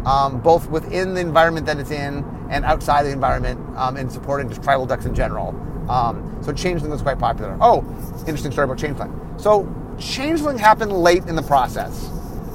um, 0.05 0.41
both 0.43 0.69
within 0.71 1.15
the 1.15 1.21
environment 1.21 1.67
that 1.67 1.79
it's 1.79 1.93
in 1.93 2.25
and 2.51 2.65
outside 2.65 3.05
the 3.05 3.11
environment, 3.11 3.61
um, 3.77 3.97
in 3.97 4.11
supporting 4.11 4.49
just 4.49 4.61
tribal 4.61 4.85
decks 4.85 5.05
in 5.05 5.15
general. 5.15 5.49
Um, 5.89 6.37
so 6.43 6.53
Changeling 6.53 6.91
was 6.91 7.01
quite 7.01 7.19
popular. 7.19 7.57
Oh, 7.61 7.85
interesting 8.21 8.51
story 8.51 8.65
about 8.65 8.79
Changeling. 8.79 9.13
So 9.39 9.73
Changeling 10.01 10.59
happened 10.59 10.93
late 10.93 11.25
in 11.27 11.37
the 11.37 11.43
process. 11.43 12.09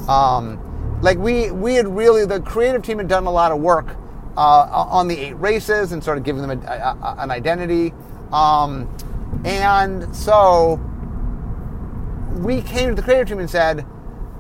Um, 0.10 0.60
like 1.02 1.18
we 1.18 1.52
we 1.52 1.76
had 1.76 1.88
really 1.88 2.26
the 2.26 2.42
creative 2.42 2.84
team 2.84 2.98
had 2.98 3.08
done 3.08 3.26
a 3.26 3.32
lot 3.32 3.52
of 3.52 3.60
work 3.60 3.96
on 4.38 5.08
the 5.08 5.18
eight 5.18 5.34
races 5.34 5.92
and 5.92 6.04
sort 6.04 6.18
of 6.18 6.24
giving 6.24 6.42
them 6.42 6.52
a, 6.52 6.66
a, 6.66 7.16
an 7.20 7.32
identity. 7.32 7.94
Um, 8.32 8.90
and 9.46 10.14
so 10.16 10.80
we 12.38 12.62
came 12.62 12.90
to 12.90 12.96
the 12.96 13.02
creative 13.02 13.28
team 13.28 13.40
and 13.40 13.50
said, 13.50 13.86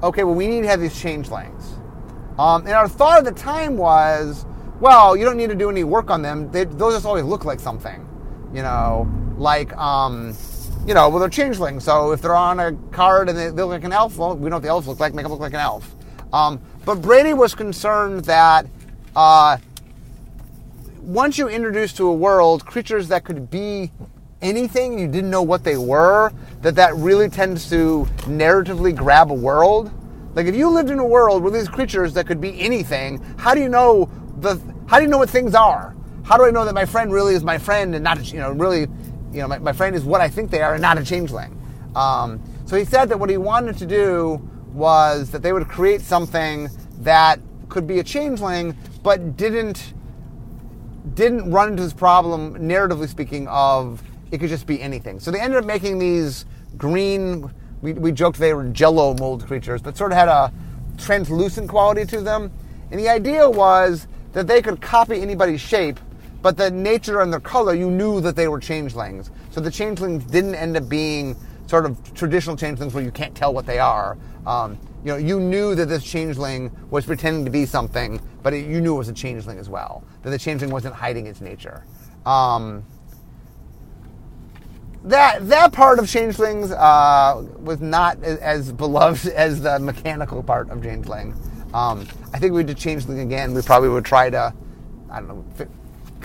okay, 0.03 0.23
well, 0.23 0.35
we 0.35 0.47
need 0.47 0.61
to 0.61 0.67
have 0.67 0.81
these 0.81 0.99
changelings. 0.99 1.73
Um, 2.37 2.61
and 2.61 2.71
our 2.71 2.87
thought 2.87 3.19
at 3.19 3.23
the 3.25 3.39
time 3.39 3.77
was, 3.77 4.45
well, 4.79 5.15
you 5.15 5.23
don't 5.23 5.37
need 5.37 5.49
to 5.49 5.55
do 5.55 5.69
any 5.69 5.83
work 5.83 6.09
on 6.09 6.21
them. 6.21 6.51
They, 6.51 6.65
those 6.65 6.93
just 6.93 7.05
always 7.05 7.23
look 7.23 7.45
like 7.45 7.59
something, 7.59 8.07
you 8.53 8.61
know, 8.61 9.09
like 9.37 9.75
um, 9.77 10.35
you 10.85 10.93
know, 10.93 11.09
well, 11.09 11.19
they're 11.19 11.29
changelings. 11.29 11.83
So 11.83 12.11
if 12.11 12.21
they're 12.21 12.35
on 12.35 12.59
a 12.59 12.73
card 12.91 13.29
and 13.29 13.37
they, 13.37 13.45
they 13.45 13.63
look 13.63 13.69
like 13.69 13.83
an 13.83 13.93
elf, 13.93 14.17
well, 14.17 14.35
we 14.35 14.49
know 14.49 14.57
what 14.57 14.63
the 14.63 14.69
elves 14.69 14.87
look 14.87 14.99
like, 14.99 15.13
make 15.13 15.23
them 15.23 15.31
look 15.31 15.41
like 15.41 15.53
an 15.53 15.59
elf. 15.59 15.95
Um, 16.31 16.61
but 16.83 17.01
Brady 17.01 17.33
was 17.33 17.55
concerned 17.55 18.25
that 18.25 18.67
uh, 19.15 19.57
once 21.05 21.37
you 21.37 21.47
introduce 21.47 21.93
to 21.93 22.07
a 22.07 22.13
world 22.13 22.65
creatures 22.65 23.07
that 23.09 23.23
could 23.23 23.49
be 23.51 23.91
anything, 24.41 24.97
you 24.97 25.07
didn't 25.07 25.29
know 25.29 25.43
what 25.43 25.63
they 25.63 25.77
were, 25.77 26.31
that 26.61 26.75
that 26.75 26.95
really 26.95 27.29
tends 27.29 27.69
to 27.69 28.07
narratively 28.21 28.95
grab 28.95 29.29
a 29.29 29.33
world. 29.33 29.91
Like 30.33 30.47
if 30.47 30.55
you 30.55 30.67
lived 30.67 30.89
in 30.89 30.97
a 30.97 31.05
world 31.05 31.43
with 31.43 31.53
these 31.53 31.69
creatures 31.69 32.13
that 32.15 32.25
could 32.25 32.41
be 32.41 32.59
anything, 32.59 33.23
how 33.37 33.53
do 33.53 33.61
you 33.61 33.69
know 33.69 34.09
the 34.39 34.59
how 34.87 34.97
do 34.97 35.03
you 35.03 35.09
know 35.09 35.19
what 35.19 35.29
things 35.29 35.53
are? 35.53 35.95
How 36.23 36.37
do 36.37 36.45
I 36.45 36.49
know 36.49 36.65
that 36.65 36.73
my 36.73 36.85
friend 36.85 37.13
really 37.13 37.35
is 37.35 37.43
my 37.43 37.59
friend 37.59 37.93
and 37.93 38.03
not 38.03 38.33
you 38.33 38.39
know 38.39 38.51
really 38.51 38.81
you 39.31 39.41
know 39.41 39.47
my, 39.47 39.59
my 39.59 39.73
friend 39.73 39.95
is 39.95 40.03
what 40.03 40.21
I 40.21 40.27
think 40.27 40.49
they 40.49 40.61
are 40.61 40.73
and 40.73 40.81
not 40.81 40.97
a 40.97 41.03
changeling? 41.03 41.61
Um, 41.95 42.41
so 42.65 42.75
he 42.75 42.83
said 42.83 43.09
that 43.09 43.19
what 43.19 43.29
he 43.29 43.37
wanted 43.37 43.77
to 43.77 43.85
do 43.85 44.41
was 44.73 45.29
that 45.31 45.43
they 45.43 45.53
would 45.53 45.67
create 45.69 46.01
something 46.01 46.67
that 47.01 47.39
could 47.69 47.85
be 47.85 47.99
a 47.99 48.03
changeling 48.03 48.75
but 49.03 49.37
didn't 49.37 49.93
didn't 51.13 51.51
run 51.51 51.69
into 51.69 51.83
this 51.83 51.93
problem 51.93 52.55
narratively 52.55 53.07
speaking 53.07 53.47
of 53.47 54.01
it 54.31 54.39
could 54.39 54.49
just 54.49 54.65
be 54.65 54.81
anything. 54.81 55.19
So 55.19 55.31
they 55.31 55.39
ended 55.39 55.59
up 55.59 55.65
making 55.65 55.99
these 55.99 56.45
green. 56.77 57.51
We, 57.81 57.93
we 57.93 58.11
joked 58.11 58.39
they 58.39 58.53
were 58.53 58.65
Jello 58.65 59.13
mold 59.15 59.45
creatures, 59.45 59.81
but 59.81 59.95
sort 59.95 60.11
of 60.11 60.17
had 60.17 60.27
a 60.27 60.51
translucent 60.97 61.69
quality 61.69 62.05
to 62.05 62.21
them. 62.21 62.51
And 62.91 62.99
the 62.99 63.09
idea 63.09 63.49
was 63.49 64.07
that 64.33 64.47
they 64.47 64.61
could 64.61 64.81
copy 64.81 65.21
anybody's 65.21 65.61
shape, 65.61 65.99
but 66.41 66.57
the 66.57 66.71
nature 66.71 67.21
and 67.21 67.31
their 67.31 67.39
color, 67.39 67.73
you 67.73 67.89
knew 67.89 68.21
that 68.21 68.35
they 68.35 68.47
were 68.47 68.59
changelings. 68.59 69.31
So 69.51 69.61
the 69.61 69.71
changelings 69.71 70.25
didn't 70.25 70.55
end 70.55 70.77
up 70.77 70.89
being 70.89 71.35
sort 71.67 71.85
of 71.85 72.13
traditional 72.13 72.55
changelings 72.55 72.93
where 72.93 73.03
you 73.03 73.11
can't 73.11 73.35
tell 73.35 73.53
what 73.53 73.65
they 73.65 73.79
are. 73.79 74.17
Um, 74.45 74.77
you 75.03 75.11
know, 75.11 75.17
you 75.17 75.39
knew 75.39 75.75
that 75.75 75.87
this 75.87 76.03
changeling 76.03 76.71
was 76.89 77.05
pretending 77.05 77.45
to 77.45 77.51
be 77.51 77.65
something, 77.65 78.19
but 78.43 78.53
it, 78.53 78.65
you 78.67 78.81
knew 78.81 78.95
it 78.95 78.97
was 78.99 79.09
a 79.09 79.13
changeling 79.13 79.59
as 79.59 79.69
well. 79.69 80.03
That 80.23 80.31
the 80.31 80.39
changeling 80.39 80.71
wasn't 80.71 80.95
hiding 80.95 81.27
its 81.27 81.41
nature. 81.41 81.83
Um, 82.25 82.83
that 85.05 85.47
that 85.49 85.71
part 85.71 85.99
of 85.99 86.09
Changelings 86.09 86.71
uh, 86.71 87.45
was 87.59 87.79
not 87.79 88.21
as, 88.23 88.71
beloved 88.71 89.27
as 89.35 89.61
the 89.61 89.79
mechanical 89.79 90.41
part 90.41 90.69
of 90.69 90.81
Changeling. 90.81 91.35
Um, 91.73 92.07
I 92.33 92.39
think 92.39 92.53
we 92.53 92.63
did 92.63 92.77
Changeling 92.77 93.19
again. 93.19 93.53
We 93.53 93.61
probably 93.61 93.89
would 93.89 94.05
try 94.05 94.29
to, 94.31 94.53
I 95.11 95.19
don't 95.19 95.27
know, 95.27 95.67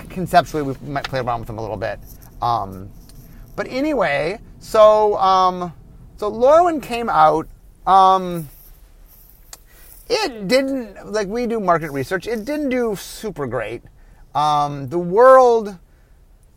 conceptually 0.09 0.63
we 0.63 0.75
might 0.89 1.05
play 1.05 1.21
around 1.21 1.41
with 1.41 1.47
them 1.49 1.59
a 1.59 1.61
little 1.61 1.77
bit. 1.77 2.01
Um, 2.41 2.91
but 3.55 3.67
anyway, 3.69 4.39
so 4.61 5.17
um, 5.17 5.73
so 6.17 6.31
Lorwyn 6.31 6.83
came 6.83 7.09
out. 7.09 7.49
Um, 7.87 8.49
it 10.09 10.47
didn't 10.47 11.13
like 11.13 11.29
we 11.29 11.47
do 11.47 11.59
market 11.59 11.91
research. 11.91 12.27
It 12.27 12.45
didn't 12.45 12.69
do 12.69 12.95
super 12.97 13.47
great. 13.47 13.83
Um, 14.35 14.89
the 14.89 14.99
world 14.99 15.77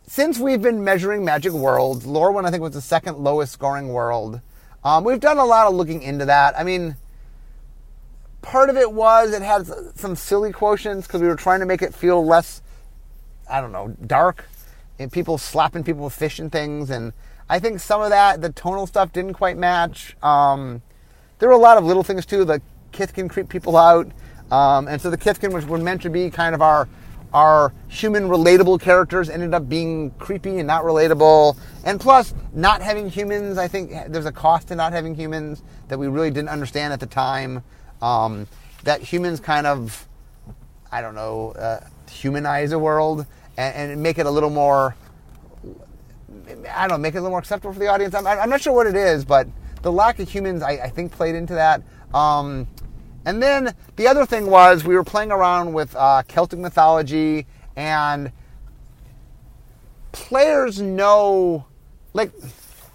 since 0.06 0.38
we've 0.38 0.60
been 0.62 0.84
measuring 0.84 1.24
Magic 1.24 1.52
World, 1.52 2.02
Lorwyn 2.02 2.44
I 2.44 2.50
think 2.50 2.62
was 2.62 2.74
the 2.74 2.80
second 2.80 3.18
lowest 3.18 3.52
scoring 3.52 3.88
world. 3.88 4.40
Um, 4.84 5.02
we've 5.02 5.20
done 5.20 5.38
a 5.38 5.44
lot 5.44 5.66
of 5.66 5.74
looking 5.74 6.02
into 6.02 6.26
that. 6.26 6.58
I 6.58 6.62
mean, 6.62 6.96
part 8.42 8.68
of 8.68 8.76
it 8.76 8.92
was 8.92 9.32
it 9.32 9.40
had 9.40 9.66
some 9.96 10.14
silly 10.14 10.52
quotients 10.52 11.04
because 11.04 11.22
we 11.22 11.26
were 11.26 11.36
trying 11.36 11.60
to 11.60 11.66
make 11.66 11.80
it 11.80 11.94
feel 11.94 12.24
less, 12.24 12.60
I 13.50 13.60
don't 13.60 13.72
know, 13.72 13.96
dark. 14.06 14.46
And 14.98 15.10
people 15.10 15.38
slapping 15.38 15.82
people 15.82 16.04
with 16.04 16.12
fish 16.12 16.38
and 16.38 16.52
things. 16.52 16.90
And 16.90 17.12
I 17.48 17.58
think 17.58 17.80
some 17.80 18.00
of 18.00 18.10
that, 18.10 18.40
the 18.40 18.50
tonal 18.50 18.86
stuff 18.86 19.12
didn't 19.12 19.34
quite 19.34 19.56
match. 19.56 20.16
Um, 20.22 20.82
there 21.38 21.48
were 21.48 21.54
a 21.54 21.58
lot 21.58 21.76
of 21.76 21.84
little 21.84 22.02
things 22.02 22.24
too. 22.24 22.44
The 22.44 22.60
can 22.92 23.28
creep 23.28 23.48
people 23.48 23.76
out. 23.76 24.10
Um, 24.50 24.88
and 24.88 25.00
so 25.00 25.10
the 25.10 25.18
Kithkin, 25.18 25.52
which 25.52 25.64
were 25.64 25.78
meant 25.78 26.02
to 26.02 26.10
be 26.10 26.30
kind 26.30 26.54
of 26.54 26.62
our 26.62 26.88
our 27.34 27.72
human 27.88 28.28
relatable 28.28 28.80
characters 28.80 29.28
ended 29.28 29.52
up 29.54 29.68
being 29.68 30.12
creepy 30.12 30.58
and 30.58 30.68
not 30.68 30.84
relatable. 30.84 31.58
And 31.84 32.00
plus, 32.00 32.32
not 32.52 32.80
having 32.80 33.10
humans, 33.10 33.58
I 33.58 33.66
think 33.66 33.90
there's 34.06 34.24
a 34.24 34.32
cost 34.32 34.68
to 34.68 34.76
not 34.76 34.92
having 34.92 35.16
humans 35.16 35.60
that 35.88 35.98
we 35.98 36.06
really 36.06 36.30
didn't 36.30 36.50
understand 36.50 36.92
at 36.92 37.00
the 37.00 37.06
time. 37.06 37.64
Um, 38.00 38.46
that 38.84 39.00
humans 39.00 39.40
kind 39.40 39.66
of, 39.66 40.06
I 40.92 41.00
don't 41.00 41.16
know, 41.16 41.50
uh, 41.58 41.80
humanize 42.08 42.70
a 42.70 42.78
world 42.78 43.26
and, 43.56 43.90
and, 43.90 44.02
make 44.02 44.18
it 44.18 44.26
a 44.26 44.30
little 44.30 44.50
more, 44.50 44.94
I 46.70 46.86
don't 46.86 46.90
know, 46.90 46.98
make 46.98 47.14
it 47.14 47.18
a 47.18 47.20
little 47.20 47.30
more 47.30 47.38
acceptable 47.38 47.72
for 47.72 47.80
the 47.80 47.88
audience. 47.88 48.14
I'm, 48.14 48.26
I'm 48.26 48.50
not 48.50 48.60
sure 48.60 48.72
what 48.72 48.86
it 48.86 48.96
is, 48.96 49.24
but 49.24 49.46
the 49.82 49.92
lack 49.92 50.18
of 50.18 50.28
humans, 50.28 50.62
I, 50.62 50.72
I 50.72 50.88
think, 50.88 51.12
played 51.12 51.34
into 51.34 51.54
that. 51.54 51.82
Um, 52.12 52.66
and 53.24 53.42
then 53.42 53.74
the 53.96 54.06
other 54.06 54.26
thing 54.26 54.46
was 54.46 54.84
we 54.84 54.94
were 54.94 55.04
playing 55.04 55.30
around 55.30 55.72
with 55.72 55.94
uh, 55.96 56.22
Celtic 56.28 56.58
mythology, 56.58 57.46
and 57.76 58.32
players 60.12 60.80
know, 60.80 61.66
like, 62.12 62.32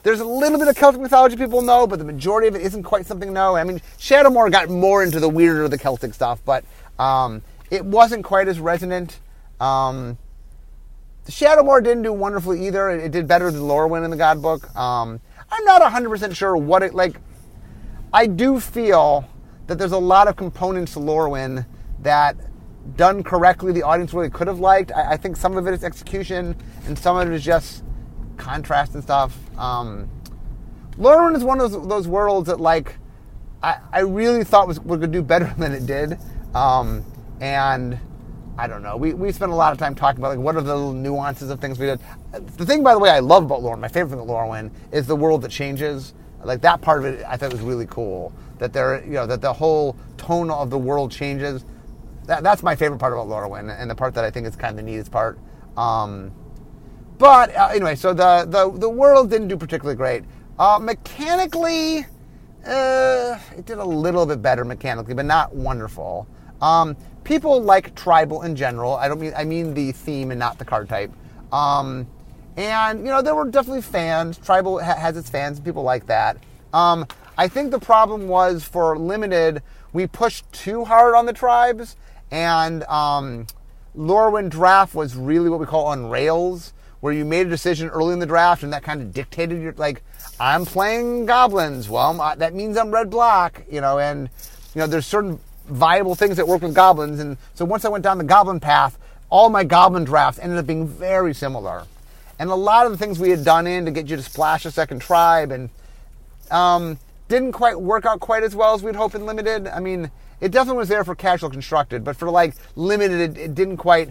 there's 0.04 0.20
a 0.20 0.26
little 0.26 0.58
bit 0.58 0.68
of 0.68 0.76
Celtic 0.76 1.02
mythology 1.02 1.36
people 1.36 1.62
know, 1.62 1.86
but 1.86 2.00
the 2.00 2.06
majority 2.06 2.48
of 2.48 2.56
it 2.56 2.62
isn't 2.62 2.84
quite 2.84 3.06
something 3.06 3.34
know. 3.34 3.56
I 3.56 3.64
mean, 3.64 3.82
Shadowmoor 4.00 4.52
got 4.52 4.70
more 4.70 5.04
into 5.04 5.20
the 5.20 5.30
weirder 5.30 5.68
the 5.68 5.78
Celtic 5.78 6.14
stuff, 6.14 6.40
but 6.46 6.64
um, 6.98 7.42
it 7.70 7.84
wasn't 7.84 8.24
quite 8.24 8.48
as 8.48 8.60
resonant. 8.60 9.20
Um, 9.60 10.18
Shadowmoor 11.30 11.84
didn't 11.84 12.04
do 12.04 12.12
wonderfully 12.12 12.66
either. 12.66 12.90
It, 12.90 13.06
it 13.06 13.12
did 13.12 13.28
better 13.28 13.52
than 13.52 13.62
Lorwyn 13.62 14.04
in 14.04 14.12
the 14.12 14.18
God 14.18 14.42
Book. 14.42 14.76
Um, 14.76 15.22
I'm 15.52 15.64
not 15.66 15.82
100% 15.82 16.36
sure 16.36 16.58
what 16.58 16.84
it 16.84 16.94
like. 16.94 17.18
I 18.12 18.26
do 18.26 18.60
feel 18.60 19.30
that 19.68 19.78
there's 19.78 19.92
a 19.92 19.98
lot 19.98 20.28
of 20.28 20.36
components 20.36 20.94
to 20.94 21.00
Lorwyn 21.00 21.66
that 22.00 22.36
done 22.96 23.22
correctly 23.22 23.72
the 23.72 23.84
audience 23.84 24.14
really 24.14 24.30
could 24.30 24.48
have 24.48 24.60
liked. 24.60 24.92
I, 24.92 25.12
I, 25.12 25.18
think 25.18 25.38
some 25.38 25.58
of 25.58 25.68
it 25.68 25.74
is 25.74 25.84
execution 25.84 26.56
and 26.86 26.98
some 26.98 27.18
of 27.18 27.30
it 27.30 27.36
is 27.36 27.44
just 27.44 27.84
contrast 28.38 28.96
and 28.96 29.04
stuff. 29.04 29.38
Um, 29.60 30.10
Lorwyn 30.98 31.36
is 31.36 31.44
one 31.44 31.62
of 31.62 31.72
those, 31.72 31.88
those 31.88 32.08
worlds 32.08 32.48
that 32.48 32.60
like 32.60 32.98
I, 33.62 33.78
I 33.92 34.00
really 34.00 34.44
thought 34.44 34.68
was, 34.68 34.80
was 34.80 35.00
going 35.00 35.12
to 35.12 35.20
do 35.20 35.22
better 35.22 35.54
than 35.58 35.74
it 35.74 35.86
did. 35.86 36.18
Um, 36.56 37.06
and 37.40 38.00
I 38.60 38.68
don't 38.68 38.84
know. 38.84 38.98
We, 38.98 39.14
we 39.14 39.32
spent 39.32 39.54
a 39.54 39.56
lot 39.56 39.72
of 39.72 39.78
time 39.78 39.96
talking 39.96 40.20
about 40.20 40.32
like 40.36 40.40
what 40.40 40.58
are 40.58 40.62
the 40.62 40.76
little 40.76 40.92
nuances 40.92 41.50
of 41.50 41.62
things 41.62 41.80
we 41.80 41.86
did. 41.86 42.02
The 42.58 42.66
thing, 42.66 42.84
by 42.84 42.92
the 42.92 43.00
way, 43.00 43.10
I 43.10 43.20
love 43.20 43.46
about 43.46 43.62
Lorwyn, 43.62 43.80
my 43.80 43.88
favorite 43.88 44.10
thing 44.10 44.20
about 44.20 44.28
Lorwyn 44.28 44.70
is 44.92 45.08
the 45.08 45.16
world 45.16 45.44
that 45.44 45.52
changes. 45.52 46.14
Like 46.44 46.60
that 46.62 46.82
part 46.82 47.00
of 47.00 47.06
it, 47.06 47.26
I 47.26 47.38
thought 47.38 47.54
was 47.54 47.62
really 47.62 47.86
cool. 47.86 48.34
That 48.58 48.74
there, 48.74 49.02
you 49.06 49.12
know, 49.12 49.26
that 49.28 49.40
the 49.40 49.54
whole 49.54 49.96
tone 50.18 50.52
of 50.52 50.70
the 50.70 50.78
world 50.78 51.10
changes. 51.10 51.64
That, 52.26 52.44
that's 52.44 52.62
my 52.62 52.76
favorite 52.76 53.00
part 53.00 53.14
about 53.14 53.28
Lorwyn, 53.28 53.74
and 53.80 53.90
the 53.90 53.96
part 53.96 54.14
that 54.16 54.26
I 54.26 54.30
think 54.30 54.46
is 54.46 54.58
kind 54.58 54.72
of 54.72 54.76
the 54.86 54.92
neatest 54.92 55.10
part. 55.10 55.40
Um, 55.78 56.34
but 57.18 57.56
uh, 57.56 57.70
anyway, 57.74 57.96
so 57.96 58.14
the, 58.14 58.46
the 58.46 58.78
the 58.78 58.90
world 58.90 59.30
didn't 59.30 59.48
do 59.48 59.56
particularly 59.56 59.96
great. 59.96 60.26
Uh, 60.58 60.80
mechanically, 60.82 62.06
uh, 62.66 63.40
it 63.58 63.66
did 63.66 63.78
a 63.78 63.86
little 63.86 64.26
bit 64.26 64.42
better 64.42 64.66
mechanically, 64.66 65.14
but 65.14 65.26
not 65.26 65.56
wonderful. 65.56 66.28
Um, 66.62 66.96
people 67.24 67.62
like 67.62 67.96
tribal 67.96 68.42
in 68.44 68.56
general. 68.56 68.96
I 68.96 69.08
don't 69.08 69.20
mean 69.20 69.34
I 69.36 69.46
mean 69.46 69.74
the 69.74 69.92
theme 69.92 70.32
and 70.32 70.40
not 70.40 70.58
the 70.58 70.66
card 70.66 70.90
type. 70.90 71.12
Um, 71.52 72.08
and, 72.58 73.00
you 73.00 73.06
know, 73.06 73.22
there 73.22 73.36
were 73.36 73.50
definitely 73.50 73.82
fans. 73.82 74.38
Tribal 74.38 74.84
ha- 74.84 74.96
has 74.96 75.16
its 75.16 75.30
fans, 75.30 75.58
and 75.58 75.66
people 75.66 75.84
like 75.84 76.08
that. 76.08 76.38
Um, 76.74 77.08
I 77.38 77.48
think 77.48 77.72
the 77.72 77.80
problem 77.80 78.28
was 78.28 78.64
for 78.64 78.98
Limited, 78.98 79.64
we 79.94 80.08
pushed 80.08 80.52
too 80.52 80.84
hard 80.84 81.16
on 81.16 81.26
the 81.26 81.34
tribes, 81.34 81.96
and 82.32 82.84
um, 82.84 83.48
Lorwyn 83.98 84.50
draft 84.50 84.94
was 84.94 85.16
really 85.16 85.50
what 85.50 85.60
we 85.60 85.66
call 85.66 85.86
on 85.86 86.10
rails, 86.10 86.74
where 87.00 87.14
you 87.14 87.24
made 87.24 87.48
a 87.48 87.50
decision 87.50 87.88
early 87.90 88.14
in 88.14 88.20
the 88.20 88.26
draft, 88.26 88.62
and 88.62 88.74
that 88.74 88.84
kind 88.84 89.02
of 89.02 89.14
dictated 89.14 89.62
your, 89.62 89.74
like, 89.78 90.04
I'm 90.40 90.66
playing 90.66 91.26
goblins. 91.26 91.90
Well, 91.90 92.20
uh, 92.20 92.36
that 92.36 92.54
means 92.54 92.78
I'm 92.78 92.92
red 92.92 93.10
black, 93.10 93.66
you 93.72 93.80
know, 93.80 94.00
and, 94.00 94.30
you 94.76 94.80
know, 94.80 94.88
there's 94.88 95.08
certain 95.08 95.40
viable 95.70 96.16
things 96.16 96.38
that 96.38 96.48
work 96.48 96.62
with 96.62 96.74
goblins. 96.74 97.20
And 97.20 97.38
so 97.54 97.66
once 97.66 97.86
I 97.86 97.90
went 97.90 98.04
down 98.04 98.18
the 98.18 98.24
goblin 98.24 98.60
path, 98.60 98.98
all 99.30 99.50
my 99.50 99.64
goblin 99.64 100.04
drafts 100.04 100.40
ended 100.40 100.58
up 100.58 100.68
being 100.68 100.88
very 100.88 101.34
similar 101.34 101.86
and 102.40 102.50
a 102.50 102.56
lot 102.56 102.86
of 102.86 102.94
the 102.94 102.98
things 102.98 103.20
we 103.20 103.30
had 103.30 103.44
done 103.44 103.68
in 103.68 103.86
to 103.86 103.92
get 103.92 104.08
you 104.08 104.16
to 104.16 104.24
splash 104.24 104.66
a 104.66 104.72
second 104.72 105.02
tribe 105.02 105.52
and 105.52 105.70
um, 106.50 106.98
didn't 107.28 107.52
quite 107.52 107.80
work 107.80 108.06
out 108.06 108.22
quite 108.22 108.44
as 108.44 108.56
well 108.56 108.74
as 108.74 108.82
we'd 108.82 108.96
hoped 108.96 109.14
in 109.14 109.26
limited. 109.26 109.68
I 109.68 109.82
mean, 109.82 110.10
it 110.40 110.52
definitely 110.52 110.80
was 110.80 110.88
there 110.88 111.04
for 111.04 111.16
casual 111.16 111.50
constructed, 111.50 112.04
but 112.04 112.16
for 112.16 112.32
like 112.32 112.56
limited, 112.78 113.38
it, 113.38 113.38
it 113.38 113.56
didn't 113.56 113.78
quite. 113.78 114.10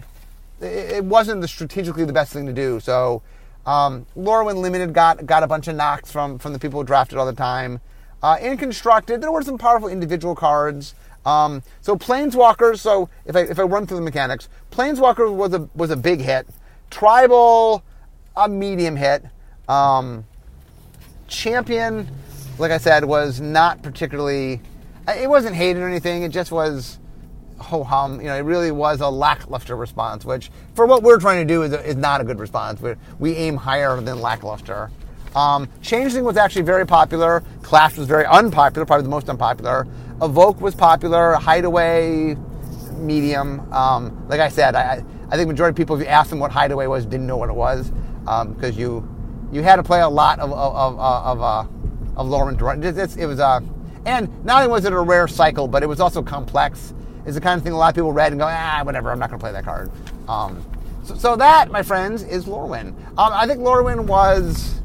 It, 0.61 0.91
it, 0.91 1.03
wasn't 1.03 1.41
the 1.41 1.47
strategically 1.47 2.05
the 2.05 2.13
best 2.13 2.31
thing 2.31 2.45
to 2.45 2.53
do. 2.53 2.79
So, 2.79 3.23
um, 3.65 4.05
Lorwyn 4.15 4.57
Limited 4.57 4.93
got 4.93 5.25
got 5.25 5.41
a 5.41 5.47
bunch 5.47 5.67
of 5.67 5.75
knocks 5.75 6.11
from 6.11 6.37
from 6.37 6.53
the 6.53 6.59
people 6.59 6.79
who 6.79 6.85
drafted 6.85 7.17
all 7.17 7.25
the 7.25 7.33
time. 7.33 7.81
Uh, 8.21 8.37
in 8.39 8.57
constructed, 8.57 9.21
there 9.21 9.31
were 9.31 9.41
some 9.41 9.57
powerful 9.57 9.89
individual 9.89 10.35
cards. 10.35 10.93
Um, 11.25 11.63
so 11.81 11.95
Planeswalkers. 11.95 12.79
So 12.79 13.09
if 13.25 13.35
I 13.35 13.41
if 13.41 13.59
I 13.59 13.63
run 13.63 13.85
through 13.87 13.97
the 13.97 14.03
mechanics, 14.03 14.49
Planeswalker 14.71 15.33
was 15.33 15.53
a 15.53 15.69
was 15.75 15.91
a 15.91 15.97
big 15.97 16.21
hit. 16.21 16.47
Tribal 16.89 17.83
a 18.35 18.47
medium 18.47 18.95
hit. 18.95 19.23
Um, 19.67 20.25
champion, 21.27 22.07
like 22.57 22.71
I 22.71 22.77
said, 22.77 23.05
was 23.05 23.39
not 23.39 23.81
particularly. 23.81 24.61
It 25.07 25.29
wasn't 25.29 25.55
hated 25.55 25.81
or 25.81 25.87
anything. 25.87 26.23
It 26.23 26.29
just 26.29 26.51
was 26.51 26.99
ho 27.57 27.83
hum. 27.83 28.21
You 28.21 28.27
know, 28.27 28.35
it 28.35 28.41
really 28.41 28.71
was 28.71 29.01
a 29.01 29.09
lackluster 29.09 29.75
response, 29.75 30.25
which 30.25 30.49
for 30.75 30.85
what 30.85 31.03
we're 31.03 31.19
trying 31.19 31.45
to 31.45 31.53
do 31.53 31.63
is, 31.63 31.73
is 31.73 31.95
not 31.95 32.21
a 32.21 32.23
good 32.23 32.39
response. 32.39 32.81
we 32.81 32.95
we 33.19 33.35
aim 33.35 33.57
higher 33.57 33.99
than 34.01 34.21
lackluster. 34.21 34.91
Um, 35.35 35.69
Changeling 35.81 36.23
was 36.23 36.37
actually 36.37 36.63
very 36.63 36.85
popular. 36.85 37.43
Clash 37.61 37.97
was 37.97 38.07
very 38.07 38.25
unpopular, 38.25 38.85
probably 38.85 39.03
the 39.03 39.09
most 39.09 39.29
unpopular. 39.29 39.87
Evoke 40.21 40.59
was 40.59 40.75
popular. 40.75 41.33
Hideaway, 41.33 42.35
medium. 42.97 43.71
Um, 43.71 44.27
like 44.27 44.39
I 44.39 44.49
said, 44.49 44.75
I, 44.75 45.03
I 45.29 45.37
think 45.37 45.47
majority 45.47 45.73
of 45.73 45.77
people, 45.77 45.95
if 45.95 46.01
you 46.01 46.07
asked 46.07 46.29
them 46.29 46.39
what 46.39 46.51
Hideaway 46.51 46.87
was, 46.87 47.05
didn't 47.05 47.27
know 47.27 47.37
what 47.37 47.49
it 47.49 47.55
was 47.55 47.91
because 48.19 48.75
um, 48.75 48.79
you 48.79 49.07
you 49.51 49.63
had 49.63 49.77
to 49.77 49.83
play 49.83 50.01
a 50.01 50.09
lot 50.09 50.39
of 50.39 50.51
of 50.51 50.75
of, 50.75 50.99
of, 50.99 51.41
uh, 51.41 52.19
of 52.19 52.27
Lorwyn. 52.27 52.83
It, 52.83 53.17
it 53.17 53.25
was 53.25 53.39
a 53.39 53.45
uh, 53.45 53.61
and 54.05 54.45
not 54.45 54.63
only 54.63 54.71
was 54.71 54.85
it 54.85 54.93
a 54.93 54.99
rare 54.99 55.27
cycle, 55.27 55.67
but 55.67 55.83
it 55.83 55.87
was 55.87 55.99
also 55.99 56.21
complex. 56.21 56.93
It's 57.25 57.35
the 57.35 57.41
kind 57.41 57.57
of 57.57 57.63
thing 57.63 57.73
a 57.73 57.77
lot 57.77 57.89
of 57.89 57.95
people 57.95 58.13
read 58.13 58.31
and 58.31 58.39
go, 58.39 58.47
ah, 58.47 58.81
whatever, 58.83 59.11
I'm 59.11 59.19
not 59.19 59.29
going 59.29 59.39
to 59.39 59.43
play 59.43 59.51
that 59.51 59.65
card. 59.65 59.91
Um, 60.27 60.65
so, 61.03 61.15
so, 61.15 61.35
that, 61.35 61.69
my 61.69 61.83
friends, 61.83 62.23
is 62.23 62.45
Lorwyn. 62.45 62.87
Um, 63.17 63.33
I 63.33 63.45
think 63.45 63.59
Lorwyn 63.59 64.05
was. 64.05 64.81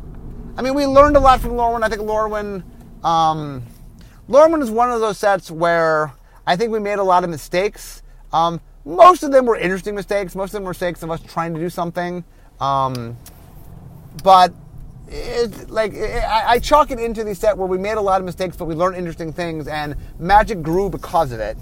I 0.56 0.62
mean, 0.62 0.74
we 0.74 0.86
learned 0.86 1.16
a 1.16 1.20
lot 1.20 1.40
from 1.40 1.52
Lorwyn. 1.52 1.82
I 1.82 1.88
think 1.88 2.02
Lorwyn. 2.02 2.62
Um, 3.04 3.64
Lorwyn 4.28 4.62
is 4.62 4.70
one 4.70 4.90
of 4.90 5.00
those 5.00 5.18
sets 5.18 5.50
where 5.50 6.12
I 6.46 6.56
think 6.56 6.72
we 6.72 6.78
made 6.78 6.98
a 6.98 7.02
lot 7.02 7.24
of 7.24 7.30
mistakes. 7.30 8.02
Um, 8.32 8.60
most 8.84 9.22
of 9.22 9.32
them 9.32 9.46
were 9.46 9.56
interesting 9.56 9.94
mistakes. 9.94 10.34
Most 10.34 10.50
of 10.50 10.52
them 10.52 10.64
were 10.64 10.70
mistakes 10.70 11.02
of 11.02 11.10
us 11.10 11.20
trying 11.22 11.54
to 11.54 11.60
do 11.60 11.68
something. 11.68 12.24
Um, 12.60 13.16
but 14.22 14.52
it, 15.08 15.70
like 15.70 15.92
it, 15.92 16.22
I, 16.22 16.52
I, 16.52 16.58
chalk 16.58 16.90
it 16.90 16.98
into 16.98 17.24
the 17.24 17.34
set 17.34 17.56
where 17.56 17.66
we 17.66 17.78
made 17.78 17.96
a 17.96 18.00
lot 18.00 18.20
of 18.20 18.24
mistakes, 18.24 18.56
but 18.56 18.66
we 18.66 18.74
learned 18.74 18.96
interesting 18.96 19.32
things, 19.32 19.66
and 19.66 19.96
Magic 20.18 20.62
grew 20.62 20.88
because 20.88 21.32
of 21.32 21.40
it. 21.40 21.58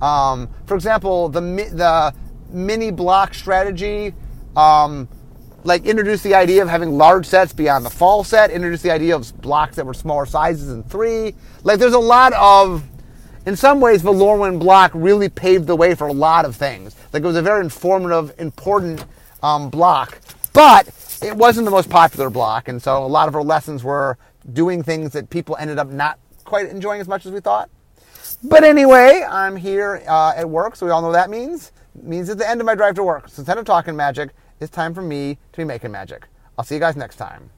Um, 0.00 0.48
for 0.66 0.74
example, 0.74 1.28
the 1.28 1.40
the 1.40 2.14
mini 2.50 2.90
block 2.90 3.34
strategy, 3.34 4.14
um, 4.56 5.08
like 5.64 5.84
introduce 5.86 6.22
the 6.22 6.34
idea 6.34 6.62
of 6.62 6.68
having 6.68 6.90
large 6.90 7.26
sets 7.26 7.52
beyond 7.52 7.84
the 7.84 7.90
fall 7.90 8.24
set. 8.24 8.50
introduce 8.50 8.82
the 8.82 8.90
idea 8.90 9.14
of 9.14 9.40
blocks 9.40 9.76
that 9.76 9.86
were 9.86 9.94
smaller 9.94 10.26
sizes 10.26 10.68
than 10.68 10.82
three. 10.84 11.34
Like 11.62 11.78
there's 11.78 11.94
a 11.94 11.98
lot 11.98 12.32
of 12.34 12.84
in 13.44 13.56
some 13.56 13.80
ways, 13.80 14.02
the 14.02 14.12
Lorwyn 14.12 14.60
block 14.60 14.92
really 14.94 15.28
paved 15.28 15.66
the 15.66 15.74
way 15.74 15.94
for 15.96 16.06
a 16.06 16.12
lot 16.12 16.44
of 16.44 16.54
things. 16.54 16.94
Like 17.12 17.24
it 17.24 17.26
was 17.26 17.36
a 17.36 17.42
very 17.42 17.60
informative, 17.64 18.32
important 18.38 19.04
um, 19.42 19.68
block, 19.68 20.20
but 20.52 20.88
it 21.22 21.36
wasn't 21.36 21.64
the 21.64 21.70
most 21.70 21.90
popular 21.90 22.30
block, 22.30 22.68
and 22.68 22.80
so 22.80 23.04
a 23.04 23.06
lot 23.06 23.26
of 23.26 23.34
our 23.34 23.42
lessons 23.42 23.82
were 23.82 24.16
doing 24.52 24.82
things 24.82 25.12
that 25.12 25.28
people 25.28 25.56
ended 25.58 25.78
up 25.78 25.88
not 25.88 26.18
quite 26.44 26.66
enjoying 26.66 27.00
as 27.00 27.08
much 27.08 27.26
as 27.26 27.32
we 27.32 27.40
thought. 27.40 27.68
But 28.44 28.64
anyway, 28.64 29.24
I'm 29.28 29.56
here 29.56 30.02
uh, 30.06 30.34
at 30.36 30.48
work, 30.48 30.76
so 30.76 30.86
we 30.86 30.92
all 30.92 31.00
know 31.00 31.08
what 31.08 31.14
that 31.14 31.30
means. 31.30 31.72
It 31.96 32.04
means 32.04 32.28
it's 32.28 32.40
the 32.40 32.48
end 32.48 32.60
of 32.60 32.66
my 32.66 32.74
drive 32.74 32.94
to 32.96 33.02
work. 33.02 33.28
So 33.28 33.40
instead 33.40 33.58
of 33.58 33.64
talking 33.64 33.96
magic, 33.96 34.30
it's 34.62 34.70
time 34.70 34.94
for 34.94 35.02
me 35.02 35.38
to 35.52 35.56
be 35.56 35.64
making 35.64 35.90
magic. 35.90 36.28
I'll 36.56 36.64
see 36.64 36.76
you 36.76 36.80
guys 36.80 36.96
next 36.96 37.16
time. 37.16 37.50